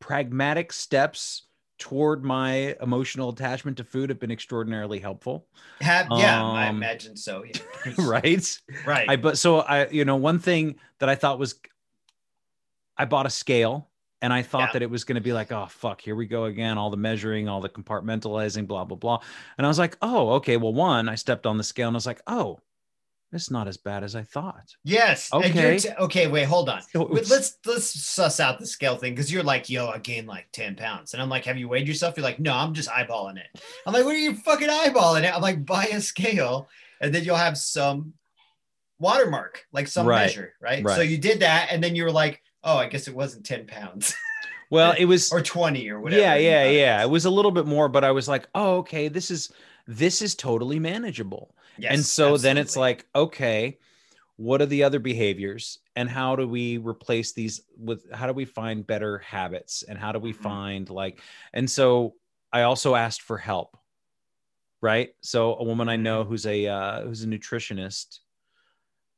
pragmatic 0.00 0.72
steps 0.72 1.42
toward 1.78 2.24
my 2.24 2.74
emotional 2.80 3.28
attachment 3.30 3.76
to 3.76 3.84
food 3.84 4.08
have 4.08 4.18
been 4.18 4.30
extraordinarily 4.30 4.98
helpful. 4.98 5.46
Have 5.80 6.06
yeah, 6.12 6.42
I 6.42 6.68
Um, 6.68 6.76
imagine 6.76 7.16
so. 7.16 7.44
Yeah. 7.44 7.60
right. 7.98 8.58
Right. 8.86 9.08
I 9.10 9.16
but 9.16 9.36
so 9.36 9.60
I 9.60 9.86
you 9.88 10.04
know 10.04 10.16
one 10.16 10.38
thing 10.38 10.76
that 11.00 11.08
I 11.10 11.14
thought 11.16 11.38
was 11.38 11.60
I 12.98 13.04
bought 13.04 13.26
a 13.26 13.30
scale 13.30 13.88
and 14.22 14.32
I 14.32 14.42
thought 14.42 14.68
Yeah. 14.68 14.72
that 14.74 14.82
it 14.82 14.90
was 14.90 15.04
going 15.04 15.16
to 15.16 15.20
be 15.20 15.32
like 15.32 15.52
oh 15.52 15.66
fuck 15.68 16.00
here 16.00 16.14
we 16.16 16.26
go 16.26 16.44
again 16.44 16.78
all 16.78 16.90
the 16.90 16.96
measuring 16.96 17.48
all 17.48 17.60
the 17.60 17.68
compartmentalizing 17.68 18.66
blah 18.66 18.84
blah 18.84 18.96
blah 18.96 19.20
and 19.58 19.66
I 19.66 19.68
was 19.68 19.78
like 19.78 19.96
oh 20.02 20.30
okay 20.34 20.56
well 20.56 20.72
one 20.72 21.08
I 21.08 21.14
stepped 21.16 21.46
on 21.46 21.58
the 21.58 21.64
scale 21.64 21.88
and 21.88 21.94
I 21.96 21.98
was 21.98 22.06
like 22.06 22.22
oh 22.26 22.60
it's 23.32 23.50
not 23.50 23.66
as 23.68 23.76
bad 23.76 24.04
as 24.04 24.14
I 24.16 24.22
thought 24.22 24.64
yes. 24.84 25.30
Okay. 25.32 25.78
t- 25.78 25.88
okay. 25.98 26.26
Wait. 26.28 26.44
Hold 26.44 26.68
on. 26.70 26.80
So 26.80 27.02
let's 27.02 27.58
let's 27.66 27.84
suss 27.84 28.38
out 28.38 28.58
the 28.60 28.66
scale 28.66 28.96
thing 28.96 29.12
because 29.14 29.30
you're 29.32 29.42
like, 29.42 29.68
yo, 29.68 29.88
I 29.88 29.98
gained 29.98 30.28
like 30.28 30.46
ten 30.52 30.76
pounds, 30.76 31.12
and 31.12 31.20
I'm 31.20 31.28
like, 31.28 31.44
have 31.44 31.58
you 31.58 31.68
weighed 31.68 31.88
yourself? 31.88 32.16
You're 32.16 32.24
like, 32.24 32.38
no, 32.38 32.54
I'm 32.54 32.72
just 32.72 32.88
eyeballing 32.88 33.36
it. 33.36 33.48
I'm 33.84 33.92
like, 33.92 34.04
what 34.04 34.14
are 34.14 34.18
you 34.18 34.36
fucking 34.36 34.68
eyeballing 34.68 35.24
it? 35.24 35.34
I'm 35.34 35.42
like, 35.42 35.66
buy 35.66 35.86
a 35.86 36.00
scale, 36.00 36.68
and 37.00 37.12
then 37.12 37.24
you'll 37.24 37.36
have 37.36 37.58
some 37.58 38.14
watermark, 38.98 39.66
like 39.72 39.88
some 39.88 40.06
Right. 40.06 40.22
measure, 40.22 40.54
right? 40.60 40.84
Right. 40.84 40.96
So 40.96 41.02
you 41.02 41.18
did 41.18 41.40
that, 41.40 41.68
and 41.70 41.82
then 41.82 41.96
you 41.96 42.04
were 42.04 42.12
like, 42.12 42.40
oh, 42.66 42.76
I 42.76 42.88
guess 42.88 43.08
it 43.08 43.14
wasn't 43.14 43.46
ten 43.46 43.66
pounds 43.66 44.14
well 44.70 44.94
it 44.98 45.04
was 45.06 45.32
or 45.32 45.40
twenty 45.40 45.88
or 45.88 46.00
whatever. 46.00 46.20
yeah 46.20 46.34
yeah 46.34 46.68
yeah 46.68 47.02
it 47.02 47.08
was. 47.08 47.24
a 47.24 47.30
little 47.30 47.52
bit 47.52 47.66
more 47.66 47.88
but 47.88 48.04
I 48.04 48.10
was 48.10 48.28
like 48.28 48.48
oh 48.54 48.76
okay 48.78 49.08
this 49.08 49.30
is 49.30 49.50
this 49.86 50.20
is 50.20 50.34
totally 50.34 50.78
manageable 50.78 51.54
Yes, 51.78 51.92
and 51.94 52.04
so 52.04 52.36
then 52.36 52.58
it's 52.58 52.76
like 52.76 53.06
okay 53.14 53.78
what 54.36 54.60
are 54.60 54.66
the 54.66 54.82
other 54.84 54.98
behaviors 54.98 55.78
and 55.94 56.10
how 56.10 56.36
do 56.36 56.46
we 56.46 56.76
replace 56.78 57.32
these 57.32 57.62
with 57.78 58.10
how 58.12 58.26
do 58.26 58.32
we 58.34 58.44
find 58.44 58.86
better 58.86 59.18
habits 59.18 59.82
and 59.82 59.96
how 59.98 60.12
do 60.12 60.18
we 60.18 60.32
Mhm. 60.32 60.36
find 60.42 60.90
like 60.90 61.20
and 61.54 61.70
so 61.70 62.14
i 62.52 62.62
also 62.62 62.94
asked 62.94 63.22
for 63.22 63.38
help 63.38 63.76
right 64.82 65.10
so 65.22 65.54
a 65.56 65.64
woman 65.64 65.88
i 65.88 65.96
know 65.96 66.20
Mm-hmm. 66.20 66.28
who's 66.30 66.46
a 66.46 66.66
uh, 66.66 67.02
who's 67.02 67.22
a 67.22 67.26
nutritionist 67.26 68.18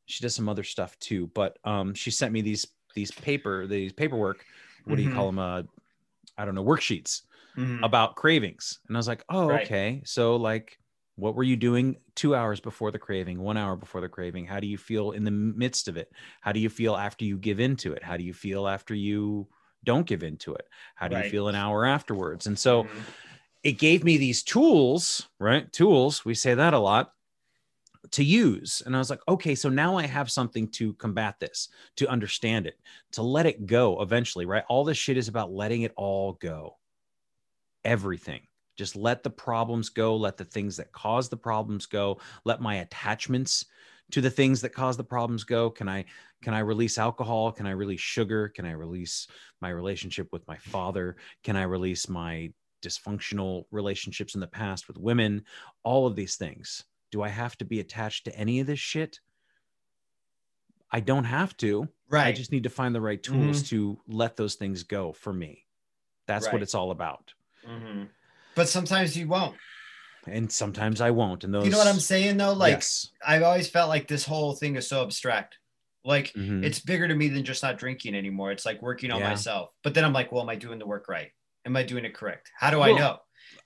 she 0.06 0.22
does 0.22 0.34
some 0.34 0.48
other 0.48 0.64
stuff 0.64 0.98
too 0.98 1.26
but 1.34 1.58
um 1.64 1.94
she 1.94 2.10
sent 2.10 2.32
me 2.32 2.40
these 2.40 2.66
these 2.94 3.10
paper 3.12 3.66
these 3.66 3.92
paperwork 3.92 4.46
what 4.84 4.96
do 4.96 5.02
you 5.02 5.08
Mhm. 5.08 5.10
call 5.10 5.26
them 5.26 5.38
uh 5.38 5.62
i 6.36 6.44
don't 6.44 6.54
know 6.54 6.64
worksheets 6.64 7.22
Mhm. 7.56 7.84
about 7.84 8.16
cravings. 8.16 8.80
And 8.88 8.96
I 8.96 9.00
was 9.00 9.08
like, 9.08 9.24
oh, 9.30 9.50
Right. 9.50 9.56
okay. 9.56 10.02
So, 10.04 10.36
like, 10.36 10.78
what 11.16 11.34
were 11.34 11.44
you 11.44 11.56
doing 11.56 11.96
two 12.14 12.34
hours 12.34 12.60
before 12.60 12.92
the 12.92 12.98
craving, 12.98 13.40
one 13.40 13.56
hour 13.56 13.76
before 13.76 14.00
the 14.00 14.08
craving? 14.08 14.46
How 14.46 14.60
do 14.60 14.66
you 14.68 14.78
feel 14.78 15.12
in 15.12 15.24
the 15.24 15.32
midst 15.32 15.88
of 15.88 15.96
it? 15.96 16.12
How 16.42 16.52
do 16.52 16.60
you 16.60 16.70
feel 16.70 16.96
after 16.96 17.24
you 17.24 17.38
give 17.38 17.60
into 17.60 17.92
it? 17.92 18.02
How 18.04 18.16
do 18.16 18.24
you 18.24 18.34
feel 18.34 18.68
after 18.68 18.94
you 18.94 19.48
don't 19.84 20.06
give 20.06 20.22
into 20.22 20.54
it? 20.54 20.68
How 20.96 21.08
do 21.08 21.16
you 21.16 21.24
feel 21.24 21.48
an 21.48 21.56
hour 21.56 21.86
afterwards? 21.86 22.46
And 22.46 22.58
so 22.58 22.88
Mhm. 22.88 23.08
it 23.62 23.72
gave 23.72 24.04
me 24.04 24.16
these 24.16 24.42
tools, 24.42 25.28
right? 25.40 25.72
Tools, 25.72 26.24
we 26.24 26.34
say 26.34 26.54
that 26.54 26.74
a 26.74 26.78
lot 26.78 27.14
to 28.12 28.24
use. 28.24 28.82
And 28.84 28.94
I 28.94 28.98
was 28.98 29.10
like, 29.10 29.20
okay, 29.28 29.54
so 29.54 29.68
now 29.68 29.96
I 29.96 30.06
have 30.06 30.30
something 30.30 30.68
to 30.68 30.94
combat 30.94 31.38
this, 31.40 31.68
to 31.96 32.08
understand 32.08 32.66
it, 32.66 32.78
to 33.12 33.22
let 33.22 33.46
it 33.46 33.66
go 33.66 34.00
eventually, 34.02 34.46
right? 34.46 34.64
All 34.68 34.84
this 34.84 34.98
shit 34.98 35.16
is 35.16 35.28
about 35.28 35.52
letting 35.52 35.82
it 35.82 35.92
all 35.96 36.34
go. 36.34 36.76
Everything. 37.84 38.42
just 38.76 38.96
let 38.96 39.22
the 39.22 39.30
problems 39.30 39.88
go 39.88 40.16
let 40.16 40.36
the 40.36 40.44
things 40.44 40.76
that 40.76 40.92
cause 40.92 41.28
the 41.28 41.36
problems 41.36 41.86
go 41.86 42.18
let 42.44 42.60
my 42.60 42.76
attachments 42.76 43.64
to 44.10 44.20
the 44.20 44.30
things 44.30 44.60
that 44.60 44.70
cause 44.70 44.96
the 44.96 45.04
problems 45.04 45.44
go 45.44 45.68
can 45.70 45.88
i 45.88 46.04
can 46.42 46.54
i 46.54 46.58
release 46.60 46.98
alcohol 46.98 47.50
can 47.52 47.66
i 47.66 47.70
release 47.70 48.00
sugar 48.00 48.48
can 48.48 48.64
i 48.64 48.70
release 48.72 49.26
my 49.60 49.70
relationship 49.70 50.28
with 50.32 50.46
my 50.46 50.56
father 50.58 51.16
can 51.42 51.56
i 51.56 51.62
release 51.62 52.08
my 52.08 52.52
dysfunctional 52.82 53.64
relationships 53.70 54.34
in 54.34 54.40
the 54.40 54.46
past 54.46 54.86
with 54.86 54.98
women 54.98 55.42
all 55.82 56.06
of 56.06 56.14
these 56.14 56.36
things 56.36 56.84
do 57.10 57.22
i 57.22 57.28
have 57.28 57.56
to 57.58 57.64
be 57.64 57.80
attached 57.80 58.24
to 58.24 58.36
any 58.36 58.60
of 58.60 58.66
this 58.66 58.78
shit? 58.78 59.20
I 60.90 61.00
don't 61.00 61.24
have 61.24 61.56
to. 61.58 61.88
Right. 62.10 62.28
i 62.28 62.32
just 62.32 62.52
need 62.52 62.62
to 62.62 62.70
find 62.70 62.94
the 62.94 63.00
right 63.00 63.22
tools 63.22 63.62
to 63.70 63.98
let 64.08 64.36
those 64.36 64.54
things 64.54 64.82
go 64.82 65.12
for 65.12 65.30
me. 65.32 65.66
That's 66.26 66.46
Right. 66.46 66.54
what 66.54 66.62
it's 66.62 66.74
all 66.74 66.90
about. 66.90 67.32
Mhm. 67.66 68.08
but 68.54 68.68
sometimes 68.68 69.16
you 69.16 69.28
won't. 69.28 69.56
And 70.26 70.50
sometimes 70.50 71.00
i 71.00 71.10
won't. 71.10 71.44
And 71.44 71.52
those 71.54 71.64
you 71.64 71.70
know 71.70 71.78
what 71.78 71.86
i'm 71.86 72.00
saying 72.00 72.36
though? 72.38 72.52
Like 72.54 72.72
Yes. 72.74 73.10
i've 73.26 73.42
always 73.42 73.68
felt 73.68 73.88
like 73.88 74.08
this 74.08 74.24
whole 74.24 74.54
thing 74.54 74.76
is 74.76 74.88
so 74.88 75.02
abstract. 75.02 75.58
Like 76.04 76.32
Mhm. 76.32 76.64
it's 76.64 76.78
bigger 76.80 77.06
to 77.08 77.14
me 77.14 77.28
than 77.28 77.44
just 77.44 77.62
not 77.62 77.76
drinking 77.78 78.14
anymore. 78.14 78.50
It's 78.52 78.64
like 78.64 78.80
working 78.80 79.10
on 79.10 79.20
Yeah. 79.20 79.28
myself. 79.30 79.70
But 79.82 79.92
then 79.94 80.04
i'm 80.04 80.12
like 80.14 80.32
well 80.32 80.42
am 80.42 80.48
i 80.48 80.56
doing 80.56 80.78
the 80.78 80.86
work 80.86 81.08
right? 81.08 81.32
Am 81.66 81.76
i 81.76 81.82
doing 81.82 82.04
it 82.06 82.14
correct? 82.14 82.50
How 82.56 82.70
do 82.70 82.80
i 82.80 82.92
know? 82.92 83.18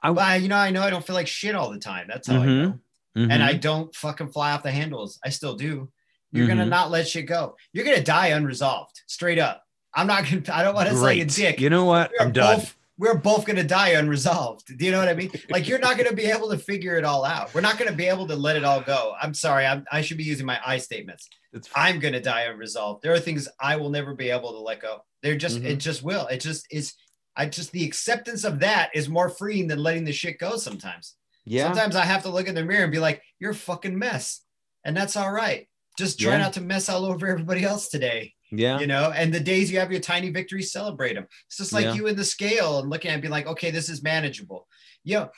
I- 0.03 0.11
well, 0.11 0.37
you 0.41 0.49
know 0.49 0.57
i 0.57 0.71
know 0.71 0.83
i 0.83 0.91
don't 0.91 1.07
feel 1.07 1.15
like 1.15 1.29
shit 1.29 1.55
all 1.55 1.71
the 1.71 1.79
time. 1.79 2.07
That's 2.09 2.27
how 2.29 2.43
i 2.43 2.47
Mhm. 2.47 2.81
Know 3.15 3.33
and 3.35 3.43
I 3.43 3.55
Mhm. 3.55 3.61
don't 3.61 3.95
fucking 3.95 4.33
fly 4.33 4.53
off 4.53 4.63
the 4.63 4.71
handles. 4.71 5.19
I 5.25 5.29
still 5.31 5.55
do. 5.55 5.91
You're 6.33 6.47
gonna 6.47 6.65
Mhm. 6.65 6.71
not 6.71 6.91
let 6.91 7.07
shit 7.09 7.27
go. 7.27 7.57
You're 7.73 7.85
gonna 7.85 8.03
die 8.03 8.29
unresolved, 8.29 9.01
straight 9.07 9.39
up. 9.39 9.63
I'm 9.95 10.07
not 10.07 10.25
gonna. 10.25 10.43
I 10.53 10.63
don't 10.65 10.75
want 10.75 10.89
to 10.89 10.97
say 10.97 11.21
a 11.21 11.25
dick. 11.27 11.61
You 11.61 11.69
know 11.71 11.85
what? 11.85 12.11
We're 12.19 12.27
I'm 12.27 12.33
done. 12.33 12.57
both- 12.61 12.77
we're 12.99 13.15
both 13.19 13.45
gonna 13.45 13.65
die 13.65 13.91
unresolved. 13.91 14.79
Do 14.79 14.85
you 14.85 14.93
know 14.93 14.99
what 14.99 15.09
I 15.09 15.15
mean? 15.15 15.31
Like 15.51 15.67
you're 15.69 15.79
not 15.79 15.99
gonna 15.99 16.13
be 16.15 16.25
able 16.27 16.49
to 16.51 16.57
figure 16.59 16.97
it 16.97 17.05
all 17.05 17.25
out. 17.25 17.53
We're 17.53 17.61
not 17.61 17.77
gonna 17.79 17.93
be 17.93 18.07
able 18.07 18.27
to 18.29 18.37
let 18.37 18.57
it 18.57 18.65
all 18.65 18.81
go. 18.81 19.15
I'm 19.21 19.35
sorry. 19.35 19.67
I'm, 19.67 19.85
I 19.93 20.01
should 20.03 20.17
be 20.19 20.25
using 20.25 20.47
my 20.47 20.59
I 20.65 20.79
statements. 20.79 21.29
It's 21.53 21.69
I'm 21.75 21.99
gonna 21.99 22.21
die 22.21 22.43
unresolved. 22.43 23.03
There 23.03 23.13
are 23.13 23.19
things 23.21 23.49
I 23.61 23.77
will 23.77 23.91
never 23.91 24.15
be 24.15 24.31
able 24.31 24.53
to 24.53 24.59
let 24.59 24.81
go. 24.81 25.05
They're 25.23 25.37
just. 25.37 25.59
It 25.59 25.79
Mhm. 25.79 25.81
just 25.81 26.03
will. 26.03 26.27
It 26.29 26.41
just 26.41 26.67
is. 26.71 26.95
I 27.37 27.47
just 27.47 27.73
the 27.73 27.85
acceptance 27.85 28.45
of 28.45 28.61
that 28.61 28.91
is 28.95 29.09
more 29.09 29.29
freeing 29.29 29.67
than 29.67 29.83
letting 29.83 30.05
the 30.05 30.13
shit 30.13 30.39
go 30.39 30.57
sometimes. 30.57 31.15
Yeah. 31.45 31.65
Sometimes 31.65 31.97
I 31.97 32.05
have 32.05 32.23
to 32.23 32.29
look 32.31 32.47
in 32.49 32.55
the 32.55 32.65
mirror 32.65 32.83
and 32.85 32.93
be 32.93 32.99
like, 32.99 33.23
"You're 33.39 33.51
a 33.53 33.55
fucking 33.55 33.99
mess," 33.99 34.41
and 34.85 34.97
that's 34.97 35.17
all 35.17 35.31
right. 35.33 35.69
Just 35.99 36.19
try 36.19 36.33
Yeah. 36.33 36.39
not 36.39 36.53
to 36.55 36.61
mess 36.61 36.89
all 36.89 37.05
over 37.05 37.27
everybody 37.27 37.65
else 37.65 37.89
today, 37.89 38.35
yeah. 38.51 38.79
you 38.81 38.87
know. 38.87 39.11
And 39.15 39.33
the 39.33 39.41
days 39.41 39.71
you 39.71 39.79
have 39.79 39.93
your 39.93 40.01
tiny 40.01 40.31
victories, 40.31 40.73
celebrate 40.73 41.15
them. 41.15 41.27
It's 41.47 41.59
just 41.59 41.73
like 41.73 41.85
Yeah. 41.85 41.95
you 41.95 42.07
in 42.07 42.17
the 42.17 42.25
scale 42.25 42.79
and 42.79 42.89
looking 42.89 43.11
at 43.11 43.13
it 43.13 43.15
and 43.17 43.23
be 43.23 43.29
like, 43.29 43.47
"Okay, 43.47 43.71
this 43.71 43.89
is 43.91 44.03
manageable." 44.03 44.69
You 45.05 45.17
know, 45.19 45.31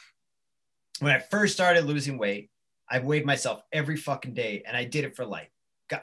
when 1.00 1.12
I 1.12 1.18
first 1.18 1.54
started 1.54 1.84
losing 1.86 2.18
weight, 2.18 2.50
I 2.88 3.00
weighed 3.00 3.24
myself 3.26 3.62
every 3.72 3.96
fucking 3.96 4.34
day, 4.34 4.62
and 4.66 4.76
I 4.76 4.84
did 4.84 5.04
it 5.04 5.16
for 5.16 5.24
like, 5.26 5.50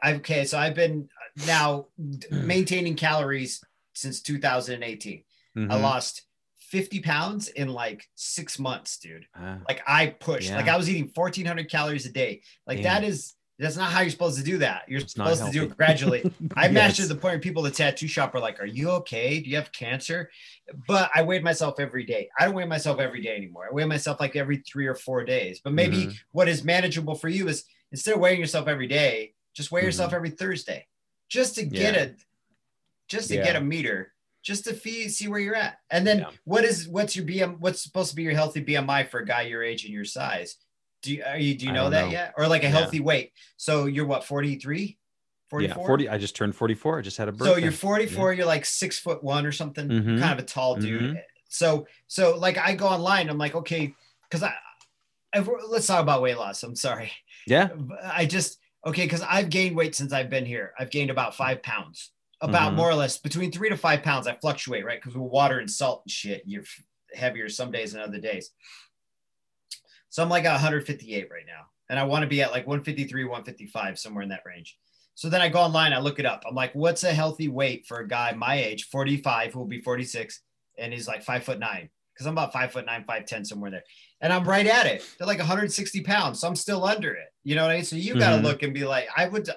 I- 0.01 0.13
okay, 0.15 0.45
so 0.45 0.57
I've 0.57 0.75
been 0.75 1.09
now 1.47 1.87
maintaining 2.29 2.95
calories 2.95 3.63
since 3.93 4.21
2018. 4.21 5.23
I 5.55 5.59
Mhm. 5.59 5.81
lost 5.81 6.23
50 6.72 7.01
pounds 7.01 7.49
in 7.49 7.67
like 7.67 8.07
six 8.15 8.57
months, 8.57 8.97
dude 8.97 9.26
Ah, 9.36 9.59
like 9.67 9.82
I 9.86 10.07
pushed, 10.07 10.49
Yeah. 10.49 10.55
like 10.55 10.69
I 10.69 10.78
was 10.78 10.89
eating 10.89 11.11
1400 11.13 11.69
calories 11.69 12.05
a 12.05 12.11
day. 12.11 12.41
Like 12.65 12.78
Damn. 12.82 12.84
that 12.86 13.03
is 13.03 13.34
that's 13.59 13.76
not 13.78 13.91
how 13.91 13.99
you're 14.01 14.09
supposed 14.09 14.39
to 14.39 14.43
do 14.43 14.57
that. 14.59 14.86
You're 14.88 15.01
It's 15.01 15.13
supposed 15.13 15.45
to 15.45 15.51
do 15.51 15.63
it 15.63 15.78
gradually. 15.78 16.24
I 16.55 16.69
matched 16.69 16.97
Yes. 16.97 17.07
to 17.07 17.13
the 17.13 17.19
point 17.19 17.34
where 17.34 17.39
people 17.39 17.63
at 17.67 17.74
the 17.74 17.78
tattoo 17.78 18.07
shop 18.07 18.34
are 18.34 18.39
like, 18.39 18.59
"Are 18.59 18.65
you 18.65 18.89
okay? 19.01 19.39
Do 19.39 19.49
you 19.51 19.57
have 19.57 19.72
cancer?" 19.72 20.32
But 20.88 21.11
I 21.13 21.22
weighed 21.22 21.43
myself 21.43 21.80
every 21.80 22.03
day. 22.03 22.28
I 22.39 22.45
don't 22.45 22.55
weigh 22.55 22.65
myself 22.65 22.99
every 22.99 23.22
day 23.22 23.36
anymore. 23.36 23.67
I 23.69 23.74
weigh 23.76 23.86
myself 23.86 24.19
like 24.19 24.36
every 24.36 24.63
three 24.67 24.88
or 24.88 24.95
four 24.95 25.24
days. 25.26 25.59
But 25.63 25.74
maybe 25.74 26.07
Mhm. 26.07 26.15
what 26.32 26.47
is 26.47 26.63
manageable 26.63 27.13
for 27.13 27.30
you 27.30 27.49
is 27.49 27.65
instead 27.91 28.15
of 28.15 28.19
weighing 28.22 28.39
yourself 28.39 28.67
every 28.67 28.88
day, 28.88 29.36
just 29.53 29.72
weigh 29.72 29.84
yourself 29.84 30.11
Mhm. 30.11 30.15
every 30.15 30.30
Thursday, 30.32 30.88
just 31.30 31.53
to 31.55 31.63
get 31.65 31.93
Yeah. 31.93 32.01
a 32.03 32.09
just 33.09 33.28
to 33.28 33.36
Yeah. 33.36 33.43
get 33.43 33.55
a 33.57 33.61
meter, 33.61 34.11
just 34.41 34.63
to 34.65 34.73
fee, 34.73 35.07
see 35.09 35.27
where 35.27 35.39
you're 35.39 35.55
at. 35.55 35.77
And 35.89 36.05
then 36.05 36.19
Yeah. 36.19 36.29
what 36.45 36.63
is 36.63 36.87
what's 36.87 37.15
your 37.15 37.25
BM? 37.25 37.59
What's 37.59 37.81
supposed 37.81 38.09
to 38.11 38.15
be 38.15 38.23
your 38.23 38.33
healthy 38.33 38.63
BMI 38.63 39.09
for 39.09 39.19
a 39.19 39.25
guy 39.25 39.43
your 39.43 39.63
age 39.63 39.85
and 39.85 39.93
your 39.93 40.05
size? 40.05 40.55
Do 41.03 41.13
you, 41.13 41.23
are 41.23 41.37
you 41.37 41.55
do 41.55 41.65
you 41.65 41.71
know 41.71 41.89
that 41.89 42.05
know. 42.05 42.11
yet? 42.11 42.33
Or 42.37 42.47
like 42.47 42.63
a 42.63 42.65
Yeah. 42.67 42.71
healthy 42.71 42.99
weight? 42.99 43.33
So 43.57 43.85
you're 43.85 44.05
what 44.05 44.23
43, 44.23 44.97
44? 45.49 45.81
Yeah, 45.81 45.87
40. 45.87 46.09
I 46.09 46.17
just 46.17 46.35
turned 46.35 46.55
44. 46.55 46.99
I 46.99 47.01
just 47.01 47.17
had 47.17 47.27
a 47.27 47.31
birthday. 47.31 47.53
So 47.53 47.57
you're 47.59 47.71
44. 47.71 48.33
You're 48.33 48.45
like 48.45 48.65
six 48.65 48.97
foot 48.99 49.23
one 49.23 49.45
or 49.45 49.51
something. 49.51 49.87
Mhm. 49.87 50.19
kind 50.19 50.33
of 50.33 50.39
a 50.39 50.47
tall 50.47 50.75
dude. 50.75 51.01
Mhm. 51.15 51.21
So 51.49 51.87
so 52.07 52.37
like 52.37 52.57
I 52.57 52.75
go 52.75 52.87
online. 52.87 53.29
I'm 53.29 53.37
like 53.37 53.55
okay, 53.55 53.93
because 54.29 54.43
I. 54.43 54.53
If 55.33 55.47
let's 55.69 55.87
talk 55.87 56.01
about 56.01 56.21
weight 56.21 56.37
loss. 56.37 56.61
I'm 56.63 56.75
sorry. 56.75 57.11
yeah. 57.47 57.69
I 58.03 58.25
just 58.25 58.59
okay 58.85 59.03
because 59.03 59.21
I've 59.21 59.49
gained 59.49 59.75
weight 59.77 59.95
since 59.95 60.11
I've 60.13 60.29
been 60.29 60.45
here. 60.45 60.73
I've 60.77 60.89
gained 60.91 61.09
about 61.09 61.35
five 61.35 61.63
pounds, 61.63 62.11
about 62.41 62.73
Mhm. 62.73 62.75
more 62.77 62.89
or 62.89 62.95
less 62.95 63.17
between 63.17 63.51
three 63.51 63.69
to 63.69 63.77
five 63.77 64.03
pounds. 64.03 64.27
I 64.27 64.35
fluctuate, 64.35 64.83
right? 64.83 64.99
Because 64.99 65.15
with 65.15 65.31
water 65.31 65.59
and 65.59 65.69
salt 65.69 66.03
and 66.05 66.11
shit, 66.11 66.43
you're 66.45 66.63
heavier 67.13 67.49
some 67.49 67.71
days 67.71 67.93
than 67.93 68.01
other 68.01 68.19
days. 68.19 68.51
So 70.09 70.21
I'm 70.23 70.29
like 70.29 70.43
at 70.45 70.51
158 70.53 71.29
right 71.31 71.45
now, 71.45 71.67
and 71.89 71.97
I 71.99 72.03
want 72.03 72.23
to 72.23 72.27
be 72.27 72.41
at 72.41 72.51
like 72.51 72.67
153, 72.67 73.23
155, 73.23 73.97
somewhere 73.97 74.23
in 74.23 74.29
that 74.29 74.43
range. 74.45 74.77
So 75.15 75.29
then 75.29 75.41
I 75.41 75.49
go 75.49 75.59
online, 75.59 75.93
I 75.93 75.99
look 75.99 76.19
it 76.19 76.25
up. 76.25 76.43
I'm 76.47 76.55
like, 76.55 76.73
what's 76.73 77.03
a 77.03 77.13
healthy 77.13 77.47
weight 77.47 77.85
for 77.85 77.99
a 77.99 78.07
guy 78.07 78.31
my 78.33 78.55
age, 78.55 78.85
45, 78.85 79.53
who 79.53 79.59
will 79.59 79.67
be 79.67 79.81
46, 79.81 80.41
and 80.77 80.91
he's 80.91 81.07
like 81.07 81.23
five 81.23 81.43
foot 81.43 81.59
nine? 81.59 81.89
Because 82.13 82.25
I'm 82.27 82.33
about 82.33 82.51
five 82.53 82.71
foot 82.71 82.85
nine, 82.85 83.05
five 83.05 83.25
ten, 83.25 83.45
somewhere 83.45 83.71
there 83.71 83.83
and 84.19 84.31
I'm 84.31 84.43
right 84.47 84.67
at 84.67 84.85
it. 84.85 85.03
They're 85.17 85.27
like 85.27 85.39
160 85.39 86.01
pounds, 86.01 86.39
so 86.39 86.47
I'm 86.47 86.55
still 86.55 86.83
under 86.85 87.13
it. 87.13 87.29
You 87.43 87.55
know 87.55 87.63
what 87.63 87.71
I 87.71 87.75
mean? 87.75 87.85
So 87.85 87.95
you 87.95 88.15
got 88.19 88.31
to 88.31 88.37
Mhm. 88.37 88.43
look 88.43 88.63
and 88.63 88.73
be 88.73 88.83
like, 88.85 89.07
I 89.15 89.27
would, 89.27 89.49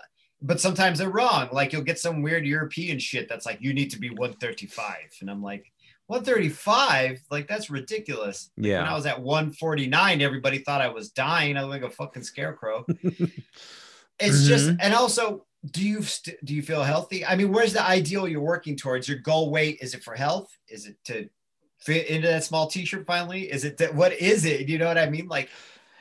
but 0.45 0.61
sometimes 0.61 0.99
they're 1.01 1.11
wrong. 1.11 1.49
Like 1.51 1.73
you'll 1.73 1.83
get 1.83 1.99
some 1.99 2.23
weird 2.23 2.47
European 2.47 2.99
shit 3.01 3.29
that's 3.29 3.47
like, 3.47 3.59
you 3.61 3.75
need 3.75 3.91
to 3.91 3.99
be 3.99 4.11
135, 4.11 4.95
and 5.21 5.29
I'm 5.31 5.43
like, 5.43 5.73
135? 6.07 7.21
Like 7.31 7.49
that's 7.49 7.71
ridiculous. 7.71 8.51
When 8.57 8.89
I 8.89 8.95
was 8.95 9.07
at 9.07 9.21
149, 9.21 10.21
everybody 10.21 10.59
thought 10.59 10.81
I 10.83 10.89
was 10.89 11.11
dying. 11.11 11.57
I 11.57 11.63
look 11.63 11.71
like 11.71 11.83
a 11.83 11.91
fucking 11.91 12.23
scarecrow. 12.25 12.85
it's 14.21 14.47
just, 14.47 14.69
Mhm. 14.69 14.77
and 14.81 14.95
also, 14.95 15.45
do 15.71 15.83
you 15.87 16.03
st- 16.03 16.45
do 16.45 16.55
you 16.55 16.63
feel 16.63 16.83
healthy? 16.83 17.25
I 17.25 17.37
mean, 17.37 17.51
where's 17.51 17.73
the 17.73 17.83
ideal 17.83 18.29
you're 18.29 18.41
working 18.43 18.77
towards? 18.77 19.09
Your 19.09 19.19
goal 19.19 19.51
weight 19.51 19.79
is 19.81 19.95
it 19.95 20.05
for 20.05 20.15
health? 20.15 20.55
Is 20.69 20.87
it 20.87 20.97
to 21.05 21.29
fit 21.79 22.07
into 22.09 22.29
that 22.29 22.45
small 22.45 22.67
t-shirt 22.67 23.07
finally? 23.07 23.51
Is 23.51 23.65
it 23.65 23.79
that 23.79 23.95
what 23.95 24.13
is 24.13 24.45
it? 24.45 24.69
You 24.69 24.79
know 24.79 24.87
what 24.87 24.99
I 24.99 25.09
mean? 25.09 25.27
Like, 25.27 25.49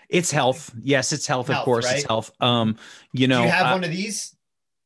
It's 0.10 0.32
health. 0.32 0.72
Yes, 0.82 1.14
it's 1.14 1.26
health. 1.26 1.48
of 1.50 1.56
Health, 1.56 1.66
course, 1.66 1.90
it's 1.92 2.04
health. 2.04 2.32
Um, 2.42 2.76
you 3.14 3.28
know, 3.28 3.40
do 3.40 3.46
you 3.46 3.52
have 3.52 3.68
I- 3.68 3.72
one 3.74 3.84
of 3.86 3.90
these? 3.90 4.33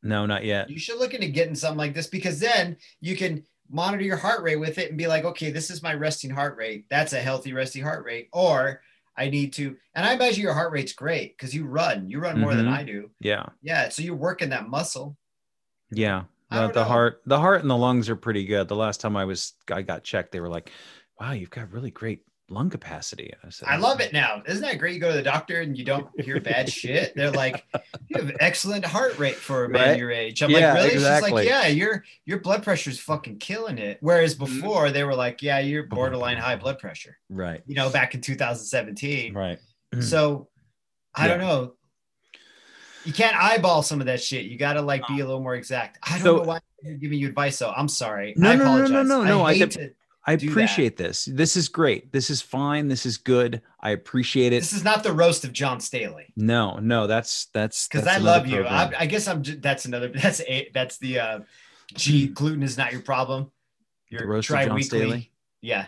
No, 0.07 0.25
not 0.25 0.43
yet. 0.45 0.69
You 0.69 0.79
should 0.79 0.99
look 0.99 1.13
into 1.13 1.27
getting 1.27 1.55
something 1.55 1.77
like 1.77 1.93
this 1.93 2.07
because 2.07 2.39
then 2.39 2.77
you 3.01 3.15
can 3.15 3.43
monitor 3.69 4.03
your 4.03 4.17
heart 4.17 4.41
rate 4.43 4.55
with 4.55 4.77
it 4.77 4.89
and 4.89 4.97
be 4.97 5.07
like, 5.07 5.25
okay, 5.25 5.51
this 5.51 5.69
is 5.69 5.83
my 5.83 5.93
resting 5.93 6.29
heart 6.31 6.57
rate. 6.57 6.85
That's 6.89 7.13
a 7.13 7.19
healthy 7.19 7.51
resting 7.53 7.83
heart 7.83 8.05
rate. 8.05 8.29
Or 8.31 8.81
I 9.17 9.29
need 9.29 9.51
to, 9.53 9.75
and 9.95 10.05
I 10.05 10.13
imagine 10.13 10.41
your 10.43 10.53
heart 10.53 10.71
rate's 10.71 10.93
great 10.93 11.35
because 11.37 11.53
you 11.53 11.65
run. 11.65 12.09
You 12.09 12.19
run 12.19 12.39
more 12.39 12.55
than 12.55 12.67
Mhm. 12.67 12.71
I 12.73 12.83
do. 12.83 13.09
Yeah, 13.19 13.47
Yeah. 13.61 13.89
So 13.89 14.01
you're 14.03 14.15
working 14.15 14.49
that 14.49 14.69
muscle. 14.69 15.17
yeah. 15.91 16.23
The, 16.49 16.69
the 16.71 16.85
heart, 16.85 17.21
the 17.25 17.39
heart, 17.39 17.59
and 17.61 17.69
the 17.69 17.75
lungs 17.75 18.09
are 18.09 18.15
pretty 18.15 18.45
good. 18.45 18.69
The 18.69 18.75
last 18.75 19.01
time 19.01 19.17
I 19.17 19.25
was, 19.25 19.51
I 19.69 19.81
got 19.81 20.05
checked. 20.05 20.31
They 20.31 20.39
were 20.39 20.47
like, 20.47 20.71
"Wow, 21.19 21.33
you've 21.33 21.49
got 21.49 21.73
really 21.73 21.91
great 21.91 22.21
lung 22.49 22.69
capacity." 22.69 23.33
I 23.43 23.49
said, 23.49 23.67
I 23.67 23.77
love 23.77 23.99
it 23.99 24.13
now. 24.13 24.41
Isn't 24.47 24.61
that 24.61 24.77
great? 24.79 24.93
You 24.95 24.99
go 24.99 25.09
to 25.11 25.17
the 25.17 25.21
doctor 25.23 25.61
and 25.61 25.77
you 25.77 25.83
don't 25.85 26.07
hear 26.21 26.39
bad 26.39 26.69
shit. 26.71 27.13
They're 27.15 27.31
like, 27.31 27.65
you 28.07 28.21
have 28.21 28.35
excellent 28.39 28.85
heart 28.85 29.17
rate 29.19 29.35
for 29.35 29.65
a 29.65 29.69
man 29.69 29.89
Right? 29.89 29.97
your 29.99 30.11
age. 30.11 30.41
I'm 30.41 30.49
Yeah, 30.49 30.73
like, 30.73 30.77
really? 30.77 30.89
She's 30.91 31.03
like, 31.31 31.45
yeah, 31.45 31.67
your 31.67 32.03
your 32.25 32.39
blood 32.39 32.63
pressure's 32.63 32.99
fucking 32.99 33.37
killing 33.39 33.77
it. 33.77 33.97
Whereas 34.01 34.35
Mm-hmm. 34.35 34.43
before 34.61 34.91
they 34.91 35.03
were 35.03 35.15
like, 35.15 35.41
yeah, 35.41 35.59
you're 35.59 35.83
borderline 35.83 36.37
high 36.37 36.55
blood 36.55 36.79
pressure. 36.79 37.17
Right, 37.29 37.61
You 37.67 37.75
know, 37.75 37.89
back 37.89 38.15
in 38.15 38.21
2017. 38.21 39.33
right. 39.33 39.59
So 40.01 40.47
I 41.15 41.27
don't 41.27 41.39
know. 41.39 41.73
You 43.05 43.13
can't 43.13 43.35
eyeball 43.41 43.83
some 43.83 44.01
of 44.01 44.07
that 44.07 44.21
shit. 44.21 44.45
You 44.45 44.57
got 44.57 44.73
to 44.73 44.81
like 44.81 45.01
be 45.07 45.21
a 45.21 45.25
little 45.25 45.39
more 45.41 45.55
exact. 45.55 45.97
I 46.03 46.15
don't 46.17 46.21
So- 46.23 46.35
know 46.37 46.43
why 46.43 46.59
I'm 46.85 46.99
giving 46.99 47.17
you 47.19 47.27
advice 47.29 47.57
though. 47.57 47.71
I'm 47.71 47.87
sorry. 47.87 48.33
No, 48.35 48.49
I 48.51 48.55
no, 48.55 48.77
no, 48.79 48.87
no, 48.87 49.03
no, 49.03 49.23
no, 49.23 49.43
I 49.45 49.53
hate 49.53 49.59
did- 49.59 49.71
to- 49.71 49.93
I 50.27 50.35
do 50.35 50.45
that. 50.47 50.51
appreciate 50.51 50.97
this. 50.97 51.25
This 51.25 51.55
is 51.55 51.69
great. 51.69 52.11
This 52.11 52.29
is 52.29 52.41
fine. 52.41 52.89
This 52.89 53.05
is 53.05 53.15
good. 53.17 53.61
I 53.79 53.91
appreciate 53.91 54.51
it. 54.53 54.59
this 54.59 54.73
is 54.73 54.83
not 54.83 55.01
the 55.03 55.13
roast 55.13 55.45
of 55.45 55.53
John 55.53 55.79
Staley. 55.79 56.25
no, 56.35 56.77
no, 56.79 57.07
that's 57.07 57.45
that's 57.53 57.87
because 57.87 58.05
I 58.07 58.17
love 58.17 58.45
you. 58.45 58.63
I, 58.65 58.91
I 58.99 59.05
guess 59.05 59.27
I'm. 59.27 59.41
That's 59.43 59.85
another. 59.85 60.09
That's 60.13 60.41
a. 60.41 60.69
That's 60.73 60.97
the. 60.97 61.19
uh 61.19 61.39
G 61.93 62.27
gluten 62.27 62.63
is 62.63 62.77
not 62.77 62.91
your 62.91 63.01
problem. 63.01 63.49
Your 64.09 64.21
The 64.21 64.27
roast 64.27 64.49
of 64.49 64.57
John 64.57 64.65
tri-weekly- 64.67 64.83
Staley? 64.99 65.31
Yeah, 65.61 65.85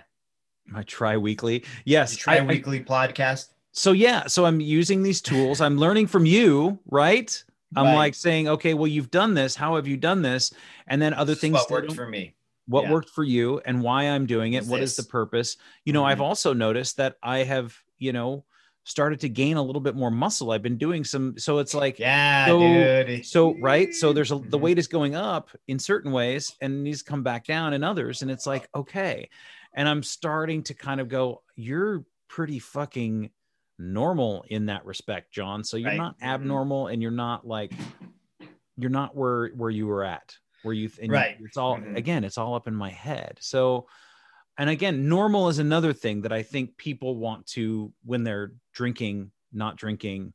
my 0.65 0.83
tri-weekly. 0.83 1.65
Yes, 1.83 2.25
your 2.25 2.33
I- 2.33 2.37
I- 2.37 2.39
tri-weekly 2.45 2.79
podcast. 2.85 3.47
so 3.73 3.91
yeah 3.91 4.25
so 4.27 4.45
i'm 4.45 4.59
using 4.59 5.03
these 5.03 5.21
tools 5.21 5.61
i'm 5.61 5.77
learning 5.77 6.07
from 6.07 6.25
you 6.25 6.79
right 6.89 7.43
i'm 7.75 7.85
Right. 7.85 7.95
like 7.95 8.15
saying 8.15 8.47
okay 8.47 8.73
well 8.73 8.87
you've 8.87 9.11
done 9.11 9.35
this 9.35 9.55
how 9.55 9.75
have 9.75 9.87
you 9.87 9.95
done 9.95 10.23
this 10.23 10.51
and 10.87 10.99
then 11.01 11.13
other 11.13 11.35
things 11.35 11.53
what 11.53 11.69
worked 11.69 11.93
for 11.93 12.07
me. 12.07 12.33
What 12.69 12.83
Yeah. 12.83 12.91
worked 12.93 13.09
for 13.09 13.23
you 13.23 13.59
and 13.65 13.81
why 13.81 14.03
I'm 14.03 14.25
doing 14.27 14.53
it. 14.53 14.63
Is 14.63 14.69
What 14.69 14.81
is 14.81 14.95
the 14.95 15.03
purpose? 15.03 15.57
You 15.85 15.93
know, 15.93 16.05
I've 16.05 16.19
Mhm. 16.19 16.23
also 16.23 16.53
noticed 16.53 16.97
that 16.97 17.17
I 17.23 17.39
have, 17.39 17.75
you 17.97 18.13
know, 18.13 18.45
started 18.83 19.19
to 19.21 19.29
gain 19.29 19.57
a 19.57 19.61
little 19.61 19.81
bit 19.81 19.95
more 19.95 20.09
muscle. 20.11 20.51
I've 20.51 20.61
been 20.61 20.77
doing 20.77 21.03
some, 21.03 21.37
so 21.37 21.57
it's 21.57 21.73
like, 21.73 21.99
Yeah, 21.99 22.45
So- 22.47 22.59
dude. 22.59 23.25
so 23.25 23.55
right. 23.59 23.93
So 23.93 24.13
there's 24.13 24.31
a, 24.31 24.35
the 24.35 24.57
Mhm. 24.57 24.61
weight 24.61 24.79
is 24.79 24.87
going 24.87 25.15
up 25.15 25.49
in 25.67 25.79
certain 25.79 26.11
ways 26.11 26.55
and 26.61 26.83
needs 26.83 27.03
to 27.03 27.09
come 27.09 27.23
back 27.23 27.45
down 27.45 27.73
in 27.73 27.83
others. 27.83 28.21
And 28.21 28.31
it's 28.31 28.45
like, 28.47 28.69
okay. 28.75 29.29
And 29.73 29.87
I'm 29.89 30.01
starting 30.03 30.63
to 30.63 30.73
kind 30.73 31.01
of 31.01 31.07
go, 31.09 31.41
you're 31.55 32.05
pretty 32.27 32.59
fucking 32.59 33.31
normal 33.77 34.43
in 34.47 34.67
that 34.67 34.85
respect, 34.85 35.31
John. 35.31 35.63
So 35.63 35.77
you're 35.77 35.89
Right. 35.89 35.97
not 35.97 36.19
Mhm. 36.19 36.23
abnormal 36.27 36.87
and 36.87 37.01
you're 37.01 37.11
not 37.11 37.45
like, 37.47 37.73
you're 38.77 38.89
not 38.89 39.15
where, 39.15 39.49
where 39.49 39.69
you 39.69 39.87
were 39.87 40.03
at, 40.03 40.35
where 40.61 40.73
you, 40.73 40.89
and 41.01 41.11
Right. 41.11 41.37
It's 41.39 41.57
all, 41.57 41.79
Mhm. 41.79 41.97
again, 41.97 42.23
it's 42.23 42.37
all 42.37 42.55
up 42.55 42.67
in 42.67 42.75
my 42.75 42.89
head. 42.89 43.37
So, 43.41 43.87
and 44.57 44.69
again, 44.69 45.07
normal 45.09 45.49
is 45.49 45.59
another 45.59 45.93
thing 45.93 46.21
that 46.23 46.33
I 46.33 46.43
think 46.43 46.77
people 46.77 47.17
want 47.17 47.47
to, 47.47 47.93
when 48.03 48.23
they're 48.23 48.53
drinking, 48.73 49.31
not 49.53 49.77
drinking, 49.77 50.33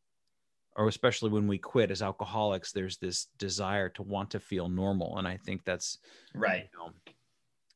or 0.77 0.89
especially 0.89 1.31
when 1.31 1.47
we 1.49 1.59
quit 1.59 1.91
as 1.91 2.03
alcoholics, 2.03 2.73
there's 2.73 2.99
this 2.99 3.27
desire 3.39 3.89
to 3.91 4.03
want 4.03 4.31
to 4.33 4.41
feel 4.41 4.69
normal. 4.69 5.19
And 5.19 5.29
I 5.29 5.37
think 5.39 5.65
that's 5.65 5.99
Right. 6.35 6.69
you 6.73 6.79
know, 6.79 6.95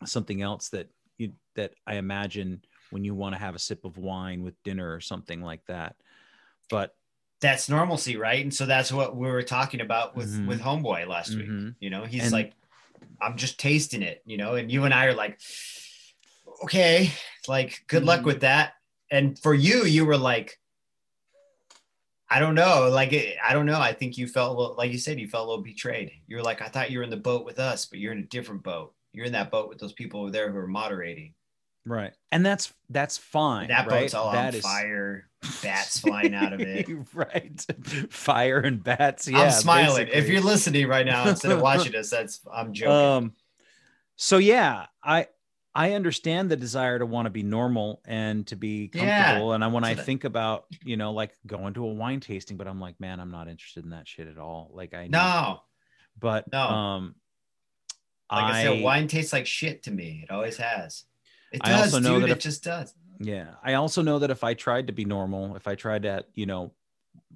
something 0.07 0.43
else 0.43 0.69
that 0.71 0.89
you, 1.19 1.33
that 1.55 1.75
I 1.87 1.97
imagine 1.97 2.63
when 2.91 3.05
you 3.05 3.15
want 3.15 3.35
to 3.35 3.39
have 3.41 3.55
a 3.55 3.59
sip 3.59 3.85
of 3.85 3.99
wine 3.99 4.43
with 4.43 4.63
dinner 4.63 4.93
or 4.95 5.01
something 5.01 5.43
like 5.43 5.65
that. 5.67 5.97
But 6.71 6.97
That's 7.41 7.69
normalcy, 7.69 8.17
right? 8.17 8.43
And 8.43 8.53
so 8.53 8.67
that's 8.67 8.91
what 8.93 9.17
we 9.17 9.29
were 9.31 9.43
talking 9.43 9.81
about 9.81 10.17
with 10.17 10.33
Mhm. 10.41 10.47
with 10.49 10.61
Homeboy 10.61 11.07
last 11.07 11.35
week. 11.35 11.49
mhm, 11.49 11.75
You 11.79 11.91
know, 11.91 12.05
he's 12.05 12.25
And- 12.25 12.33
like, 12.33 12.53
I'm 13.21 13.37
just 13.37 13.59
tasting 13.59 14.03
it, 14.03 14.23
you 14.27 14.37
know, 14.37 14.55
and 14.55 14.71
you 14.71 14.85
and 14.85 14.93
I 14.95 15.07
are 15.07 15.15
like, 15.15 15.41
okay, 16.65 17.13
like, 17.47 17.85
good 17.87 18.05
luck 18.05 18.21
Mhm. 18.21 18.25
with 18.25 18.41
that. 18.41 18.75
And 19.11 19.39
for 19.39 19.55
you, 19.55 19.85
you 19.85 20.05
were 20.05 20.17
like, 20.19 20.59
I 22.31 22.41
don't 22.41 22.55
know, 22.55 22.89
like, 22.91 23.15
I 23.43 23.53
don't 23.55 23.65
know. 23.67 23.81
I 23.81 23.93
think 23.95 24.19
you 24.19 24.29
felt, 24.29 24.55
a 24.55 24.61
little, 24.61 24.77
like 24.77 24.93
you 24.93 24.99
said, 24.99 25.19
you 25.19 25.29
felt 25.29 25.47
a 25.47 25.49
little 25.49 25.65
betrayed. 25.65 26.13
You 26.27 26.37
were 26.37 26.43
like, 26.43 26.61
I 26.61 26.69
thought 26.69 26.91
you 26.91 26.99
were 26.99 27.05
in 27.05 27.11
the 27.11 27.17
boat 27.17 27.45
with 27.45 27.59
us, 27.59 27.87
but 27.87 27.99
you're 28.01 28.13
in 28.13 28.19
a 28.19 28.27
different 28.27 28.63
boat. 28.63 28.95
You're 29.13 29.25
in 29.25 29.33
that 29.33 29.51
boat 29.51 29.69
with 29.69 29.79
those 29.79 29.95
people 29.95 30.21
over 30.21 30.31
there 30.31 30.51
who 30.53 30.59
are 30.59 30.67
moderating. 30.67 31.35
Right. 31.89 32.13
And 32.33 32.45
that's, 32.45 32.73
that's 32.91 33.19
fine. 33.19 33.69
that 33.69 33.87
right? 33.89 34.03
boat's 34.03 34.15
all 34.15 34.33
That 34.33 34.49
on 34.49 34.55
is- 34.55 34.63
fire, 34.63 35.29
bats 35.63 36.01
flying 36.01 36.35
out 36.35 36.53
of 36.53 36.61
it. 36.61 36.89
right. 37.15 37.61
Fire 38.11 38.59
and 38.59 38.83
bats. 38.83 39.29
Yeah. 39.29 39.43
I'm 39.43 39.51
smiling. 39.51 40.09
If 40.13 40.29
you're 40.29 40.41
listening 40.43 40.87
right 40.89 41.07
now 41.07 41.29
instead 41.29 41.53
of 41.53 41.61
watching 41.63 41.95
us, 41.97 42.11
that's 42.11 42.41
I'm 42.53 42.73
joking. 42.73 42.93
um 42.93 43.33
so 44.21 44.39
yeah 44.39 44.87
i 45.01 45.29
i 45.77 45.93
understand 45.93 46.51
the 46.51 46.57
desire 46.57 46.99
to 46.99 47.07
want 47.07 47.27
to 47.27 47.31
be 47.31 47.45
normal 47.45 48.03
and 48.05 48.45
to 48.49 48.57
be 48.57 48.91
Yeah. 48.93 49.27
comfortable 49.27 49.53
and 49.53 49.63
I, 49.63 49.69
when 49.69 49.85
So 49.85 49.91
i 49.91 49.95
that- 49.95 50.05
think 50.05 50.25
about 50.25 50.65
you 50.85 50.97
know 50.97 51.13
like 51.13 51.37
going 51.47 51.75
to 51.75 51.85
a 51.85 51.93
wine 51.93 52.19
tasting 52.19 52.57
but 52.57 52.67
i'm 52.67 52.81
like 52.81 52.99
man 52.99 53.21
i'm 53.21 53.31
not 53.31 53.47
interested 53.47 53.85
in 53.85 53.91
that 53.91 54.09
shit 54.09 54.27
at 54.27 54.37
all 54.39 54.73
like 54.75 54.93
i 54.93 55.03
need- 55.03 55.13
no, 55.13 55.61
but 56.19 56.51
no. 56.51 56.59
um 56.59 57.15
like 58.29 58.43
I, 58.45 58.61
I, 58.61 58.65
said, 58.65 58.83
wine 58.83 59.07
tastes 59.07 59.33
like 59.33 59.47
shit 59.47 59.85
to 59.85 59.93
me. 59.93 60.25
It 60.29 60.33
always 60.33 60.57
has. 60.59 61.05
It 61.53 61.61
I 61.65 61.71
does, 61.71 61.95
also 61.95 61.99
know 62.01 62.15
dude. 62.15 62.25
that 62.25 62.31
It 62.31 62.37
if- 62.39 62.43
just 62.43 62.65
does. 62.65 62.95
yeah 63.21 63.49
i 63.65 63.75
also 63.75 64.01
know 64.03 64.19
that 64.21 64.31
if 64.31 64.45
i 64.45 64.55
tried 64.55 64.87
to 64.87 64.93
be 64.93 65.05
normal 65.05 65.57
if 65.57 65.67
i 65.67 65.75
tried 65.75 66.03
to 66.05 66.25
you 66.35 66.47
know 66.47 66.73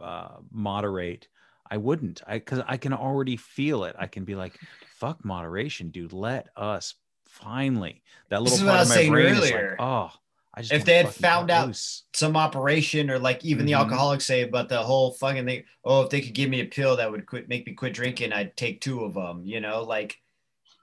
uh 0.01 0.37
moderate 0.53 1.27
i 1.71 1.77
wouldn't 1.77 2.23
i 2.27 2.35
because 2.39 2.61
i 2.69 2.77
can 2.77 2.93
already 2.93 3.37
feel 3.37 3.83
it 3.85 3.97
i 3.99 4.07
can 4.07 4.25
be 4.25 4.35
like 4.37 4.59
fuck 4.97 5.25
moderation 5.25 5.89
dude 5.91 6.13
let 6.13 6.47
us 6.57 6.95
finally 7.27 8.03
that 8.29 8.43
little 8.43 8.59
I 8.69 8.71
part 8.73 8.83
of 8.83 8.89
my 8.91 8.95
saying 8.95 9.11
brain 9.13 9.35
earlier. 9.37 9.73
is 9.75 9.79
like 9.81 9.81
oh 9.81 10.11
i 10.55 10.61
just 10.61 10.73
If 10.73 10.85
they 10.85 10.99
had 10.99 11.09
found 11.09 11.51
out- 11.51 11.67
loose. 11.69 12.05
Some 12.13 12.37
operation, 12.37 13.11
or 13.11 13.19
like 13.19 13.43
even 13.45 13.65
the 13.67 13.73
Mhm. 13.73 13.79
alcoholics 13.79 14.27
say 14.27 14.43
about 14.43 14.69
the 14.69 14.83
whole 14.83 15.13
fucking 15.15 15.47
thing. 15.47 15.65
Oh, 15.83 16.03
if 16.03 16.11
they 16.11 16.21
could 16.21 16.35
give 16.35 16.51
me 16.51 16.61
a 16.61 16.67
pill 16.67 16.95
that 16.97 17.11
would 17.11 17.25
quit, 17.25 17.49
make 17.49 17.67
me 17.67 17.73
quit 17.73 17.95
drinking, 17.95 18.35
I'd 18.35 18.55
take 18.55 18.83
two 18.83 19.03
of 19.03 19.15
them. 19.15 19.47
You 19.47 19.61
know, 19.61 19.83
like. 19.83 20.21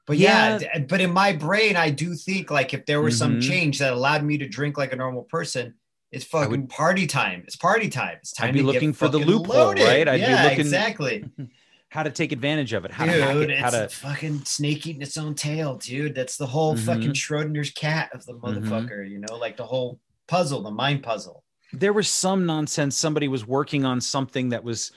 But 0.09 0.17
yeah, 0.17 0.57
d- 0.57 0.67
but 0.89 1.01
in 1.01 1.11
my 1.13 1.33
brain, 1.33 1.75
I 1.75 1.91
do 1.91 2.15
think 2.15 2.49
like 2.49 2.73
if 2.73 2.85
there 2.87 2.99
was 2.99 3.15
some 3.15 3.35
Mhm. 3.39 3.47
change 3.47 3.77
that 3.77 3.93
allowed 3.93 4.23
me 4.23 4.39
to 4.39 4.47
drink 4.47 4.75
like 4.75 4.91
a 4.91 4.95
normal 4.95 5.21
person, 5.23 5.75
it's 6.11 6.25
fucking 6.25 6.49
would- 6.49 6.69
party 6.69 7.05
time. 7.05 7.43
It's 7.45 7.55
party 7.55 7.89
time. 7.89 8.17
It's 8.19 8.31
time 8.33 8.47
I'd 8.47 8.53
be 8.55 8.63
looking 8.63 8.91
for 8.91 9.07
the 9.07 9.19
loophole, 9.19 9.55
loaded. 9.55 9.83
right? 9.83 10.07
I'd 10.07 10.15
be 10.15 10.21
yeah, 10.21 10.43
looking- 10.45 10.59
exactly. 10.61 11.23
how 11.89 12.01
to 12.03 12.09
take 12.09 12.31
advantage 12.31 12.73
of 12.73 12.85
it 12.85 12.91
how 12.91 13.05
to 13.05 13.11
hack 13.11 13.33
dude, 13.33 13.43
it 13.43 13.49
it's 13.51 13.61
how 13.61 13.69
to 13.69 13.85
a 13.85 13.89
fucking 13.89 14.45
snake 14.45 14.85
eating 14.87 15.01
its 15.03 15.15
own 15.17 15.33
tail, 15.35 15.75
dude. 15.77 16.15
That's 16.15 16.37
the 16.37 16.45
whole 16.47 16.75
Mhm. 16.75 16.79
fucking 16.85 17.13
Schrodinger's 17.13 17.69
cat 17.71 18.09
of 18.13 18.25
the 18.25 18.33
Mm-hmm. 18.33 18.45
motherfucker, 18.67 19.07
you 19.09 19.19
know, 19.19 19.35
like 19.37 19.57
the 19.57 19.65
whole 19.65 19.99
puzzle, 20.27 20.61
the 20.63 20.71
mind 20.71 21.03
puzzle. 21.03 21.43
there 21.71 21.93
was 21.93 22.07
some 22.09 22.47
nonsense 22.47 22.97
somebody 22.97 23.27
was 23.27 23.45
working 23.45 23.85
on 23.85 24.01
something 24.01 24.49
that 24.49 24.63
was 24.63 24.91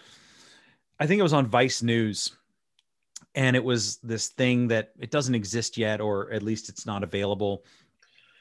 i 0.98 1.06
think 1.06 1.18
it 1.20 1.22
was 1.22 1.34
on 1.34 1.46
vice 1.46 1.82
news 1.82 2.34
and 3.34 3.56
it 3.56 3.64
was 3.64 3.96
this 4.02 4.28
thing 4.28 4.68
that 4.68 4.92
it 4.98 5.10
doesn't 5.10 5.34
exist 5.34 5.76
yet 5.78 6.00
or 6.00 6.30
at 6.32 6.42
least 6.42 6.68
it's 6.68 6.84
not 6.86 7.02
available 7.02 7.64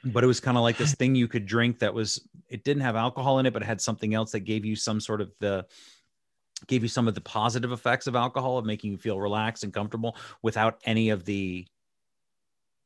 but 0.03 0.23
it 0.23 0.27
was 0.27 0.39
kind 0.39 0.57
of 0.57 0.63
like 0.63 0.77
this 0.77 0.93
thing 0.99 1.15
you 1.15 1.27
could 1.27 1.45
drink 1.45 1.79
that 1.79 1.93
was 1.93 2.27
it 2.49 2.63
didn't 2.63 2.81
have 2.83 2.95
alcohol 2.95 3.39
in 3.39 3.45
it 3.45 3.53
but 3.53 3.61
it 3.61 3.65
had 3.65 3.79
something 3.81 4.13
else 4.13 4.31
that 4.31 4.41
gave 4.41 4.65
you 4.65 4.75
some 4.75 4.99
sort 4.99 5.21
of 5.21 5.31
the 5.39 5.65
gave 6.67 6.83
you 6.83 6.89
some 6.89 7.07
of 7.07 7.15
the 7.15 7.21
positive 7.21 7.71
effects 7.71 8.05
of 8.07 8.15
alcohol 8.15 8.57
of 8.57 8.65
making 8.65 8.91
you 8.91 8.97
feel 8.97 9.19
relaxed 9.19 9.63
and 9.63 9.73
comfortable 9.73 10.15
without 10.43 10.79
any 10.85 11.09
of 11.09 11.23
the 11.25 11.65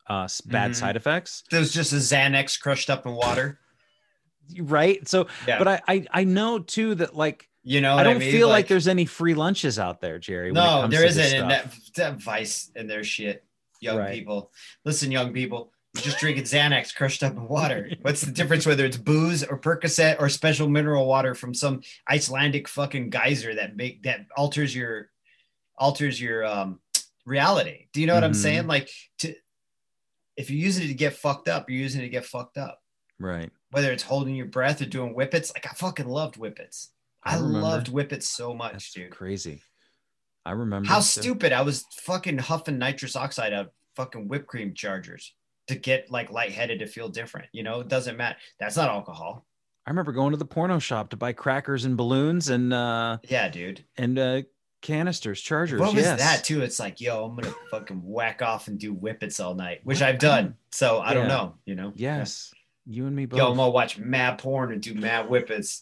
uh 0.08 0.28
bad 0.46 0.72
Mhm. 0.72 0.76
side 0.76 0.96
effects 0.96 1.44
There's 1.50 1.74
just 1.74 1.92
a 1.92 1.98
Xanax 1.98 2.60
crushed 2.60 2.90
up 2.92 3.06
in 3.08 3.14
water. 3.14 3.60
right 4.60 5.08
so 5.08 5.26
Yeah. 5.48 5.58
but 5.58 5.68
I, 5.68 5.82
I 5.88 6.06
i 6.12 6.24
know 6.24 6.60
too 6.60 6.94
that 6.96 7.16
like 7.16 7.50
you 7.66 7.82
know, 7.82 7.96
I 7.98 8.04
don't 8.04 8.20
mean? 8.20 8.32
feel 8.32 8.48
like, 8.48 8.68
there's 8.68 8.88
any 8.88 9.06
free 9.06 9.34
lunches 9.34 9.78
out 9.80 10.00
there, 10.00 10.20
Jerry. 10.20 10.52
no, 10.52 10.88
there 10.88 11.06
isn't. 11.06 11.42
And 11.42 11.50
that, 11.52 11.74
that 11.96 12.22
vice 12.22 12.72
and 12.76 12.90
their 12.90 13.04
shit, 13.04 13.44
young 13.82 13.98
Right. 13.98 14.14
people. 14.14 14.52
Listen, 14.86 15.12
young 15.12 15.34
people, 15.34 15.72
just 15.96 16.20
drinking 16.20 16.44
Xanax 16.44 16.94
crushed 16.96 17.24
up 17.24 17.34
in 17.34 17.48
water. 17.48 17.90
What's 18.02 18.22
the 18.22 18.32
difference 18.32 18.66
whether 18.66 18.86
it's 18.86 18.98
booze 18.98 19.44
or 19.44 19.58
Percocet 19.58 20.18
or 20.20 20.30
special 20.30 20.70
mineral 20.70 21.08
water 21.08 21.34
from 21.34 21.54
some 21.54 21.82
Icelandic 22.10 22.68
fucking 22.68 23.10
geyser 23.10 23.56
that 23.56 23.76
make 23.76 24.04
that 24.04 24.28
alters 24.38 24.76
your 24.76 25.10
alters 25.78 26.22
your 26.22 26.46
um 26.46 26.80
reality? 27.26 27.88
Do 27.94 28.02
you 28.02 28.08
know 28.08 28.14
what 28.14 28.24
I'm 28.26 28.32
Mhm. 28.34 28.36
saying? 28.36 28.68
Like 28.68 28.90
to 29.20 29.34
if 30.36 30.50
you're 30.52 30.60
using 30.60 30.84
it 30.84 30.88
to 30.90 30.94
get 30.94 31.14
fucked 31.16 31.48
up, 31.48 31.70
you're 31.70 31.80
using 31.80 32.02
it 32.02 32.06
to 32.06 32.10
get 32.10 32.26
fucked 32.26 32.58
up. 32.58 32.82
right. 33.20 33.50
Whether 33.72 33.92
it's 33.94 34.04
holding 34.04 34.36
your 34.36 34.46
breath 34.48 34.82
or 34.82 34.86
doing 34.86 35.14
whippets, 35.14 35.52
like 35.56 35.66
I 35.66 35.74
fucking 35.74 36.08
loved 36.08 36.36
whippets. 36.36 36.90
I, 37.26 37.36
remember. 37.36 37.60
loved 37.60 37.88
whippets 37.88 38.30
so 38.30 38.54
much, 38.54 38.74
That's 38.74 38.94
dude. 38.94 39.12
crazy. 39.12 39.62
I 40.46 40.52
remember. 40.52 40.88
How 40.88 41.00
stupid! 41.00 41.54
I 41.54 41.62
was 41.62 41.86
fucking 42.04 42.38
huffing 42.38 42.78
nitrous 42.78 43.16
oxide 43.16 43.52
out 43.54 43.66
of 43.66 43.72
fucking 43.96 44.28
whipped 44.28 44.48
cream 44.48 44.74
chargers 44.76 45.34
to 45.68 45.76
get 45.76 46.12
like 46.12 46.32
lightheaded 46.32 46.80
to 46.80 46.88
feel 46.88 47.10
different. 47.10 47.48
You 47.52 47.64
know, 47.64 47.80
it 47.80 47.88
doesn't 47.88 48.18
matter. 48.18 48.38
That's 48.60 48.78
not 48.78 48.90
alcohol. 48.90 49.46
I 49.88 49.90
remember 49.92 50.12
going 50.12 50.32
to 50.32 50.38
the 50.38 50.46
porno 50.46 50.80
shop 50.80 51.10
to 51.10 51.18
buy 51.18 51.34
crackers 51.34 51.86
and 51.86 51.98
balloons 51.98 52.50
and 52.50 52.74
uh 52.74 53.18
Yeah, 53.24 53.50
dude. 53.50 53.84
and 53.98 54.18
uh 54.20 54.42
canisters, 54.82 55.42
chargers. 55.42 55.80
What 55.80 55.96
was 55.96 56.04
yes. 56.04 56.20
that 56.20 56.44
too? 56.44 56.62
It's 56.62 56.80
like, 56.80 57.02
yo, 57.02 57.26
I'm 57.26 57.36
gonna 57.36 57.54
fucking 57.72 58.02
whack 58.04 58.42
off 58.42 58.68
and 58.68 58.80
do 58.80 58.94
whippets 58.94 59.40
all 59.40 59.56
night, 59.56 59.82
which 59.84 60.02
I've 60.02 60.20
done. 60.20 60.56
So 60.72 61.00
I 61.00 61.14
don't 61.14 61.28
know. 61.28 61.56
You 61.66 61.76
know. 61.76 61.92
Yes. 61.96 62.54
You 62.86 63.08
and 63.08 63.16
me 63.16 63.26
both. 63.26 63.40
Yo, 63.40 63.50
I'm 63.50 63.58
gonna 63.58 63.72
watch 63.72 63.98
mad 63.98 64.38
porn 64.38 64.72
and 64.72 64.82
do 64.82 64.94
mad 64.94 65.28
whippets. 65.28 65.82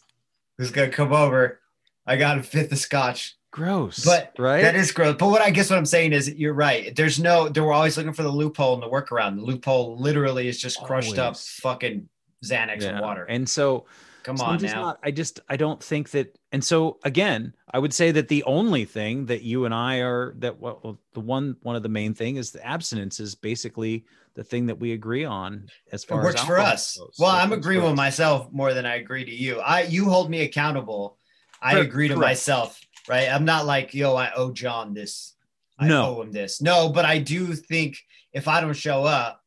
Who's 0.63 0.71
gonna 0.71 0.89
come 0.89 1.11
over? 1.11 1.59
I 2.07 2.15
got 2.15 2.37
a 2.37 2.41
fifth 2.43 2.71
of 2.71 2.77
scotch. 2.77 3.35
Gross. 3.51 4.05
But 4.05 4.31
right. 4.39 4.61
That 4.61 4.75
is 4.75 4.93
gross. 4.93 5.17
But 5.19 5.27
what 5.27 5.41
I 5.41 5.49
guess 5.49 5.69
what 5.69 5.77
I'm 5.77 5.85
saying 5.85 6.13
is 6.13 6.33
you're 6.35 6.53
right. 6.53 6.95
There's 6.95 7.19
no, 7.19 7.49
they 7.49 7.59
were 7.59 7.73
always 7.73 7.97
looking 7.97 8.13
for 8.13 8.23
the 8.23 8.29
loophole 8.31 8.73
and 8.73 8.81
the 8.81 8.87
workaround. 8.87 9.35
The 9.35 9.41
loophole 9.41 9.97
literally 9.99 10.47
is 10.47 10.57
just 10.57 10.81
crushed 10.81 11.17
up 11.17 11.35
fucking 11.35 12.07
Xanax 12.45 12.81
Yeah. 12.81 12.91
and 12.91 13.01
water. 13.01 13.25
And 13.25 13.47
so 13.47 13.85
Come 14.23 14.37
So 14.37 14.45
on 14.45 14.61
now. 14.61 14.81
not- 14.81 14.99
I 15.03 15.11
just 15.11 15.39
I 15.49 15.57
don't 15.57 15.83
think 15.83 16.11
that. 16.11 16.37
And 16.51 16.63
so 16.63 16.97
again, 17.03 17.53
I 17.73 17.79
would 17.79 17.93
say 17.93 18.11
that 18.11 18.27
the 18.29 18.43
only 18.43 18.85
thing 18.85 19.25
that 19.27 19.41
you 19.43 19.65
and 19.65 19.73
I 19.73 19.97
are 19.97 20.33
that 20.39 20.59
well, 20.59 20.97
the 21.13 21.19
one 21.19 21.57
one 21.61 21.75
of 21.75 21.83
the 21.83 21.89
main 21.89 22.13
thing 22.13 22.37
is 22.37 22.51
the 22.51 22.65
abstinence 22.65 23.19
is 23.19 23.35
basically 23.35 24.05
the 24.35 24.43
thing 24.43 24.65
that 24.67 24.79
we 24.79 24.93
agree 24.93 25.25
on 25.25 25.67
as 25.91 26.03
it 26.03 26.07
far 26.07 26.23
works 26.23 26.39
as 26.41 26.47
for 26.47 26.57
us. 26.59 26.97
goes. 26.97 27.15
Well, 27.19 27.35
it 27.35 27.39
I'm 27.39 27.51
agreeing 27.51 27.83
with 27.83 27.95
myself 27.95 28.51
more 28.51 28.73
than 28.73 28.85
I 28.85 28.95
agree 28.95 29.25
to 29.25 29.31
you. 29.33 29.59
I 29.59 29.83
you 29.83 30.05
hold 30.09 30.29
me 30.29 30.41
accountable. 30.41 31.17
I 31.61 31.73
Correct, 31.73 31.87
agree 31.87 32.07
to 32.09 32.15
correct. 32.15 32.29
myself, 32.29 32.79
right? 33.07 33.29
I'm 33.29 33.45
not 33.45 33.65
like, 33.65 33.93
yo, 33.93 34.15
I 34.15 34.31
owe 34.33 34.51
John 34.51 34.93
this. 34.93 35.33
I 35.79 35.87
No. 35.87 36.17
owe 36.17 36.21
him 36.21 36.31
this. 36.31 36.61
No, 36.61 36.89
but 36.89 37.05
I 37.05 37.19
do 37.19 37.53
think 37.55 37.97
if 38.31 38.47
I 38.47 38.59
don't 38.61 38.73
show 38.73 39.03
up 39.05 39.41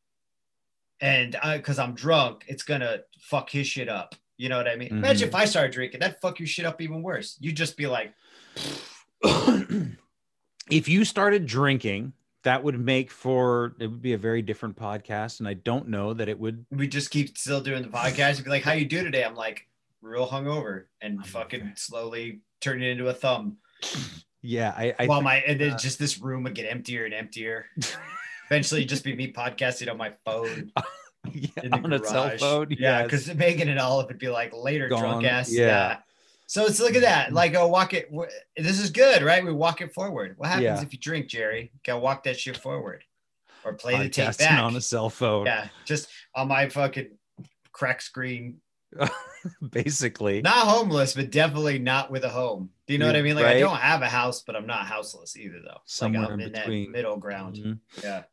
and 0.99 1.35
I 1.37 1.57
because 1.57 1.79
I'm 1.79 1.93
drunk, 1.93 2.45
it's 2.47 2.63
gonna 2.63 2.99
fuck 3.19 3.49
his 3.49 3.67
shit 3.67 3.89
up. 3.89 4.15
You 4.37 4.49
know 4.49 4.57
what 4.57 4.67
I 4.67 4.75
mean? 4.75 4.89
Imagine 4.89 5.27
Mhm. 5.27 5.31
if 5.31 5.35
I 5.35 5.45
started 5.45 5.71
drinking, 5.71 5.99
that'd 5.99 6.19
fuck 6.21 6.39
your 6.39 6.47
shit 6.47 6.65
up 6.65 6.79
even 6.81 7.01
worse. 7.01 7.37
You'd 7.39 7.57
just 7.57 7.75
be 7.75 7.87
like, 7.87 8.13
if 10.69 10.87
you 10.87 11.05
started 11.05 11.45
drinking 11.45 12.13
that 12.43 12.63
would 12.63 12.79
make 12.79 13.11
for 13.11 13.75
it 13.79 13.87
would 13.87 14.01
be 14.01 14.13
a 14.13 14.17
very 14.17 14.41
different 14.41 14.75
podcast 14.77 15.39
and 15.39 15.47
i 15.47 15.53
don't 15.53 15.87
know 15.89 16.13
that 16.13 16.29
it 16.29 16.39
would 16.39 16.65
We 16.71 16.87
just 16.87 17.09
keep 17.09 17.37
still 17.37 17.61
doing 17.61 17.81
the 17.81 17.89
podcast. 17.89 18.43
Be 18.43 18.49
like, 18.49 18.63
"How 18.63 18.73
you 18.73 18.85
do 18.85 19.03
today?" 19.03 19.23
I'm 19.25 19.35
like, 19.35 19.67
"Real 20.01 20.27
hungover," 20.27 20.85
and 21.01 21.25
fucking 21.25 21.73
slowly 21.75 22.39
turn 22.61 22.81
it 22.81 22.87
into 22.89 23.07
a 23.07 23.13
thumb. 23.13 23.57
yeah 24.41 24.73
i, 24.77 24.93
I 24.99 25.05
While 25.07 25.21
my 25.21 25.37
and 25.37 25.59
then 25.59 25.73
uh, 25.73 25.77
just 25.77 25.99
this 25.99 26.19
room 26.19 26.43
would 26.43 26.55
get 26.55 26.71
emptier 26.71 27.05
and 27.05 27.13
emptier. 27.13 27.65
Eventually, 28.49 28.85
just 28.85 29.03
be 29.03 29.13
me 29.13 29.33
podcasting 29.33 29.89
on 29.91 29.97
my 29.97 30.13
phone 30.23 30.71
yeah, 31.33 31.69
on 31.71 31.93
a 31.93 32.03
cell 32.03 32.27
garage. 32.27 32.39
phone 32.39 32.67
Yeah, 32.71 32.77
yes. 32.99 33.03
because 33.03 33.35
Megan 33.35 33.69
and 33.69 33.79
Olive 33.79 34.07
would 34.07 34.19
be 34.19 34.29
like 34.29 34.53
later 34.53 34.87
Gone. 34.89 34.99
drunk 34.99 35.25
ass. 35.25 35.51
Yeah. 35.51 35.65
Yeah. 35.65 35.97
So 36.47 36.65
it's 36.65 36.79
look 36.79 36.95
at 36.95 37.01
that. 37.01 37.33
Like, 37.33 37.55
oh, 37.55 37.67
walk 37.67 37.93
it. 37.93 38.09
This 38.55 38.79
is 38.79 38.89
good, 38.89 39.21
right? 39.21 39.43
We 39.43 39.51
walk 39.51 39.81
it 39.81 39.93
forward. 39.93 40.35
What 40.37 40.47
happens 40.47 40.63
Yeah. 40.63 40.81
if 40.81 40.93
you 40.93 40.99
drink, 40.99 41.27
Jerry? 41.27 41.71
Gotta 41.85 41.99
walk 41.99 42.23
that 42.23 42.39
shit 42.39 42.55
forward, 42.57 43.03
or 43.65 43.73
play 43.73 43.97
the 43.97 44.09
tape 44.09 44.37
back. 44.37 44.61
on 44.61 44.75
a 44.75 44.81
cell 44.81 45.09
phone 45.09 45.45
yeah, 45.45 45.67
just 45.85 46.07
on 46.35 46.47
my 46.47 46.69
fucking 46.69 47.09
crack 47.73 48.01
screen. 48.01 48.61
basically 49.71 50.41
Not 50.41 50.67
homeless, 50.67 51.13
but 51.13 51.29
definitely 51.31 51.79
not 51.79 52.09
with 52.11 52.23
a 52.23 52.29
home. 52.29 52.69
Do 52.87 52.93
you 52.93 52.99
know 52.99 53.05
Yeah, 53.07 53.11
what 53.13 53.19
I 53.19 53.21
mean? 53.21 53.35
Like, 53.35 53.45
I 53.45 53.59
don't 53.59 53.75
have 53.77 54.01
a 54.01 54.07
house, 54.07 54.41
but 54.41 54.55
I'm 54.55 54.65
not 54.65 54.85
houseless 54.85 55.35
either, 55.37 55.59
though. 55.63 55.79
Somewhere 55.85 56.21
like, 56.23 56.31
I'm 56.31 56.39
in 56.39 56.45
in, 56.47 56.51
that 56.53 56.69
middle 56.91 57.17
ground. 57.17 57.55
Mhm. 57.57 57.79
Yeah. 58.01 58.23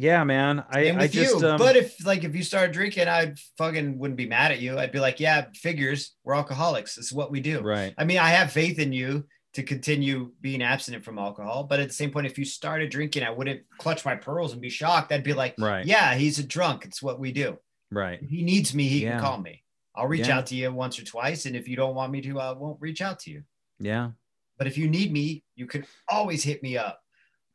Yeah 0.00 0.24
man 0.24 0.64
i 0.70 0.88
i 0.88 0.92
with 0.96 1.12
just 1.12 1.40
you. 1.40 1.48
um, 1.48 1.58
but 1.58 1.76
if 1.76 2.04
like 2.06 2.24
if 2.24 2.34
you 2.34 2.42
started 2.42 2.72
drinking, 2.72 3.06
I 3.08 3.34
fucking 3.58 3.98
wouldn't 3.98 4.16
be 4.16 4.26
mad 4.26 4.50
at 4.50 4.60
you. 4.60 4.78
I'd 4.78 4.92
be 4.92 5.00
like, 5.00 5.20
yeah, 5.20 5.46
figures. 5.54 6.14
We're 6.24 6.34
alcoholics. 6.34 6.96
It's 6.96 7.12
what 7.12 7.30
we 7.30 7.40
do. 7.40 7.60
right 7.60 7.92
I 7.98 8.04
mean, 8.04 8.18
I 8.18 8.30
have 8.30 8.50
faith 8.50 8.78
in 8.78 8.92
you 8.92 9.26
to 9.54 9.62
continue 9.62 10.32
being 10.40 10.62
abstinent 10.62 11.04
from 11.04 11.18
alcohol. 11.18 11.64
But 11.64 11.80
at 11.80 11.88
the 11.88 11.94
same 11.94 12.10
point, 12.12 12.26
if 12.26 12.38
you 12.38 12.44
started 12.44 12.88
drinking, 12.90 13.24
I 13.24 13.30
wouldn't 13.30 13.60
clutch 13.78 14.04
my 14.04 14.14
pearls 14.16 14.52
and 14.52 14.60
be 14.62 14.70
shocked. 14.70 15.12
I'd 15.12 15.24
be 15.24 15.34
like, 15.34 15.54
right 15.58 15.84
yeah, 15.84 16.14
he's 16.14 16.38
a 16.38 16.44
drunk. 16.56 16.84
It's 16.86 17.02
what 17.02 17.20
we 17.20 17.30
do. 17.32 17.58
right 17.90 18.18
If 18.22 18.30
he 18.30 18.42
needs 18.42 18.74
me, 18.74 18.88
he 18.88 19.02
Yeah. 19.02 19.12
can 19.12 19.20
call 19.20 19.38
me. 19.38 19.62
I'll 19.96 20.06
reach 20.06 20.28
Yeah. 20.28 20.38
out 20.38 20.46
to 20.46 20.54
you 20.54 20.72
once 20.72 20.98
or 20.98 21.04
twice. 21.04 21.44
And 21.46 21.54
if 21.56 21.68
you 21.68 21.76
don't 21.76 21.94
want 21.96 22.10
me 22.12 22.20
to, 22.22 22.40
I 22.40 22.52
won't 22.52 22.80
reach 22.80 23.02
out 23.02 23.18
to 23.20 23.30
you. 23.30 23.42
yeah 23.80 24.10
But 24.56 24.66
if 24.66 24.78
you 24.78 24.88
need 24.88 25.12
me, 25.12 25.42
you 25.56 25.66
can 25.66 25.84
always 26.08 26.42
hit 26.44 26.62
me 26.62 26.78
up. 26.78 27.00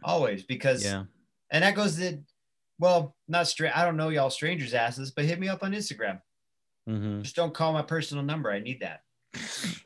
Always. 0.03 0.43
Because, 0.43 0.83
yeah 0.83 1.05
and 1.51 1.63
that 1.63 1.75
goes 1.75 1.95
to, 1.97 2.19
well, 2.79 3.15
not 3.27 3.47
straight. 3.47 3.75
I 3.77 3.85
don't 3.85 3.97
know 3.97 4.09
y'all 4.09 4.29
strangers' 4.29 4.73
asses, 4.73 5.11
but 5.11 5.25
hit 5.25 5.39
me 5.39 5.47
up 5.47 5.63
on 5.63 5.71
Instagram. 5.73 6.21
hmm 6.87 7.21
Just 7.21 7.35
don't 7.35 7.53
call 7.53 7.73
my 7.73 7.81
personal 7.81 8.23
number. 8.23 8.51
I 8.51 8.59
need 8.59 8.81
that. 8.81 9.01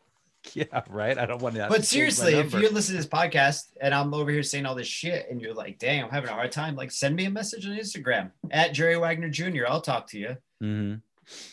yeah 0.55 0.81
right 0.89 1.19
i 1.19 1.27
don't 1.27 1.41
want 1.43 1.53
to 1.53 1.61
have 1.61 1.69
but 1.69 1.85
seriously, 1.85 2.33
if 2.33 2.51
you're 2.53 2.71
listening 2.71 2.99
to 2.99 3.03
this 3.03 3.19
podcast 3.19 3.65
and 3.81 3.93
I'm 3.93 4.13
over 4.15 4.31
here 4.31 4.41
saying 4.41 4.65
all 4.65 4.73
this 4.73 4.87
shit 4.87 5.27
and 5.29 5.39
you're 5.39 5.53
like, 5.53 5.77
dang, 5.77 6.03
I'm 6.03 6.09
having 6.09 6.29
a 6.29 6.33
hard 6.33 6.51
time, 6.51 6.75
like 6.75 6.91
send 6.91 7.15
me 7.15 7.25
a 7.25 7.29
message 7.29 7.67
on 7.67 7.73
Instagram 7.73 8.31
at 8.49 8.73
Jerry 8.73 8.97
Wagner 8.97 9.29
Jr. 9.29 9.67
I'll 9.67 9.81
talk 9.81 10.07
to 10.07 10.17
you. 10.17 10.37
Mhm. 10.63 11.01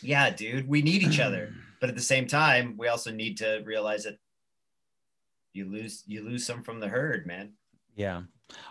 Yeah, 0.01 0.31
dude, 0.31 0.67
we 0.67 0.81
need 0.81 1.03
each 1.03 1.19
other. 1.19 1.53
But 1.79 1.89
at 1.89 1.95
the 1.95 2.01
same 2.01 2.25
time, 2.25 2.73
we 2.75 2.87
also 2.87 3.11
need 3.11 3.37
to 3.37 3.61
realize 3.63 4.05
that 4.05 4.17
you 5.53 5.65
lose 5.65 6.03
you 6.07 6.23
lose 6.23 6.43
some 6.43 6.63
from 6.63 6.79
the 6.79 6.87
herd, 6.87 7.27
man. 7.27 7.53
yeah 7.95 8.21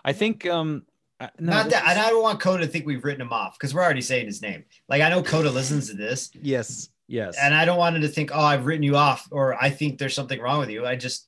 i 0.03 0.11
think 0.11 0.45
um 0.45 0.85
I- 1.19 1.29
no, 1.39 1.51
Not 1.53 1.65
this 1.65 1.73
that, 1.73 1.87
and 1.87 1.99
I 1.99 2.09
don't 2.09 2.21
want 2.21 2.39
Coda 2.39 2.65
to 2.65 2.69
think 2.69 2.85
we've 2.85 3.03
written 3.03 3.21
him 3.21 3.33
off 3.33 3.57
because 3.57 3.73
we're 3.73 3.83
already 3.83 4.01
saying 4.01 4.27
his 4.27 4.41
name. 4.41 4.65
Like 4.87 5.01
I 5.01 5.09
know 5.09 5.23
Coda 5.23 5.49
listens 5.49 5.89
to 5.89 5.95
this, 5.95 6.29
yes 6.33 6.89
yes 7.07 7.37
and 7.41 7.55
I 7.55 7.63
don't 7.65 7.77
want 7.77 7.95
him 7.95 8.01
to 8.01 8.07
think, 8.07 8.31
oh, 8.33 8.39
I've 8.39 8.65
written 8.65 8.83
you 8.83 8.97
off, 8.97 9.27
or 9.31 9.61
I 9.61 9.69
think 9.69 9.97
there's 9.97 10.13
something 10.13 10.39
wrong 10.39 10.59
with 10.59 10.69
you. 10.69 10.85
I 10.85 10.95
just 10.95 11.27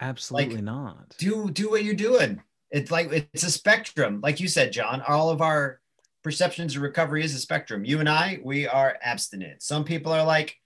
absolutely 0.00 0.62
not 0.62 1.14
do 1.18 1.50
do 1.50 1.70
what 1.70 1.84
you're 1.84 1.94
doing. 1.94 2.42
It's 2.70 2.90
like 2.90 3.12
it's 3.12 3.42
a 3.42 3.50
spectrum, 3.50 4.20
like 4.22 4.40
you 4.40 4.48
said, 4.48 4.72
John. 4.72 5.02
All 5.06 5.30
of 5.30 5.40
our 5.40 5.80
perceptions 6.22 6.76
of 6.76 6.82
recovery 6.82 7.24
is 7.24 7.34
a 7.34 7.38
spectrum. 7.38 7.84
You 7.84 8.00
and 8.00 8.08
I, 8.08 8.40
we 8.42 8.66
are 8.66 8.98
abstinent. 9.02 9.62
Some 9.62 9.84
people 9.84 10.12
are 10.12 10.24
like 10.24 10.56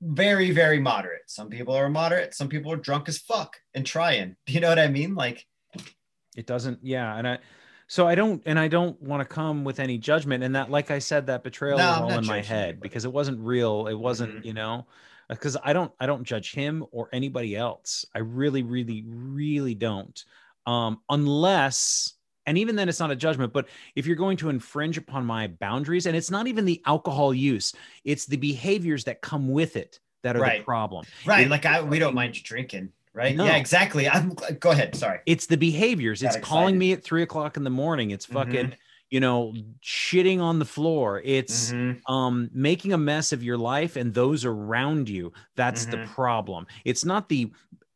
very, 0.00 0.50
very 0.50 0.80
moderate. 0.80 1.22
Some 1.26 1.48
people 1.48 1.74
are 1.74 1.88
moderate. 1.88 2.34
Some 2.34 2.48
people 2.48 2.72
are 2.72 2.76
drunk 2.76 3.08
as 3.08 3.18
fuck 3.18 3.56
and 3.74 3.84
trying. 3.84 4.36
Do 4.46 4.52
you 4.52 4.60
know 4.60 4.68
what 4.68 4.78
I 4.78 4.88
mean? 4.88 5.14
Like, 5.14 5.44
it 6.36 6.46
doesn't 6.46 6.78
yeah 6.82 7.16
and 7.16 7.26
i 7.26 7.38
so 7.88 8.06
i 8.06 8.14
don't 8.14 8.42
and 8.46 8.58
i 8.58 8.68
don't 8.68 9.00
want 9.02 9.20
to 9.20 9.24
come 9.34 9.64
with 9.64 9.80
any 9.80 9.98
judgment 9.98 10.44
and 10.44 10.54
that 10.54 10.70
like 10.70 10.90
i 10.90 10.98
said 10.98 11.26
that 11.26 11.42
betrayal 11.42 11.78
No, 11.78 11.88
was 11.88 11.96
I'm 11.96 12.04
all 12.04 12.18
in 12.18 12.26
my 12.26 12.40
head 12.40 12.64
anybody. 12.68 12.80
because 12.82 13.04
it 13.04 13.12
wasn't 13.12 13.40
real 13.40 13.86
it 13.88 13.94
wasn't 13.94 14.36
Mhm. 14.36 14.44
you 14.44 14.52
know 14.54 14.86
because 15.28 15.56
i 15.64 15.72
don't 15.72 15.92
i 15.98 16.06
don't 16.06 16.22
judge 16.24 16.52
him 16.52 16.84
or 16.92 17.08
anybody 17.12 17.56
else 17.56 18.04
i 18.14 18.18
really 18.20 18.62
really 18.62 19.04
really 19.06 19.74
don't 19.74 20.24
um 20.66 21.00
unless 21.08 22.14
and 22.46 22.56
even 22.58 22.76
then 22.76 22.88
it's 22.88 23.00
not 23.00 23.10
a 23.10 23.16
judgment 23.16 23.52
but 23.52 23.68
if 23.94 24.06
you're 24.06 24.16
going 24.16 24.36
to 24.38 24.48
infringe 24.48 24.96
upon 24.98 25.24
my 25.26 25.46
boundaries 25.46 26.06
and 26.06 26.16
it's 26.16 26.30
not 26.30 26.46
even 26.46 26.64
the 26.64 26.80
alcohol 26.86 27.32
use 27.34 27.74
it's 28.04 28.26
the 28.26 28.36
behaviors 28.36 29.04
that 29.04 29.20
come 29.20 29.48
with 29.48 29.76
it 29.76 30.00
that 30.22 30.36
are 30.36 30.40
the 30.58 30.64
problem 30.64 31.04
right? 31.26 31.46
It- 31.46 31.50
like 31.50 31.64
I, 31.66 31.80
we 31.82 31.98
don't 31.98 32.14
mind 32.14 32.36
you 32.36 32.42
drinking, 32.42 32.90
right? 33.18 33.34
No. 33.36 33.44
Yeah, 33.44 33.56
exactly. 33.56 34.08
I'm. 34.08 34.32
Go 34.60 34.70
ahead. 34.70 34.94
Sorry. 34.94 35.18
it's 35.26 35.46
the 35.46 35.56
behaviors 35.56 36.22
Got 36.22 36.36
it's 36.36 36.46
calling 36.46 36.78
me 36.78 36.92
at 36.92 37.02
three 37.04 37.22
o'clock 37.22 37.56
in 37.56 37.64
the 37.64 37.70
morning 37.70 38.12
it's 38.12 38.24
fucking 38.24 38.68
Mhm. 38.68 38.74
you 39.10 39.20
know 39.20 39.52
shitting 39.82 40.40
on 40.40 40.58
the 40.58 40.64
floor 40.64 41.20
it's 41.24 41.72
Mhm. 41.72 42.00
um 42.08 42.48
making 42.52 42.92
a 42.92 42.98
mess 42.98 43.32
of 43.32 43.42
your 43.42 43.58
life 43.58 43.96
and 43.96 44.14
those 44.14 44.44
around 44.44 45.08
you 45.08 45.32
that's 45.56 45.86
the 45.86 45.96
Mhm. 45.98 46.06
problem 46.06 46.66
it's 46.84 47.04
not 47.04 47.28
the 47.28 47.50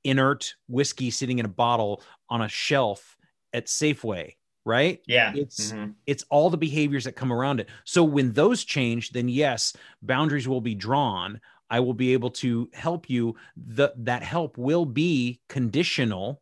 inert 0.04 0.54
whiskey 0.68 1.10
sitting 1.10 1.38
in 1.38 1.44
a 1.44 1.48
bottle 1.64 2.02
on 2.28 2.42
a 2.42 2.48
shelf 2.48 3.16
at 3.52 3.66
safeway 3.66 4.32
right 4.64 5.00
Yeah. 5.06 5.32
it's 5.34 5.72
Mhm. 5.72 5.94
it's 6.06 6.24
all 6.30 6.48
the 6.50 6.56
behaviors 6.56 7.04
that 7.04 7.12
come 7.12 7.32
around 7.32 7.60
it 7.60 7.68
so 7.84 8.02
when 8.04 8.32
those 8.32 8.64
change 8.64 9.10
then 9.10 9.28
yes 9.28 9.74
boundaries 10.02 10.48
will 10.48 10.60
be 10.62 10.74
drawn 10.74 11.40
i 11.72 11.80
will 11.80 11.94
be 11.94 12.12
able 12.12 12.30
to 12.30 12.68
help 12.72 13.10
you 13.10 13.34
the, 13.56 13.92
that 13.96 14.22
help 14.22 14.56
will 14.56 14.84
be 14.84 15.40
conditional 15.48 16.40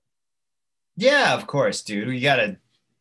Yeah, 0.96 1.34
of 1.34 1.46
course, 1.46 1.80
dude. 1.82 2.08
You 2.08 2.20
gotta 2.20 2.58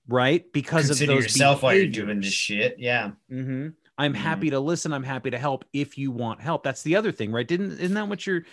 right 0.07 0.45
because 0.53 0.87
consider 0.87 1.11
of 1.11 1.17
those 1.17 1.25
yourself 1.25 1.61
while 1.63 1.75
you're 1.75 1.87
doing 1.87 2.21
this 2.21 2.33
shit. 2.33 2.79
Yeah. 2.79 3.11
Mm-hmm. 3.31 3.69
I'm 3.97 4.13
Mhm. 4.13 4.17
happy 4.17 4.49
to 4.51 4.59
listen. 4.59 4.93
I'm 4.93 5.03
happy 5.03 5.29
to 5.31 5.37
help 5.37 5.65
if 5.73 5.97
you 5.97 6.09
want 6.09 6.39
help. 6.39 6.63
That's 6.63 6.83
the 6.83 6.95
other 6.95 7.11
thing, 7.11 7.31
right? 7.33 7.45
Didn't 7.47 7.73
isn't 7.79 7.93
that 7.95 8.07
what 8.07 8.25
your 8.25 8.45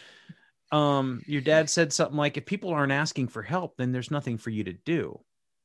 um 0.72 1.22
your 1.26 1.40
dad 1.40 1.70
said 1.70 1.92
something 1.92 2.16
like 2.16 2.36
if 2.36 2.44
people 2.46 2.70
aren't 2.70 2.92
asking 2.92 3.28
for 3.28 3.42
help, 3.42 3.76
then 3.76 3.92
there's 3.92 4.10
nothing 4.10 4.36
for 4.38 4.50
you 4.50 4.64
to 4.64 4.72
do. 4.72 5.20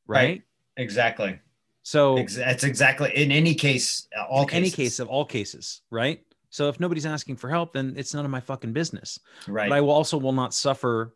Right. 0.05 0.21
Right. 0.27 0.41
Exactly. 0.77 1.39
So 1.83 2.15
That's 2.17 2.63
exactly 2.63 3.11
in 3.15 3.31
any 3.31 3.55
case, 3.55 4.07
all 4.29 4.43
in 4.43 4.53
any 4.53 4.69
case 4.69 4.99
of 4.99 5.07
all 5.07 5.25
cases, 5.25 5.81
right? 5.89 6.21
So 6.51 6.67
if 6.69 6.79
nobody's 6.79 7.05
asking 7.05 7.37
for 7.37 7.49
help, 7.49 7.73
then 7.73 7.95
it's 7.97 8.13
none 8.13 8.23
of 8.25 8.29
my 8.31 8.41
fucking 8.41 8.73
business. 8.73 9.19
right? 9.47 9.67
But 9.69 9.75
I 9.75 9.81
will 9.81 9.91
also 9.91 10.17
will 10.17 10.33
not 10.33 10.53
suffer 10.53 11.15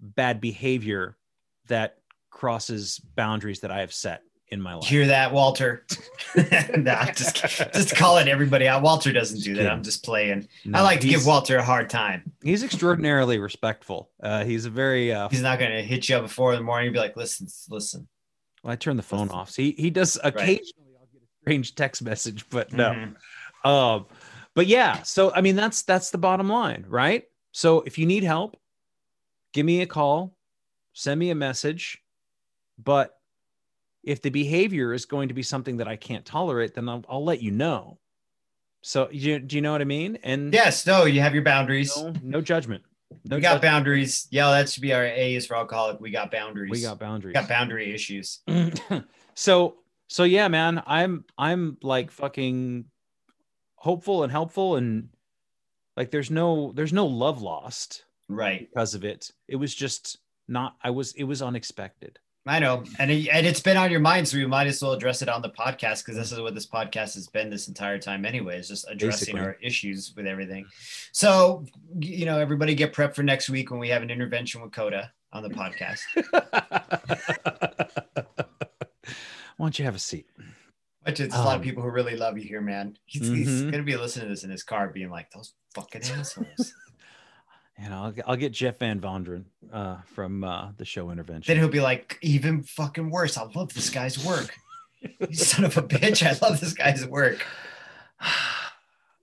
bad 0.00 0.40
behavior 0.40 1.16
that 1.68 1.96
crosses 2.30 2.98
boundaries 3.16 3.60
that 3.60 3.70
I 3.70 3.80
have 3.80 3.92
set 3.92 4.22
in 4.48 4.60
my 4.60 4.74
life. 4.74 4.84
Hear 4.88 5.06
that, 5.06 5.32
Walter? 5.32 5.86
nah, 6.76 7.04
just 7.12 7.36
just 7.72 7.94
calling 7.94 8.26
everybody 8.28 8.66
out. 8.66 8.82
Walter 8.82 9.12
doesn't 9.12 9.36
Just 9.36 9.44
do 9.46 9.52
that. 9.54 9.58
kidding. 9.60 9.72
I'm 9.72 9.82
just 9.84 10.04
playing. 10.04 10.48
I 10.74 10.82
like 10.82 11.00
to 11.00 11.08
give 11.08 11.24
Walter 11.26 11.56
a 11.58 11.62
hard 11.62 11.88
time. 11.88 12.32
He's 12.42 12.64
extraordinarily 12.64 13.38
respectful. 13.38 14.10
Uh, 14.20 14.44
he's 14.44 14.64
a 14.64 14.70
very. 14.70 15.12
Uh, 15.12 15.28
He's 15.28 15.42
not 15.42 15.60
gonna 15.60 15.82
hit 15.82 16.08
you 16.08 16.16
up 16.16 16.22
before 16.22 16.52
in 16.52 16.58
the 16.58 16.64
morning 16.64 16.88
and 16.88 16.94
be 16.94 16.98
like, 16.98 17.16
"Listen, 17.16 17.46
listen." 17.68 18.08
well, 18.64 18.72
I 18.72 18.76
turn 18.76 18.96
the 18.96 19.02
phone 19.04 19.20
Listen. 19.28 19.36
off. 19.36 19.50
So 19.50 19.62
he 19.62 19.70
he 19.78 19.90
does 19.90 20.18
occasionally. 20.24 20.96
I'll 20.98 21.06
get 21.12 21.22
a 21.22 21.42
strange 21.44 21.74
text 21.76 22.02
message, 22.02 22.44
but 22.50 22.72
no. 22.72 22.90
Mhm. 22.90 23.14
Um, 23.62 24.06
but 24.60 24.66
yeah. 24.66 25.00
So 25.04 25.32
I 25.32 25.40
mean, 25.40 25.56
that's 25.56 25.80
that's 25.80 26.10
the 26.10 26.18
bottom 26.18 26.50
line, 26.50 26.84
right? 26.86 27.24
So 27.50 27.80
if 27.80 27.96
you 27.96 28.04
need 28.04 28.24
help, 28.24 28.58
give 29.54 29.64
me 29.64 29.80
a 29.80 29.86
call, 29.86 30.36
send 30.92 31.18
me 31.18 31.30
a 31.30 31.34
message. 31.34 32.02
But 32.76 33.18
if 34.04 34.20
the 34.20 34.28
behavior 34.28 34.92
is 34.92 35.06
going 35.06 35.28
to 35.28 35.34
be 35.34 35.42
something 35.42 35.78
that 35.78 35.88
I 35.88 35.96
can't 35.96 36.26
tolerate, 36.26 36.74
then 36.74 36.90
I'll, 36.90 37.02
I'll 37.08 37.24
let 37.24 37.40
you 37.40 37.50
know. 37.50 38.00
So 38.82 39.08
you, 39.10 39.38
do 39.38 39.56
you 39.56 39.62
know 39.62 39.72
what 39.72 39.80
I 39.80 39.84
mean? 39.84 40.18
And 40.24 40.52
Yes, 40.52 40.84
no, 40.86 41.06
you 41.06 41.22
have 41.22 41.32
your 41.32 41.42
boundaries. 41.42 41.96
no, 41.96 42.12
no 42.22 42.42
judgment. 42.42 42.84
No 43.24 43.36
we 43.36 43.40
got 43.40 43.52
judgment. 43.52 43.62
boundaries. 43.62 44.28
Yeah, 44.30 44.50
that 44.50 44.68
should 44.68 44.82
be 44.82 44.92
our 44.92 45.06
A 45.06 45.36
is 45.36 45.46
for 45.46 45.56
alcoholic. 45.56 46.00
We 46.00 46.10
got 46.10 46.30
boundaries. 46.30 46.70
We 46.70 46.82
got 46.82 46.98
boundaries. 46.98 47.30
We 47.34 47.40
got 47.40 47.48
boundary 47.48 47.94
issues. 47.94 48.40
so 49.34 49.76
so 50.06 50.24
yeah 50.24 50.48
man 50.48 50.82
i'm 50.86 51.24
i'm 51.38 51.78
like 51.82 52.10
fucking 52.10 52.84
hopeful 53.80 54.22
and 54.22 54.30
helpful 54.30 54.76
and 54.76 55.08
like 55.96 56.10
there's 56.10 56.30
no 56.30 56.70
there's 56.74 56.92
no 56.92 57.06
love 57.06 57.40
lost 57.42 58.04
Right. 58.28 58.68
because 58.68 58.94
of 58.94 59.04
it 59.04 59.30
it 59.48 59.56
was 59.56 59.74
just 59.74 60.18
not 60.46 60.76
i 60.84 60.90
was 60.90 61.12
it 61.14 61.24
was 61.24 61.42
unexpected 61.42 62.18
I 62.46 62.58
know, 62.58 62.84
and 62.98 63.10
it, 63.10 63.28
and 63.28 63.46
it's 63.46 63.60
been 63.60 63.76
on 63.76 63.90
your 63.90 64.00
mind, 64.00 64.26
so 64.26 64.38
we 64.38 64.46
might 64.46 64.66
as 64.66 64.82
well 64.82 64.92
address 64.92 65.20
it 65.20 65.28
on 65.28 65.42
the 65.42 65.50
podcast 65.50 66.02
because 66.02 66.16
this 66.16 66.32
is 66.32 66.40
what 66.40 66.54
this 66.54 66.66
podcast 66.66 67.14
has 67.14 67.28
been 67.28 67.50
this 67.50 67.68
entire 67.68 67.98
time, 67.98 68.24
anyway. 68.24 68.58
Is 68.58 68.66
just 68.66 68.86
addressing 68.88 69.34
Basically. 69.36 69.40
our 69.42 69.56
issues 69.62 70.14
with 70.16 70.26
everything. 70.26 70.64
So, 71.12 71.66
you 72.00 72.24
know, 72.24 72.38
everybody 72.40 72.74
get 72.74 72.94
prepped 72.94 73.14
for 73.14 73.22
next 73.22 73.50
week 73.50 73.70
when 73.70 73.78
we 73.78 73.90
have 73.90 74.02
an 74.02 74.10
intervention 74.10 74.62
with 74.62 74.72
Coda 74.72 75.12
on 75.34 75.42
the 75.42 75.50
podcast. 75.50 76.00
Why 79.58 79.66
don't 79.66 79.78
you 79.78 79.84
have 79.84 79.94
a 79.94 79.98
seat? 80.00 80.26
But 81.04 81.18
it's 81.18 81.34
a 81.34 81.38
lot 81.38 81.54
of 81.56 81.60
Um, 81.60 81.62
people 81.62 81.82
who 81.82 81.88
really 81.90 82.16
love 82.16 82.36
you 82.36 82.44
here, 82.44 82.60
man. 82.60 82.96
He's, 83.06 83.26
he's 83.26 83.48
Mhm. 83.48 83.70
gonna 83.70 83.82
be 83.82 83.96
listening 83.96 84.26
to 84.26 84.30
this 84.34 84.44
in 84.44 84.50
his 84.50 84.62
car, 84.62 84.88
being 84.88 85.10
like, 85.10 85.30
"Those 85.30 85.54
fucking 85.74 86.02
assholes." 86.12 86.74
And 87.78 87.94
I'll, 87.94 88.14
I'll 88.26 88.36
get 88.36 88.52
Jeff 88.52 88.78
Van 88.78 89.00
Vonderen 89.00 89.44
uh, 89.72 90.02
from 90.04 90.44
uh, 90.44 90.72
the 90.76 90.84
show 90.84 91.10
intervention. 91.10 91.50
then 91.50 91.58
he'll 91.62 91.72
be 91.72 91.80
like, 91.80 92.18
"Even 92.20 92.62
fucking 92.62 93.10
worse. 93.10 93.38
I 93.38 93.44
love 93.44 93.72
this 93.72 93.88
guy's 93.88 94.22
work. 94.24 94.54
Son 95.32 95.64
of 95.64 95.78
a 95.78 95.82
bitch. 95.82 96.22
I 96.26 96.36
love 96.46 96.60
this 96.60 96.74
guy's 96.74 97.06
work." 97.06 97.46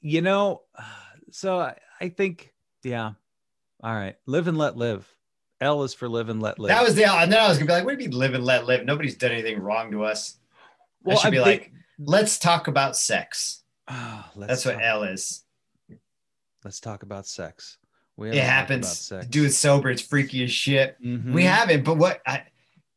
you 0.01 0.21
know, 0.21 0.61
so 1.31 1.59
I, 1.59 1.77
I 2.01 2.09
think, 2.09 2.53
yeah. 2.83 3.11
All 3.83 3.93
right. 3.93 4.15
Live 4.25 4.47
and 4.47 4.57
let 4.57 4.75
live. 4.75 5.07
L 5.61 5.83
is 5.83 5.93
for 5.93 6.09
live 6.09 6.29
and 6.29 6.41
let 6.41 6.57
live. 6.59 6.69
That 6.69 6.83
was 6.83 6.95
the. 6.95 7.05
And 7.05 7.31
then 7.31 7.39
I 7.39 7.47
was 7.47 7.57
gonna 7.57 7.67
be 7.67 7.73
like, 7.73 7.85
"What 7.85 7.97
do 7.97 8.03
you 8.03 8.09
mean 8.09 8.17
live 8.17 8.33
and 8.33 8.43
let 8.43 8.65
live? 8.65 8.85
Nobody's 8.85 9.15
done 9.17 9.31
anything 9.31 9.59
wrong 9.59 9.91
to 9.91 10.03
us." 10.03 10.37
I 11.13 11.15
should 11.15 11.27
I 11.27 11.29
be 11.31 11.37
think- 11.37 11.45
like, 11.63 11.71
"Let's 11.99 12.39
talk 12.39 12.67
about 12.67 12.95
sex." 12.97 13.63
Let's 13.89 14.63
That's 14.63 14.65
what 14.65 14.83
L 14.83 15.03
is. 15.03 15.43
Let's 16.63 16.79
talk 16.79 17.03
about 17.03 17.27
sex. 17.27 17.77
We 18.17 18.29
It 18.29 18.35
haven't 18.35 18.41
talked 18.43 18.47
about 18.47 18.53
happens. 18.55 18.99
sex. 18.99 19.27
Do 19.27 19.45
it 19.45 19.51
sober. 19.51 19.89
It's 19.89 20.01
freaky 20.01 20.43
as 20.43 20.51
shit. 20.51 21.01
Mhm. 21.01 21.33
We 21.33 21.43
haven't, 21.43 21.83
but 21.83 21.95
what 21.97 22.21
I 22.25 22.43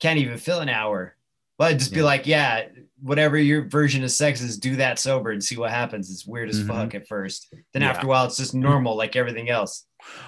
can't 0.01 0.19
even 0.19 0.39
fill 0.39 0.61
an 0.61 0.69
hour. 0.69 1.15
But 1.59 1.77
just 1.79 1.93
be 1.93 2.03
like, 2.03 2.27
yeah, 2.27 2.69
whatever 3.03 3.37
your 3.37 3.69
version 3.69 4.03
of 4.03 4.11
sex 4.11 4.41
is, 4.41 4.57
do 4.59 4.77
that 4.77 4.99
sober 4.99 5.31
and 5.31 5.45
see 5.45 5.59
what 5.59 5.71
happens. 5.71 6.11
It's 6.11 6.27
weird 6.27 6.49
as 6.49 6.63
Mhm. 6.63 6.69
fuck 6.69 6.95
at 6.95 7.07
first. 7.07 7.53
Then 7.75 7.83
Yeah. 7.83 7.91
after 7.91 8.07
a 8.07 8.09
while, 8.09 8.25
it's 8.25 8.39
just 8.39 8.55
normal, 8.55 8.97
like 8.97 9.15
everything 9.15 9.51
else. 9.51 9.85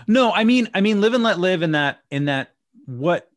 No, 0.06 0.30
I 0.32 0.44
mean, 0.44 0.68
I 0.74 0.82
mean, 0.82 1.00
live 1.00 1.14
and 1.14 1.24
let 1.24 1.38
live 1.40 1.62
in 1.62 1.72
that, 1.72 2.00
in 2.10 2.26
that, 2.26 2.54
what, 2.84 3.30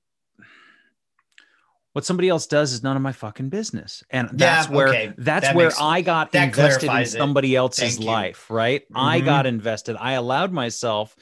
what 1.96 2.04
somebody 2.04 2.28
else 2.28 2.46
does 2.46 2.74
is 2.74 2.84
none 2.84 2.98
of 2.98 3.02
my 3.02 3.14
fucking 3.14 3.48
business, 3.48 4.04
and 4.10 4.28
that's 4.34 4.68
Yeah, 4.68 4.76
where 4.76 4.88
okay. 4.89 5.14
that's 5.18 5.46
That 5.48 5.56
where 5.56 5.68
makes- 5.68 5.80
I 5.80 6.02
got 6.02 6.36
invested 6.36 6.91
in 6.91 7.06
somebody 7.06 7.56
else's 7.56 7.98
life, 8.00 8.50
right? 8.50 8.84
I 8.93 9.22
Mhm. 9.22 9.26
got 9.26 9.46
invested. 9.46 9.96
I 9.98 10.12
allowed 10.12 10.52
myself 10.52 11.16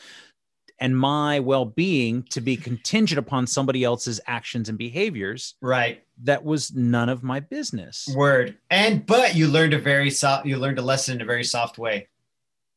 and 0.80 0.97
my 0.97 1.39
well-being 1.41 2.24
to 2.32 2.41
be 2.41 2.57
contingent 2.57 3.19
upon 3.19 3.45
somebody 3.45 3.84
else's 3.84 4.19
actions 4.26 4.67
and 4.67 4.76
behaviors. 4.76 5.53
Right. 5.61 6.01
That 6.24 6.43
was 6.43 6.74
none 6.74 7.07
of 7.07 7.21
my 7.21 7.39
business. 7.39 8.09
Word. 8.15 8.57
And 8.71 9.05
but 9.05 9.36
you 9.36 9.47
learned 9.49 9.76
a 9.76 9.80
very 9.80 10.09
soft 10.09 10.47
you 10.47 10.57
learned 10.57 10.80
a 10.80 10.82
lesson 10.82 11.17
in 11.17 11.21
a 11.21 11.26
very 11.26 11.43
soft 11.43 11.78
way. 11.78 12.07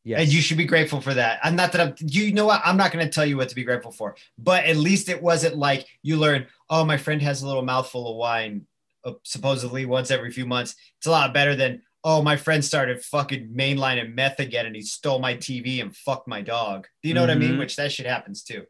Yes. 0.07 0.20
And 0.20 0.32
you 0.32 0.40
should 0.40 0.57
be 0.57 0.64
grateful 0.66 1.00
for 1.00 1.12
that. 1.14 1.40
I'm 1.42 1.57
not 1.57 1.72
that 1.72 1.80
I'm 1.80 1.94
you 2.00 2.32
know 2.32 2.46
what? 2.46 2.62
I'm 2.64 2.76
not 2.76 2.92
gonna 2.92 3.09
tell 3.09 3.26
you 3.26 3.36
what 3.36 3.48
to 3.48 3.57
be 3.57 3.64
grateful 3.64 3.90
for. 3.90 4.14
But 4.38 4.64
at 4.64 4.76
least 4.76 5.09
it 5.09 5.20
wasn't 5.20 5.57
like 5.57 5.84
you 6.02 6.16
learned, 6.16 6.46
oh, 6.70 6.84
my 6.84 6.96
friend 6.96 7.20
has 7.22 7.42
a 7.42 7.46
little 7.48 7.62
mouthful 7.64 8.09
of 8.12 8.16
wine 8.16 8.66
uh, 9.04 9.14
supposedly 9.24 9.84
once 9.84 10.12
every 10.12 10.30
few 10.30 10.46
months. 10.46 10.76
It's 10.98 11.07
a 11.09 11.11
lot 11.11 11.34
better 11.34 11.57
than 11.57 11.82
oh, 12.04 12.22
my 12.22 12.36
friend 12.36 12.64
started 12.64 13.02
fucking 13.02 13.48
mainlining 13.52 14.14
meth 14.14 14.38
again 14.38 14.64
and 14.64 14.76
he 14.76 14.82
stole 14.82 15.18
my 15.18 15.34
TV 15.34 15.82
and 15.82 15.96
fucked 15.96 16.28
my 16.28 16.40
dog. 16.40 16.86
Do 17.02 17.09
you 17.09 17.14
know 17.16 17.22
what 17.22 17.30
I 17.30 17.34
mean? 17.34 17.54
Mhm. 17.54 17.59
Which 17.59 17.74
that 17.74 17.90
shit 17.90 18.07
happens 18.07 18.44
too. 18.44 18.64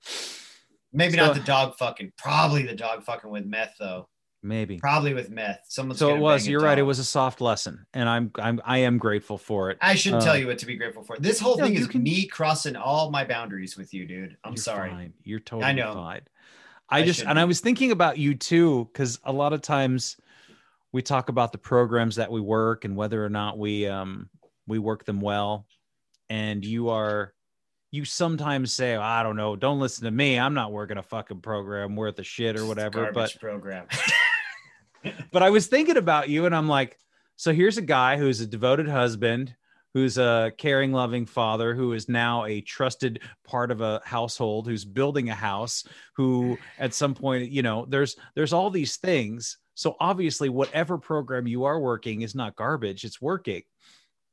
Maybe 0.91 1.19
So- 1.19 1.27
not 1.27 1.35
the 1.35 1.43
dog 1.43 1.77
fucking, 1.77 2.15
probably 2.17 2.63
the 2.63 2.75
dog 2.75 3.05
fucking 3.05 3.29
with 3.29 3.45
meth 3.45 3.75
though. 3.79 4.09
Maybe. 4.47 4.79
Probably 4.79 5.13
with 5.13 5.29
meth. 5.31 5.65
Someone's 5.69 5.99
So 5.99 6.15
it 6.15 6.19
was. 6.19 6.47
You're 6.47 6.61
right. 6.61 6.79
It 6.79 6.83
was 6.83 6.99
a 6.99 7.05
soft 7.05 7.41
lesson, 7.41 7.87
and 7.93 8.09
I'm 8.09 8.31
I'm 8.39 8.61
I 8.65 8.79
am 8.79 8.99
grateful 8.99 9.39
for 9.39 9.71
it. 9.71 9.79
I 9.81 9.95
should 9.97 10.15
Uh, 10.15 10.21
tell 10.21 10.39
you 10.39 10.47
what 10.47 10.59
to 10.59 10.67
be 10.67 10.77
grateful 10.77 11.03
for. 11.03 11.17
This 11.19 11.41
whole 11.41 11.57
no, 11.57 11.65
thing 11.65 11.75
is 11.75 11.87
can- 11.89 12.03
me 12.03 12.27
crossing 12.27 12.77
all 12.77 13.11
my 13.11 13.25
boundaries 13.25 13.77
with 13.77 13.93
you, 13.93 14.07
dude. 14.07 14.37
I'm 14.45 14.53
You're 14.53 14.63
sorry. 14.63 14.91
fine. 14.91 15.13
You're 15.25 15.41
totally 15.41 15.73
know. 15.75 15.95
fine. 15.95 16.23
I, 16.89 16.99
know. 17.01 17.03
I 17.03 17.05
just 17.05 17.19
shouldn't 17.19 17.31
and 17.31 17.41
I 17.41 17.45
was 17.45 17.61
thinking 17.61 17.91
about 17.91 18.19
you 18.19 18.35
too, 18.35 18.89
because 18.93 19.19
a 19.25 19.33
lot 19.33 19.53
of 19.53 19.61
times 19.63 20.17
we 20.93 21.03
talk 21.03 21.29
about 21.29 21.51
the 21.51 21.59
programs 21.59 22.17
that 22.17 22.31
we 22.31 22.41
work 22.41 22.85
and 22.85 22.97
whether 22.97 23.25
or 23.25 23.29
not 23.29 23.59
we 23.59 23.87
um 23.87 24.31
we 24.69 24.79
work 24.79 25.05
them 25.05 25.21
well. 25.21 25.67
And 26.31 26.65
you 26.65 26.89
are 26.91 27.33
you 27.93 28.05
sometimes 28.05 28.73
say, 28.73 28.95
I 28.97 29.23
don't 29.23 29.37
know, 29.37 29.57
don't 29.57 29.79
listen 29.81 30.05
to 30.05 30.11
me. 30.11 30.39
I'm 30.39 30.55
not 30.55 30.73
working 30.73 30.99
a 30.99 31.03
fucking 31.03 31.41
program 31.41 31.97
worth 31.97 32.19
a 32.19 32.25
shit 32.25 32.59
or 32.59 32.67
whatever. 32.67 33.07
But 33.07 33.15
garbage 33.15 33.39
program. 33.41 33.87
but 35.33 35.43
I 35.43 35.51
was 35.51 35.67
thinking 35.67 35.97
about 35.97 36.29
you 36.29 36.47
and 36.47 36.55
I'm 36.55 36.69
like, 36.69 36.99
so 37.37 37.53
here's 37.53 37.79
a 37.79 37.83
guy 37.83 38.17
who's 38.17 38.41
a 38.41 38.47
devoted 38.47 38.89
husband, 38.89 39.55
who's 39.95 40.19
a 40.19 40.53
caring, 40.59 40.93
loving 40.93 41.27
father, 41.27 41.75
who 41.75 41.93
is 41.93 42.09
now 42.09 42.45
a 42.45 42.61
trusted 42.63 43.21
part 43.45 43.71
of 43.71 43.81
a 43.81 44.01
household, 44.05 44.67
who's 44.67 44.85
building 44.85 45.29
a 45.31 45.35
house, 45.35 45.85
who 46.15 46.57
at 46.79 46.95
some 46.95 47.15
point, 47.15 47.51
you 47.51 47.63
know, 47.63 47.87
there's 47.89 48.17
there's 48.35 48.53
all 48.53 48.71
these 48.71 48.97
things. 48.97 49.59
So 49.75 49.97
obviously, 50.01 50.49
whatever 50.49 50.97
program 50.97 51.47
you 51.47 51.65
are 51.65 51.79
working 51.79 52.23
is 52.23 52.35
not 52.35 52.57
garbage, 52.57 53.05
it's 53.05 53.21
working. 53.21 53.63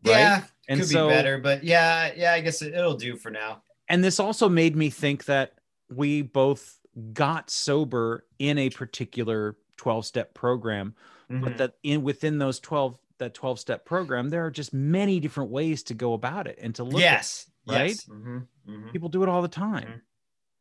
Right. 0.05 0.19
Yeah, 0.19 0.43
And 0.69 0.80
could 0.80 0.89
so- 0.89 1.07
be 1.07 1.13
better, 1.13 1.38
but 1.38 1.63
yeah, 1.63 2.11
yeah, 2.15 2.34
I 2.34 2.41
guess 2.41 2.61
it, 2.61 2.74
it'll 2.74 2.95
do 2.97 3.15
for 3.17 3.30
now. 3.32 3.63
And 3.89 4.03
this 4.03 4.19
also 4.19 4.47
made 4.47 4.76
me 4.76 4.89
think 4.89 5.26
that 5.26 5.53
we 5.89 6.21
both 6.21 6.78
got 7.11 7.49
sober 7.49 8.26
in 8.39 8.57
a 8.57 8.69
particular 8.69 9.55
12 9.78 10.05
step 10.05 10.34
program 10.34 10.95
but 11.30 11.53
Mhm. 11.53 11.57
that 11.57 11.76
in 11.84 12.03
within 12.03 12.38
those 12.38 12.59
12 12.59 12.99
that 13.17 13.34
12 13.34 13.59
step 13.59 13.86
program 13.86 14.30
there 14.30 14.45
are 14.45 14.51
just 14.51 14.74
many 14.74 15.19
different 15.19 15.49
ways 15.51 15.84
to 15.84 15.93
go 15.93 16.13
about 16.13 16.47
it 16.47 16.57
and 16.61 16.76
to 16.76 16.84
look 16.84 16.95
at 16.95 16.99
yes, 17.01 17.49
right? 17.65 17.89
yes. 17.89 18.05
Mhm, 18.05 18.47
mhm. 18.67 18.91
people 18.91 19.09
do 19.09 19.24
it 19.24 19.30
all 19.30 19.41
the 19.41 19.47
time 19.47 19.88
Mhm. 19.88 20.01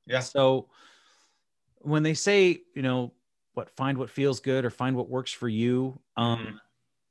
Yeah. 0.07 0.21
so 0.21 0.69
when 1.79 2.03
they 2.03 2.15
say 2.15 2.63
you 2.75 2.83
know 2.83 3.13
what 3.55 3.69
find 3.71 3.99
what 3.99 4.11
feels 4.11 4.41
good 4.41 4.65
or 4.65 4.71
find 4.71 4.97
what 4.97 5.09
works 5.09 5.33
for 5.33 5.49
you 5.49 6.01
um 6.17 6.39
Mhm. 6.47 6.59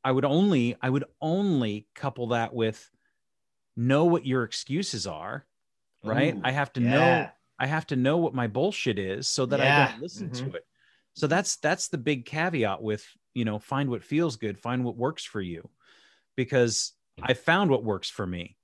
i 0.04 0.12
would 0.12 0.26
only 0.26 0.76
i 0.82 0.90
would 0.90 1.04
only 1.22 1.88
couple 1.94 2.28
that 2.28 2.54
with 2.54 2.90
know 3.76 4.06
what 4.06 4.26
your 4.26 4.44
excuses 4.44 5.06
are 5.08 5.46
right 6.04 6.36
Ooh, 6.36 6.42
i 6.44 6.52
have 6.52 6.72
to 6.74 6.82
yeah. 6.82 6.90
know 6.90 7.32
i 7.60 7.68
have 7.68 7.86
to 7.88 7.96
know 7.96 8.18
what 8.18 8.34
my 8.34 8.48
bullshit 8.48 8.98
is 8.98 9.28
so 9.28 9.46
that 9.46 9.62
i 9.62 9.66
Yeah. 9.66 9.88
don't 9.92 10.02
listen 10.02 10.32
to 10.32 10.54
it 10.54 10.66
so 11.14 11.28
that's 11.28 11.58
that's 11.58 11.90
the 11.90 11.98
big 11.98 12.26
caveat 12.26 12.82
with 12.82 13.06
you 13.34 13.46
know 13.46 13.60
find 13.60 13.90
what 13.90 14.04
feels 14.04 14.36
good 14.38 14.60
find 14.60 14.84
what 14.84 14.98
works 14.98 15.24
for 15.24 15.42
you. 15.42 15.70
Because 16.36 16.94
i 17.22 17.34
found 17.34 17.70
what 17.70 17.84
works 17.84 18.10
for 18.10 18.26
me. 18.26 18.58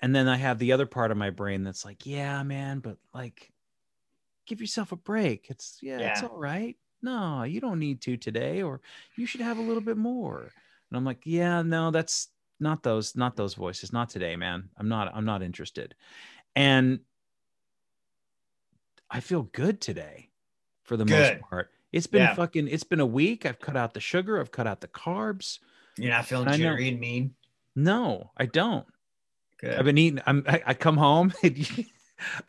And 0.00 0.14
then 0.14 0.28
i 0.28 0.36
have 0.36 0.58
the 0.58 0.72
other 0.72 0.86
part 0.86 1.10
of 1.10 1.16
my 1.16 1.30
brain 1.30 1.64
that's 1.64 1.84
like 1.84 2.06
yeah 2.06 2.42
man 2.42 2.80
but 2.80 2.96
like 3.14 3.52
give 4.46 4.60
yourself 4.60 4.92
a 4.92 4.96
break. 4.96 5.46
It's 5.48 5.78
yeah, 5.80 5.98
it's 5.98 6.22
all 6.22 6.36
right. 6.36 6.76
No 7.02 7.44
you 7.44 7.60
don't 7.60 7.78
need 7.78 8.00
to 8.02 8.16
today 8.16 8.62
or 8.62 8.80
you 9.16 9.26
should 9.26 9.40
have 9.40 9.58
a 9.58 9.62
little 9.62 9.82
bit 9.82 9.96
more. 9.96 10.40
And 10.90 10.96
i'm 10.96 11.04
like 11.04 11.22
yeah 11.24 11.62
no 11.62 11.90
that's 11.90 12.28
not 12.60 12.82
those 12.82 13.16
not 13.16 13.36
those 13.36 13.54
voices. 13.54 13.92
Not 13.92 14.10
today 14.10 14.36
man. 14.36 14.68
I'm 14.76 14.88
not 14.88 15.12
i'm 15.14 15.24
not 15.24 15.42
interested. 15.42 15.94
And 16.56 17.00
i 19.08 19.20
feel 19.20 19.42
good 19.42 19.80
today 19.80 20.31
for 20.84 20.96
the 20.96 21.04
Good. 21.04 21.38
most 21.38 21.48
part 21.50 21.70
it's 21.92 22.06
been 22.06 22.22
Yeah. 22.22 22.34
fucking 22.34 22.68
it's 22.68 22.84
been 22.84 23.00
a 23.00 23.06
week 23.06 23.44
i've 23.46 23.60
cut 23.60 23.76
out 23.76 23.94
the 23.94 24.00
sugar 24.00 24.40
i've 24.40 24.50
cut 24.52 24.66
out 24.66 24.80
the 24.80 24.88
carbs 24.88 25.58
You're 25.98 26.10
not 26.10 26.26
feeling 26.26 26.48
I 26.48 26.52
know. 26.52 26.56
jittery 26.56 26.88
and 26.88 27.00
mean. 27.00 27.34
no 27.76 28.30
i 28.36 28.46
don't 28.46 28.86
Good. 29.60 29.74
i've 29.78 29.84
been 29.84 29.98
eating 29.98 30.20
i'm 30.26 30.44
i, 30.48 30.62
I 30.66 30.74
come 30.74 30.96
home 30.96 31.32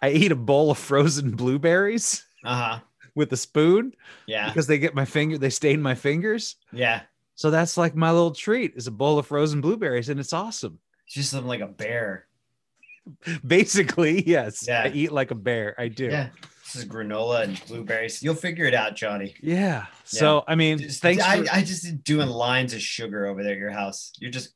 i 0.01 0.09
eat 0.09 0.31
a 0.31 0.35
bowl 0.35 0.71
of 0.71 0.77
frozen 0.77 1.31
blueberries 1.31 2.23
uh 2.43 2.55
huh. 2.55 2.79
with 3.15 3.31
a 3.33 3.37
spoon 3.37 3.93
Yeah. 4.27 4.47
because 4.47 4.67
they 4.67 4.79
get 4.79 4.95
my 4.95 5.05
finger 5.05 5.37
they 5.37 5.49
stain 5.49 5.81
my 5.81 5.95
fingers 5.95 6.55
Yeah. 6.71 7.01
so 7.35 7.51
that's 7.51 7.77
like 7.77 7.95
my 7.95 8.11
little 8.11 8.31
treat 8.31 8.73
is 8.75 8.87
a 8.87 8.91
bowl 8.91 9.19
of 9.19 9.27
frozen 9.27 9.61
blueberries 9.61 10.09
and 10.09 10.19
it's 10.19 10.33
awesome 10.33 10.79
It's 11.05 11.15
Just 11.15 11.31
something 11.31 11.47
like 11.47 11.61
a 11.61 11.67
bear. 11.67 12.27
basically 13.45 14.23
yes 14.27 14.65
Yeah. 14.67 14.83
i 14.85 14.87
eat 14.89 15.11
like 15.11 15.31
a 15.31 15.35
bear 15.35 15.75
i 15.77 15.87
do 15.87 16.05
Yeah. 16.05 16.29
Is 16.75 16.85
granola 16.85 17.43
and 17.43 17.61
blueberries. 17.67 18.21
You'll 18.23 18.35
figure 18.35 18.65
it 18.65 18.73
out, 18.73 18.95
Johnny. 18.95 19.35
Yeah. 19.41 19.85
So 20.03 20.43
I 20.47 20.55
mean, 20.55 20.79
Just- 20.79 21.01
thanks. 21.01 21.23
I, 21.23 21.43
for, 21.43 21.51
I 21.53 21.61
just 21.63 22.03
doing 22.03 22.29
lines 22.29 22.73
of 22.73 22.81
sugar 22.81 23.25
over 23.27 23.43
there 23.43 23.53
at 23.53 23.57
your 23.59 23.71
house. 23.71 24.11
You're 24.19 24.31
just 24.31 24.53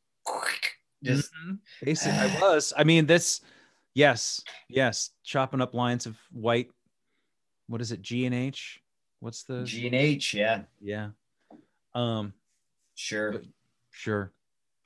just 1.03 1.31
Mhm. 1.33 1.59
Basic- 1.83 2.11
I 2.13 2.37
was. 2.41 2.73
I 2.75 2.83
mean, 2.83 3.05
this. 3.05 3.41
Yes. 3.93 4.41
Yes. 4.69 5.11
Chopping 5.23 5.61
up 5.61 5.73
lines 5.73 6.05
of 6.05 6.17
white. 6.31 6.69
What 7.67 7.81
is 7.81 7.91
it? 7.91 8.01
G 8.01 8.25
and 8.25 8.33
H. 8.35 8.79
What's 9.19 9.43
the? 9.43 9.63
G 9.63 9.85
and 9.87 9.95
H. 9.95 10.33
Yeah. 10.33 10.63
Yeah. 10.81 11.09
Um. 11.93 12.33
Sure. 12.95 13.41
Sure. 13.91 14.31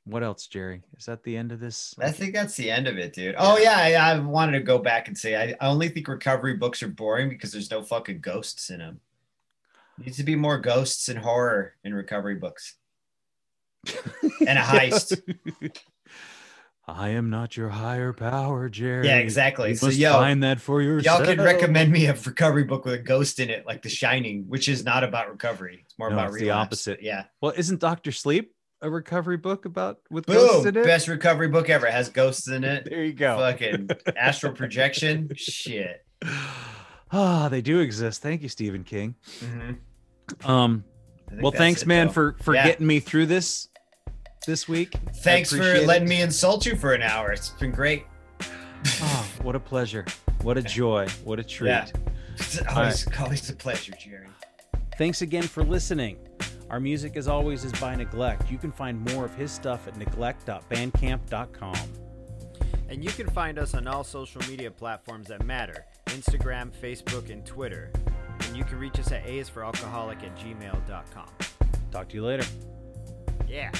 What 0.06 0.24
else, 0.24 0.48
Jerry? 0.48 0.82
Is 0.98 1.06
that 1.06 1.24
the 1.24 1.38
end 1.38 1.52
of 1.52 1.60
this? 1.60 1.94
I 2.00 2.12
think 2.12 2.34
that's 2.34 2.56
the 2.56 2.72
end 2.72 2.88
of 2.88 2.98
it, 2.98 3.14
dude. 3.14 3.36
Oh 3.38 3.58
yeah, 3.58 3.78
I, 3.78 3.94
I 3.94 4.20
wanted 4.20 4.54
to 4.54 4.64
go 4.64 4.80
back 4.80 5.08
and 5.08 5.18
say 5.18 5.36
I, 5.36 5.56
I 5.64 5.70
only 5.70 5.90
think 5.90 6.08
recovery 6.08 6.56
books 6.56 6.82
are 6.82 6.88
boring 6.88 7.30
because 7.30 7.52
there's 7.52 7.70
no 7.70 7.84
fucking 7.84 8.20
ghosts 8.20 8.70
in 8.72 8.80
them. 8.80 9.00
Needs 10.00 10.18
to 10.18 10.24
be 10.24 10.36
more 10.36 10.58
ghosts 10.58 11.08
and 11.10 11.20
horror 11.20 11.76
in 11.84 11.94
recovery 11.94 12.36
books 12.36 12.76
and 14.48 14.58
a 14.58 14.62
heist. 14.62 15.22
I 16.88 17.10
am 17.10 17.30
not 17.30 17.56
your 17.56 17.70
higher 17.70 18.12
power, 18.12 18.68
Jerry. 18.68 19.06
Yeah, 19.06 19.18
exactly. 19.18 19.70
You 19.70 19.76
So, 19.76 19.90
yo, 19.90 20.14
find 20.14 20.42
that 20.44 20.60
for 20.60 20.82
yourself. 20.82 21.20
Y'all 21.20 21.36
can 21.36 21.44
recommend 21.44 21.92
me 21.92 22.08
a 22.08 22.14
recovery 22.14 22.64
book 22.64 22.86
with 22.86 22.96
a 22.96 23.00
ghost 23.00 23.40
in 23.40 23.52
it, 23.52 23.68
like 23.68 23.84
The 23.84 23.90
Shining, 23.90 24.46
which 24.48 24.68
is 24.68 24.84
not 24.84 25.04
about 25.04 25.30
recovery. 25.30 25.84
It's 25.86 25.98
more 26.00 26.10
No, 26.10 26.16
about 26.16 26.30
it's 26.30 26.40
the 26.40 26.50
opposite. 26.50 27.02
Yeah. 27.04 27.26
Well, 27.40 27.54
isn't 27.56 27.80
Doctor 27.80 28.12
Sleep 28.12 28.54
a 28.82 28.90
recovery 28.90 29.38
book 29.38 29.66
about 29.66 30.00
with 30.10 30.26
ghosts 30.26 30.58
Boom. 30.58 30.68
in 30.68 30.78
it? 30.78 30.84
Best 30.86 31.08
recovery 31.08 31.48
book 31.48 31.70
ever. 31.70 31.90
Has 31.90 32.10
ghosts 32.10 32.48
in 32.48 32.64
it. 32.64 32.86
There 32.90 33.04
you 33.04 33.14
go. 33.14 33.38
Fucking 33.38 33.90
astral 34.18 34.54
projection. 34.54 35.30
Shit. 35.36 36.06
Ah, 37.14 37.50
they 37.50 37.60
do 37.62 37.80
exist. 37.80 38.22
Thank 38.22 38.42
you, 38.42 38.48
Stephen 38.48 38.86
King. 38.86 39.16
Mhm. 39.42 40.48
Um, 40.48 40.86
well, 41.42 41.52
thanks, 41.52 41.82
it, 41.82 41.88
man, 41.90 42.08
though. 42.08 42.14
for 42.14 42.36
for 42.42 42.56
Yeah. 42.56 42.66
getting 42.66 42.88
me 42.88 43.02
through 43.02 43.26
this 43.26 43.68
this 44.48 44.66
week. 44.70 44.96
Thanks 45.16 45.50
for 45.50 45.58
appreciate 45.58 45.84
it. 45.84 45.88
letting 45.88 46.08
me 46.08 46.22
insult 46.22 46.66
you 46.66 46.78
for 46.78 46.94
an 46.94 47.02
hour. 47.02 47.34
It's 47.34 47.50
been 47.50 47.72
great. 47.72 48.06
Oh, 49.02 49.30
what 49.42 49.58
a 49.58 49.60
pleasure! 49.60 50.06
What 50.42 50.58
a 50.58 50.62
joy! 50.62 51.06
What 51.26 51.38
a 51.38 51.44
treat! 51.44 51.68
Yeah. 51.72 51.88
It's 52.38 52.62
always, 52.66 53.06
always 53.20 53.50
a 53.50 53.56
pleasure, 53.58 53.92
Jerry. 54.00 54.28
Thanks 54.98 55.22
again 55.22 55.44
for 55.44 55.66
listening. 55.66 56.16
Our 56.72 56.80
music, 56.80 57.18
as 57.18 57.28
always, 57.28 57.66
is 57.66 57.74
by 57.74 57.96
Neglect. 57.96 58.50
You 58.50 58.58
can 58.58 58.72
find 58.72 58.98
more 59.12 59.26
of 59.26 59.36
his 59.36 59.52
stuff 59.52 59.90
at 59.90 59.98
neglect.bandcamp.com. 59.98 61.76
And 62.88 63.04
you 63.04 63.10
can 63.10 63.30
find 63.30 63.60
us 63.60 63.74
on 63.74 63.88
all 63.88 64.06
social 64.06 64.42
media 64.50 64.72
platforms 64.72 65.28
that 65.28 65.46
matter 65.46 65.86
Instagram, 66.06 66.72
Facebook, 66.72 67.30
and 67.30 67.46
Twitter. 67.46 67.92
And 68.48 68.56
you 68.56 68.64
can 68.64 68.80
reach 68.80 68.98
us 69.00 69.12
at 69.12 69.26
aisforalcoholic 69.26 70.24
at 70.24 70.38
gmail.com. 70.38 71.30
Talk 71.92 72.08
to 72.08 72.16
you 72.16 72.24
later. 72.24 72.46
Yeah. 73.50 73.72